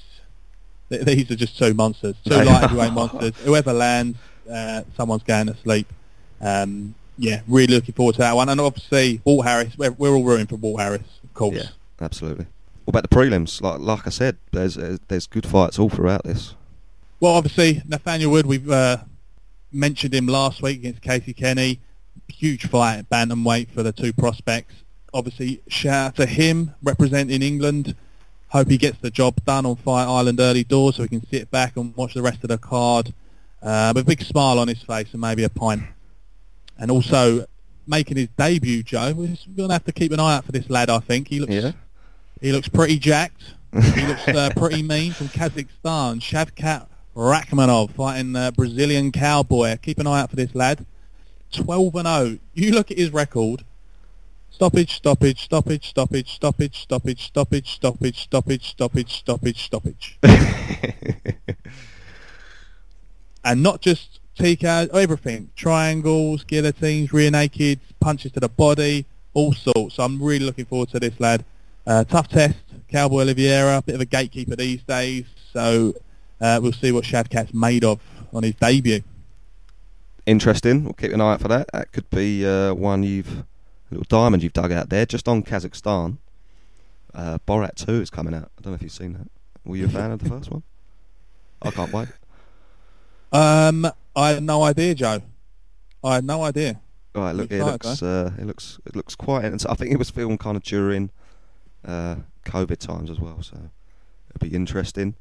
these 0.89 1.31
are 1.31 1.37
just 1.37 1.59
two 1.59 1.75
monsters, 1.75 2.17
two 2.25 2.31
They 2.31 2.45
light 2.45 2.63
heavyweight 2.63 2.93
monsters. 2.93 3.35
Whoever 3.45 3.73
lands, 3.73 4.19
uh, 4.51 4.83
someone's 4.97 5.23
going 5.23 5.47
to 5.47 5.57
sleep. 5.57 5.93
Um, 6.41 6.95
yeah, 7.19 7.41
really 7.49 7.75
looking 7.75 7.95
forward 7.95 8.15
to 8.17 8.21
that 8.21 8.37
one. 8.37 8.49
And 8.49 8.61
obviously, 8.61 9.21
Walt 9.25 9.47
Harris. 9.47 9.77
We're, 9.77 9.93
we're 9.93 10.15
all 10.15 10.25
rooting 10.25 10.47
for 10.47 10.57
Walt 10.57 10.81
Harris, 10.81 11.21
of 11.25 11.35
course. 11.35 11.57
Yeah, 11.57 11.69
absolutely. 12.01 12.47
What 12.85 12.93
about 12.93 13.11
the 13.11 13.17
prelims? 13.17 13.61
Like 13.61 13.81
like 13.81 14.07
I 14.07 14.11
said, 14.11 14.37
there's 14.53 14.79
uh, 14.79 14.99
there's 15.09 15.27
good 15.27 15.47
fights 15.47 15.79
all 15.79 15.89
throughout 15.89 16.25
this. 16.25 16.55
Well, 17.19 17.33
obviously, 17.33 17.83
Nathaniel 17.87 18.31
Wood, 18.31 18.47
we've 18.47 18.71
uh, 18.71 18.99
mentioned 19.73 20.15
him 20.15 20.27
last 20.27 20.63
week 20.63 20.79
against 20.81 21.03
Casey 21.03 21.33
Kenney. 21.33 21.81
Huge 22.29 22.67
fight 22.67 22.99
at 22.99 23.09
bantamweight 23.09 23.71
for 23.71 23.83
the 23.83 23.93
two 23.93 24.13
prospects. 24.13 24.75
Obviously, 25.15 25.63
shout 25.69 26.09
out 26.09 26.17
to 26.17 26.27
him 26.27 26.75
representing 26.83 27.43
England. 27.43 27.97
Hope 28.49 28.69
he 28.71 28.79
gets 28.79 28.99
the 29.01 29.11
job 29.11 29.37
done 29.45 29.67
on 29.67 29.77
Fight 29.77 30.05
Island 30.05 30.39
early 30.41 30.65
doors 30.65 30.97
so 30.97 31.03
he 31.03 31.09
can 31.09 31.27
sit 31.27 31.51
back 31.51 31.77
and 31.77 31.95
watch 31.97 32.15
the 32.15 32.23
rest 32.23 32.43
of 32.45 32.49
the 32.49 32.59
card 32.59 33.13
uh, 33.63 33.93
with 33.95 34.05
a 34.05 34.07
big 34.07 34.23
smile 34.23 34.59
on 34.59 34.69
his 34.69 34.83
face 34.83 35.09
and 35.13 35.21
maybe 35.21 35.43
a 35.45 35.49
pint. 35.49 35.83
And 36.79 36.91
also 36.91 37.47
making 37.87 38.17
his 38.19 38.29
debut, 38.37 38.83
Joe. 38.83 39.13
We're 39.15 39.27
going 39.57 39.69
to 39.69 39.73
have 39.73 39.85
to 39.85 39.93
keep 39.93 40.13
an 40.13 40.21
eye 40.21 40.37
out 40.37 40.45
for 40.45 40.53
this 40.53 40.69
lad, 40.71 40.91
I 40.91 40.99
think. 41.01 41.29
He 41.29 41.41
looks 41.41 41.53
Yeah. 41.53 41.73
he 42.41 42.53
looks 42.53 42.69
pretty 42.69 42.99
jacked. 42.99 43.43
He 43.73 44.07
looks 44.07 44.27
uh, 44.29 44.51
pretty 44.57 44.83
mean 44.83 45.13
from 45.13 45.29
Kazakhstan. 45.29 46.21
Shavkat 46.21 46.87
Rakhmonov 47.17 47.93
fighting 47.93 48.37
uh, 48.37 48.51
Brazilian 48.53 49.11
cowboy. 49.11 49.77
Keep 49.79 49.99
an 49.99 50.07
eye 50.07 50.21
out 50.21 50.31
for 50.31 50.37
this 50.37 50.55
lad. 50.55 50.85
12 51.53 51.95
and 51.97 52.07
0. 52.07 52.39
You 52.55 52.73
look 52.73 52.91
at 52.91 52.99
his 52.99 53.11
record. 53.11 53.65
Stoppage, 54.57 54.97
stoppage, 54.97 55.45
stoppage, 55.45 55.87
stoppage, 55.87 56.35
stoppage, 56.35 56.81
stoppage, 56.83 57.27
stoppage, 57.27 57.69
stoppage, 57.75 58.23
stoppage, 58.23 58.65
stoppage, 58.65 59.13
stoppage, 59.13 59.63
stoppage. 59.63 60.19
And 63.45 63.63
not 63.63 63.83
just 63.83 64.19
TKOs, 64.39 64.95
everything. 64.95 65.51
Triangles, 65.57 66.43
guillotines, 66.45 67.13
rear 67.13 67.31
nakeds, 67.31 67.81
punches 68.01 68.33
to 68.33 68.41
the 68.41 68.49
body, 68.49 69.05
all 69.35 69.53
sorts. 69.53 69.97
So 69.97 70.03
I'm 70.05 70.23
really 70.23 70.47
looking 70.47 70.65
forward 70.65 70.89
to 70.89 71.01
this 71.01 71.21
lad. 71.21 71.45
Uh, 71.87 72.05
tough 72.05 72.29
test, 72.29 72.57
Cowboy 72.89 73.21
Oliveira, 73.21 73.77
a 73.77 73.83
bit 73.83 73.95
of 73.95 74.01
a 74.01 74.07
gatekeeper 74.07 74.57
these 74.57 74.83
days. 74.85 75.27
So 75.53 75.95
uh, 76.41 76.61
we'll 76.63 76.73
see 76.73 76.93
what 76.93 77.05
Shavkat's 77.05 77.53
made 77.53 77.85
of 77.85 78.01
on 78.33 78.43
his 78.43 78.55
debut. 78.55 79.03
Interesting. 80.25 80.85
We'll 80.85 80.95
keep 80.95 81.13
an 81.13 81.21
eye 81.21 81.35
out 81.35 81.43
for 81.43 81.49
that. 81.49 81.69
That 81.75 81.93
could 81.93 82.09
be 82.09 82.47
uh, 82.47 82.73
one 82.73 83.03
you've 83.03 83.45
a 83.91 83.95
little 83.95 84.07
diamond 84.09 84.43
you've 84.43 84.53
dug 84.53 84.73
out 84.73 84.89
there, 84.91 85.07
just 85.07 85.29
on 85.29 85.43
Kazakhstan. 85.43 86.19
Uh, 87.15 87.39
Borat 87.47 87.75
Two 87.77 88.01
is 88.03 88.11
coming 88.11 88.35
out. 88.35 88.51
I 88.59 88.63
don't 88.63 88.73
know 88.73 88.75
if 88.77 88.83
you've 88.83 88.93
seen 88.93 89.15
that. 89.15 89.29
Were 89.65 89.77
you 89.77 89.87
a 89.87 89.89
fan 89.89 90.11
of 90.13 90.19
the 90.23 90.29
first 90.29 90.51
one? 90.51 90.63
I 91.63 91.71
can't 91.71 91.93
wait. 91.93 92.09
Um, 93.33 93.87
I 94.15 94.31
had 94.31 94.43
no 94.43 94.63
idea, 94.63 94.95
Joe. 94.95 95.21
I 96.05 96.17
had 96.17 96.25
no 96.25 96.43
idea. 96.43 96.81
All 97.15 97.23
right, 97.23 97.35
look, 97.35 97.51
it 97.51 97.65
looks 97.65 98.03
uh, 98.03 98.31
it 98.39 98.45
looks 98.47 98.79
it 98.87 98.95
looks 98.95 99.15
quite. 99.15 99.45
And 99.47 99.65
I 99.69 99.75
think 99.75 99.91
it 99.93 99.99
was 99.99 100.11
filmed 100.11 100.39
kind 100.39 100.57
of 100.57 100.63
during 100.63 101.11
uh, 101.85 102.17
COVID 102.45 102.77
times 102.79 103.11
as 103.11 103.19
well, 103.19 103.43
so 103.43 103.57
it'll 104.35 104.49
be 104.49 104.55
interesting. 104.55 105.15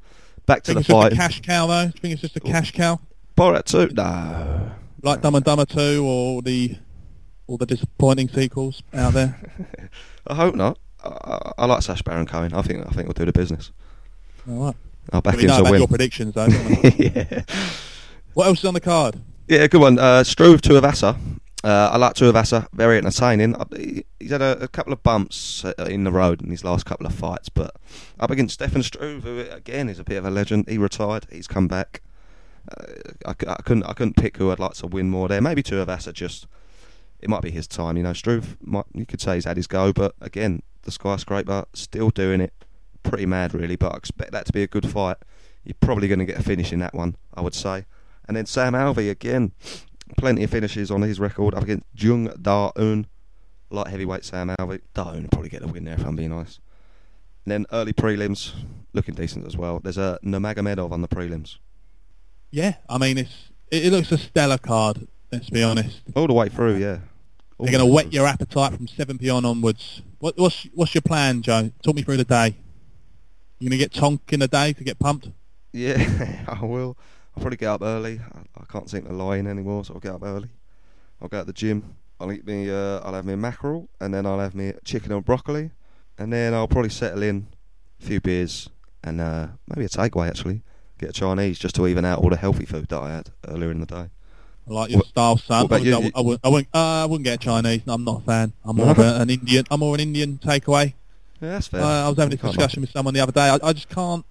Back 0.44 0.62
to 0.64 0.74
Think 0.74 0.86
the 0.86 0.92
fight. 0.92 1.12
cash 1.14 1.40
cow, 1.40 1.66
though. 1.66 1.86
Do 1.86 1.92
you 1.94 2.00
think 2.00 2.12
it's 2.12 2.20
just 2.22 2.36
a 2.36 2.40
Oh. 2.44 2.50
cash 2.50 2.72
cow, 2.72 3.00
Borat 3.36 3.64
Two. 3.64 3.88
No. 3.94 4.70
like 5.02 5.22
Dumb 5.22 5.34
and 5.34 5.44
Dumber 5.44 5.64
Two, 5.64 6.04
or 6.06 6.42
the 6.42 6.76
all 7.46 7.56
the 7.56 7.66
disappointing 7.66 8.28
sequels 8.28 8.82
out 8.94 9.12
there? 9.12 9.38
I 10.26 10.34
hope 10.34 10.54
not. 10.54 10.78
I, 11.04 11.52
I, 11.58 11.66
like 11.66 11.82
Sacha 11.82 12.02
Baron 12.02 12.26
Cohen. 12.26 12.52
I 12.52 12.62
think 12.62 12.84
I 12.84 12.90
think 12.90 13.06
we'll 13.06 13.12
do 13.12 13.24
the 13.24 13.32
business. 13.32 13.70
All 14.48 14.66
right. 14.66 14.74
I'll 15.12 15.22
back 15.22 15.36
we 15.36 15.44
know 15.44 15.60
about 15.60 15.70
win. 15.70 15.80
your 15.80 15.88
predictions, 15.88 16.34
though. 16.34 16.46
yeah. 16.96 17.42
what 18.34 18.48
else 18.48 18.60
is 18.60 18.64
on 18.64 18.74
the 18.74 18.80
card? 18.80 19.20
Yeah, 19.46 19.66
good 19.68 19.80
one. 19.80 19.98
Uh, 19.98 20.24
Struve 20.24 20.60
Tuivasa. 20.60 21.16
Uh, 21.62 21.90
I 21.92 21.96
like 21.96 22.14
Tuivasa. 22.14 22.68
Very 22.72 22.98
entertaining. 22.98 23.54
Uh, 23.54 23.64
He's 24.18 24.30
had 24.30 24.42
a, 24.42 24.64
a 24.64 24.68
couple 24.68 24.92
of 24.92 25.02
bumps 25.02 25.64
uh, 25.64 25.72
in 25.88 26.04
the 26.04 26.12
road 26.12 26.42
in 26.42 26.50
his 26.50 26.64
last 26.64 26.86
couple 26.86 27.06
of 27.06 27.14
fights, 27.14 27.48
but 27.48 27.76
up 28.18 28.30
against 28.30 28.54
Stefan 28.54 28.82
Struve, 28.82 29.22
who 29.22 29.40
again 29.50 29.88
is 29.88 29.98
a 29.98 30.04
bit 30.04 30.16
of 30.16 30.24
a 30.24 30.30
legend. 30.30 30.68
He 30.68 30.78
retired. 30.78 31.26
He's 31.30 31.46
come 31.46 31.68
back. 31.68 32.02
Uh, 32.68 32.84
I, 33.26 33.30
I 33.30 33.62
couldn't. 33.62 33.84
I 33.84 33.92
couldn't 33.92 34.16
pick 34.16 34.36
who 34.38 34.50
I'd 34.50 34.58
like 34.58 34.74
to 34.74 34.86
win 34.88 35.10
more 35.10 35.28
there. 35.28 35.40
Maybe 35.40 35.62
Tuivasa. 35.62 36.12
Just 36.12 36.48
it 37.26 37.28
might 37.28 37.42
be 37.42 37.50
his 37.50 37.66
time. 37.66 37.96
You 37.96 38.04
know, 38.04 38.12
Struve. 38.12 38.56
Might, 38.60 38.84
you 38.94 39.04
could 39.04 39.20
say 39.20 39.34
he's 39.34 39.46
had 39.46 39.56
his 39.56 39.66
go, 39.66 39.92
but 39.92 40.14
again, 40.20 40.62
the 40.82 40.92
skyscraper 40.92 41.64
still 41.74 42.10
doing 42.10 42.40
it. 42.40 42.52
Pretty 43.02 43.26
mad, 43.26 43.52
really. 43.52 43.74
But 43.74 43.94
I 43.94 43.96
expect 43.96 44.30
that 44.30 44.46
to 44.46 44.52
be 44.52 44.62
a 44.62 44.68
good 44.68 44.88
fight. 44.88 45.16
You're 45.64 45.74
probably 45.80 46.06
going 46.06 46.20
to 46.20 46.24
get 46.24 46.38
a 46.38 46.42
finish 46.44 46.72
in 46.72 46.78
that 46.78 46.94
one, 46.94 47.16
I 47.34 47.40
would 47.40 47.52
say. 47.54 47.84
And 48.28 48.36
then 48.36 48.46
Sam 48.46 48.74
Alvey 48.74 49.10
again, 49.10 49.50
plenty 50.16 50.44
of 50.44 50.50
finishes 50.50 50.88
on 50.88 51.02
his 51.02 51.18
record 51.18 51.52
up 51.52 51.64
against 51.64 51.84
Jung 51.96 52.32
Da 52.40 52.70
Un, 52.76 53.08
light 53.70 53.88
heavyweight 53.88 54.24
Sam 54.24 54.54
Alvey. 54.60 54.80
Da 54.94 55.08
Un 55.10 55.26
probably 55.32 55.48
get 55.50 55.62
the 55.62 55.68
win 55.68 55.82
there 55.84 55.94
if 55.94 56.06
I'm 56.06 56.14
being 56.14 56.30
honest. 56.30 56.60
And 57.44 57.50
then 57.50 57.66
early 57.72 57.92
prelims, 57.92 58.52
looking 58.92 59.16
decent 59.16 59.46
as 59.46 59.56
well. 59.56 59.80
There's 59.80 59.98
a 59.98 60.20
Nurmagomedov 60.24 60.92
on 60.92 61.02
the 61.02 61.08
prelims, 61.08 61.56
Yeah, 62.52 62.74
I 62.88 62.98
mean, 62.98 63.18
it's 63.18 63.50
it, 63.72 63.86
it 63.86 63.90
looks 63.92 64.12
a 64.12 64.18
stellar 64.18 64.58
card. 64.58 65.08
Let's 65.32 65.50
be 65.50 65.62
honest. 65.64 66.02
all 66.14 66.28
the 66.28 66.32
way 66.32 66.48
through. 66.48 66.76
Yeah, 66.76 66.98
They're 67.58 67.72
going 67.72 67.86
to 67.86 67.92
whet 67.92 68.12
your 68.12 68.26
appetite 68.26 68.74
from 68.74 68.86
7 68.86 69.18
p.m. 69.18 69.46
onwards. 69.46 70.02
What, 70.18 70.36
what's 70.36 70.64
what's 70.74 70.94
your 70.94 71.02
plan, 71.02 71.42
Joe? 71.42 71.70
Talk 71.82 71.96
me 71.96 72.02
through 72.02 72.18
the 72.18 72.24
day. 72.24 72.56
You're 73.58 73.70
going 73.70 73.78
to 73.78 73.84
get 73.84 73.94
tonk 73.94 74.20
in 74.32 74.40
the 74.40 74.48
day 74.48 74.74
to 74.74 74.84
get 74.84 74.98
pumped? 74.98 75.30
Yeah, 75.72 76.44
I 76.48 76.62
will. 76.64 76.98
I'll 77.34 77.40
probably 77.40 77.56
get 77.56 77.68
up 77.68 77.82
early. 77.82 78.20
I, 78.34 78.60
I 78.60 78.64
can't 78.66 78.90
seem 78.90 79.04
to 79.06 79.12
lie 79.12 79.36
in 79.38 79.46
anymore, 79.46 79.84
so 79.84 79.94
I'll 79.94 80.00
get 80.00 80.12
up 80.12 80.22
early. 80.22 80.50
I'll 81.20 81.28
go 81.28 81.40
to 81.40 81.44
the 81.46 81.52
gym. 81.52 81.96
I'll 82.20 82.32
eat 82.32 82.46
me. 82.46 82.70
Uh, 82.70 83.00
I'll 83.00 83.14
have 83.14 83.24
me 83.24 83.34
mackerel, 83.36 83.88
and 84.00 84.12
then 84.12 84.26
I'll 84.26 84.38
have 84.38 84.54
me 84.54 84.72
chicken 84.84 85.12
and 85.12 85.24
broccoli, 85.24 85.70
and 86.18 86.32
then 86.32 86.52
I'll 86.52 86.68
probably 86.68 86.90
settle 86.90 87.22
in 87.22 87.46
a 88.00 88.04
few 88.04 88.20
beers 88.20 88.68
and 89.06 89.20
uh, 89.20 89.48
maybe 89.68 89.86
a 89.86 89.88
takeaway 89.88 90.28
actually. 90.28 90.62
Get 90.98 91.10
a 91.10 91.12
Chinese 91.12 91.58
just 91.58 91.74
to 91.76 91.86
even 91.86 92.04
out 92.04 92.20
all 92.20 92.30
the 92.30 92.36
healthy 92.36 92.64
food 92.64 92.88
that 92.88 93.00
I 93.00 93.10
had 93.12 93.30
earlier 93.46 93.70
in 93.70 93.80
the 93.80 93.86
day. 93.86 94.08
I 94.68 94.72
like 94.72 94.90
your 94.90 94.98
What- 94.98 95.06
style, 95.06 95.38
Sam. 95.38 95.66
I, 95.70 95.76
you? 95.78 95.94
I, 95.94 96.20
wouldn't, 96.20 96.40
I, 96.44 96.48
wouldn't, 96.48 96.68
uh, 96.74 96.78
I 96.78 97.04
wouldn't 97.06 97.24
get 97.24 97.34
a 97.34 97.38
Chinese. 97.38 97.82
I'm 97.86 98.04
not 98.04 98.22
a 98.22 98.24
fan. 98.24 98.52
I'm 98.64 98.76
more 98.76 98.90
of 98.90 98.98
a, 98.98 99.20
an 99.20 99.30
Indian. 99.30 99.64
I'm 99.70 99.80
more 99.80 99.94
an 99.94 100.00
Indian 100.00 100.38
takeaway. 100.38 100.94
Yeah, 101.40 101.50
that's 101.50 101.68
fair. 101.68 101.82
Uh, 101.82 102.06
I 102.06 102.08
was 102.08 102.18
having 102.18 102.32
a 102.32 102.36
discussion 102.36 102.80
with 102.80 102.90
someone 102.90 103.14
the 103.14 103.20
other 103.20 103.32
day. 103.32 103.48
I, 103.48 103.58
I 103.62 103.72
just 103.72 103.88
can't. 103.88 104.24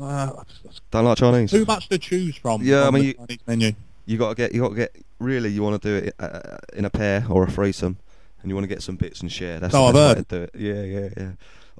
Uh, 0.00 0.42
Don't 0.90 1.04
like 1.06 1.16
Chinese. 1.18 1.50
too 1.50 1.64
much 1.64 1.88
to 1.88 1.98
choose 1.98 2.36
from. 2.36 2.62
Yeah, 2.62 2.86
I 2.86 2.90
mean, 2.90 3.02
the 3.02 3.06
you- 3.08 3.14
Chinese 3.14 3.38
menu. 3.46 3.72
You 4.06 4.16
got 4.18 4.30
to 4.30 4.34
get. 4.34 4.52
You 4.54 4.60
got 4.62 4.68
to 4.70 4.74
get. 4.74 4.96
Really, 5.18 5.50
you 5.50 5.62
want 5.62 5.80
to 5.82 5.88
do 6.00 6.06
it 6.06 6.14
uh, 6.18 6.58
in 6.74 6.84
a 6.84 6.90
pair 6.90 7.24
or 7.28 7.44
a 7.44 7.50
threesome, 7.50 7.96
and 8.42 8.50
you 8.50 8.54
want 8.54 8.64
to 8.64 8.68
get 8.68 8.82
some 8.82 8.96
bits 8.96 9.20
and 9.20 9.30
share. 9.32 9.58
That's 9.60 9.74
Oh, 9.74 9.86
I've 9.86 10.16
to 10.16 10.24
do 10.28 10.42
it. 10.44 10.50
Yeah, 10.54 10.82
yeah, 10.82 11.08
yeah. 11.16 11.30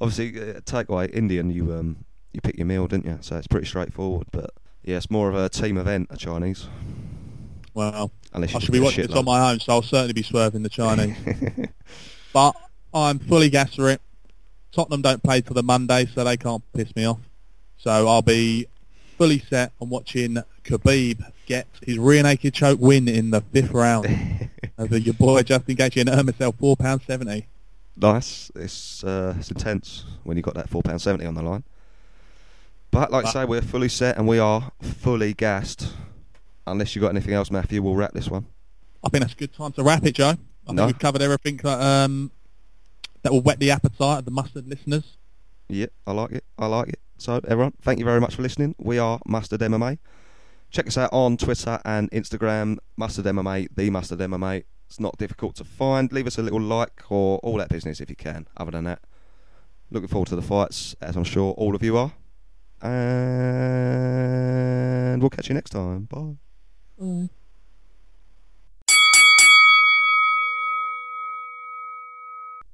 Obviously, 0.01 0.41
uh, 0.41 0.61
takeaway 0.61 1.11
Indian. 1.13 1.51
You 1.51 1.73
um, 1.73 2.05
you 2.33 2.41
pick 2.41 2.57
your 2.57 2.67
meal, 2.67 2.87
didn't 2.87 3.07
you? 3.07 3.19
So 3.21 3.37
it's 3.37 3.47
pretty 3.47 3.67
straightforward. 3.67 4.27
But 4.33 4.51
yeah, 4.85 4.97
it's 4.97 5.11
more 5.11 5.29
of 5.29 5.35
a 5.37 5.49
team 5.49 5.77
event. 5.79 6.09
A 6.11 6.17
Chinese, 6.17 6.67
Well, 7.79 8.11
unless 8.33 8.57
I 8.57 8.59
should 8.59 8.73
be 8.73 8.81
watching 8.81 9.07
this 9.07 9.15
on 9.15 9.25
my 9.25 9.53
own, 9.53 9.61
so 9.61 9.75
I'll 9.75 9.83
certainly 9.83 10.13
be 10.13 10.25
swerving 10.25 10.65
the 10.65 10.69
Chinese. 10.69 11.17
but 12.33 12.57
I'm 12.93 13.21
fully 13.21 13.51
gas 13.51 13.77
for 13.77 13.89
it. 13.89 14.01
Tottenham 14.73 15.01
don't 15.01 15.23
play 15.23 15.43
till 15.43 15.55
the 15.55 15.63
Monday, 15.63 16.07
so 16.13 16.25
they 16.25 16.37
can't 16.37 16.65
piss 16.73 16.97
me 16.97 17.05
off. 17.05 17.21
So 17.77 18.09
I'll 18.09 18.21
be 18.21 18.67
fully 19.17 19.39
set 19.39 19.71
on 19.81 19.91
watching 19.91 20.39
Khabib 20.65 21.31
get 21.47 21.69
his 21.81 21.99
rear 21.99 22.25
naked 22.25 22.53
choke 22.53 22.81
win 22.81 23.07
in 23.07 23.31
the 23.31 23.43
fifth 23.43 23.71
round 23.71 24.51
over 24.79 24.99
your 24.99 25.15
boy 25.15 25.45
Justin 25.45 25.77
Gaethje 25.77 26.01
and 26.01 26.11
earn 26.11 26.27
myself 26.27 26.57
four 26.59 26.77
pounds 26.77 27.05
seventy. 27.07 27.47
nice. 27.97 28.51
It's 28.57 29.05
uh, 29.05 29.37
it's 29.39 29.53
intense 29.53 30.05
when 30.25 30.37
you 30.37 30.43
got 30.43 30.55
that 30.55 30.69
four 30.69 30.83
pound 30.83 31.01
seventy 31.01 31.27
on 31.27 31.37
the 31.37 31.43
line. 31.43 31.63
But 32.91 33.13
like 33.13 33.27
I 33.27 33.31
say, 33.31 33.45
we're 33.45 33.63
fully 33.63 33.89
set 33.89 34.19
and 34.19 34.27
we 34.27 34.41
are 34.41 34.73
fully 34.83 35.33
gassed. 35.33 35.93
Unless 36.71 36.95
you've 36.95 37.03
got 37.03 37.11
anything 37.11 37.35
else, 37.35 37.51
Matthew, 37.51 37.83
we'll 37.83 37.95
wrap 37.97 38.13
this 38.13 38.29
one. 38.29 38.47
I 39.05 39.09
think 39.09 39.23
that's 39.23 39.35
a 39.35 39.37
good 39.37 39.53
time 39.55 39.73
to 39.73 39.83
wrap 39.83 40.05
it, 40.05 40.15
Joe. 40.15 40.35
I 40.67 40.73
No. 40.73 40.83
think 40.87 40.97
we've 40.97 40.99
covered 41.01 41.23
everything 41.23 41.57
that, 41.59 41.81
um, 41.81 42.31
that 43.23 43.33
will 43.33 43.41
whet 43.43 43.59
the 43.61 43.71
appetite 43.71 44.19
of 44.21 44.25
the 44.25 44.31
mustard 44.31 44.67
listeners. 44.69 45.17
Yeah, 45.69 45.87
I 46.07 46.13
like 46.13 46.33
it. 46.33 46.45
I 46.59 46.67
like 46.67 46.89
it. 46.89 47.01
So, 47.19 47.41
everyone, 47.49 47.73
thank 47.83 47.99
you 47.99 48.05
very 48.05 48.21
much 48.21 48.35
for 48.37 48.43
listening. 48.43 48.75
We 48.79 48.99
are 48.99 49.21
Mustard 49.27 49.61
MMA. 49.61 49.99
Check 50.71 50.87
us 50.87 50.97
out 50.99 51.13
on 51.13 51.37
Twitter 51.37 51.81
and 51.85 52.11
Instagram, 52.11 52.79
Mustard 52.97 53.25
MMA, 53.27 53.69
the 53.75 53.91
Mustard 53.91 54.21
MMA. 54.21 54.65
It's 54.87 55.01
not 55.01 55.17
difficult 55.19 55.55
to 55.57 55.65
find. 55.65 56.13
Leave 56.13 56.27
us 56.27 56.39
a 56.39 56.43
little 56.43 56.61
like 56.61 57.03
or 57.11 57.39
all 57.39 57.57
that 57.59 57.69
business 57.71 58.01
if 58.01 58.09
you 58.11 58.17
can. 58.17 58.47
Other 58.57 58.71
than 58.71 58.85
that, 58.85 59.01
looking 59.91 60.09
forward 60.09 60.29
to 60.29 60.37
the 60.37 60.43
fights, 60.43 60.95
as 61.01 61.17
I'm 61.17 61.25
sure 61.25 61.53
all 61.53 61.75
of 61.75 61.83
you 61.83 61.97
are. 61.97 62.13
And 64.01 65.21
we'll 65.23 65.31
catch 65.31 65.49
you 65.49 65.55
next 65.55 65.71
time. 65.71 66.05
Bye. 66.05 66.37
Bye. 66.99 67.38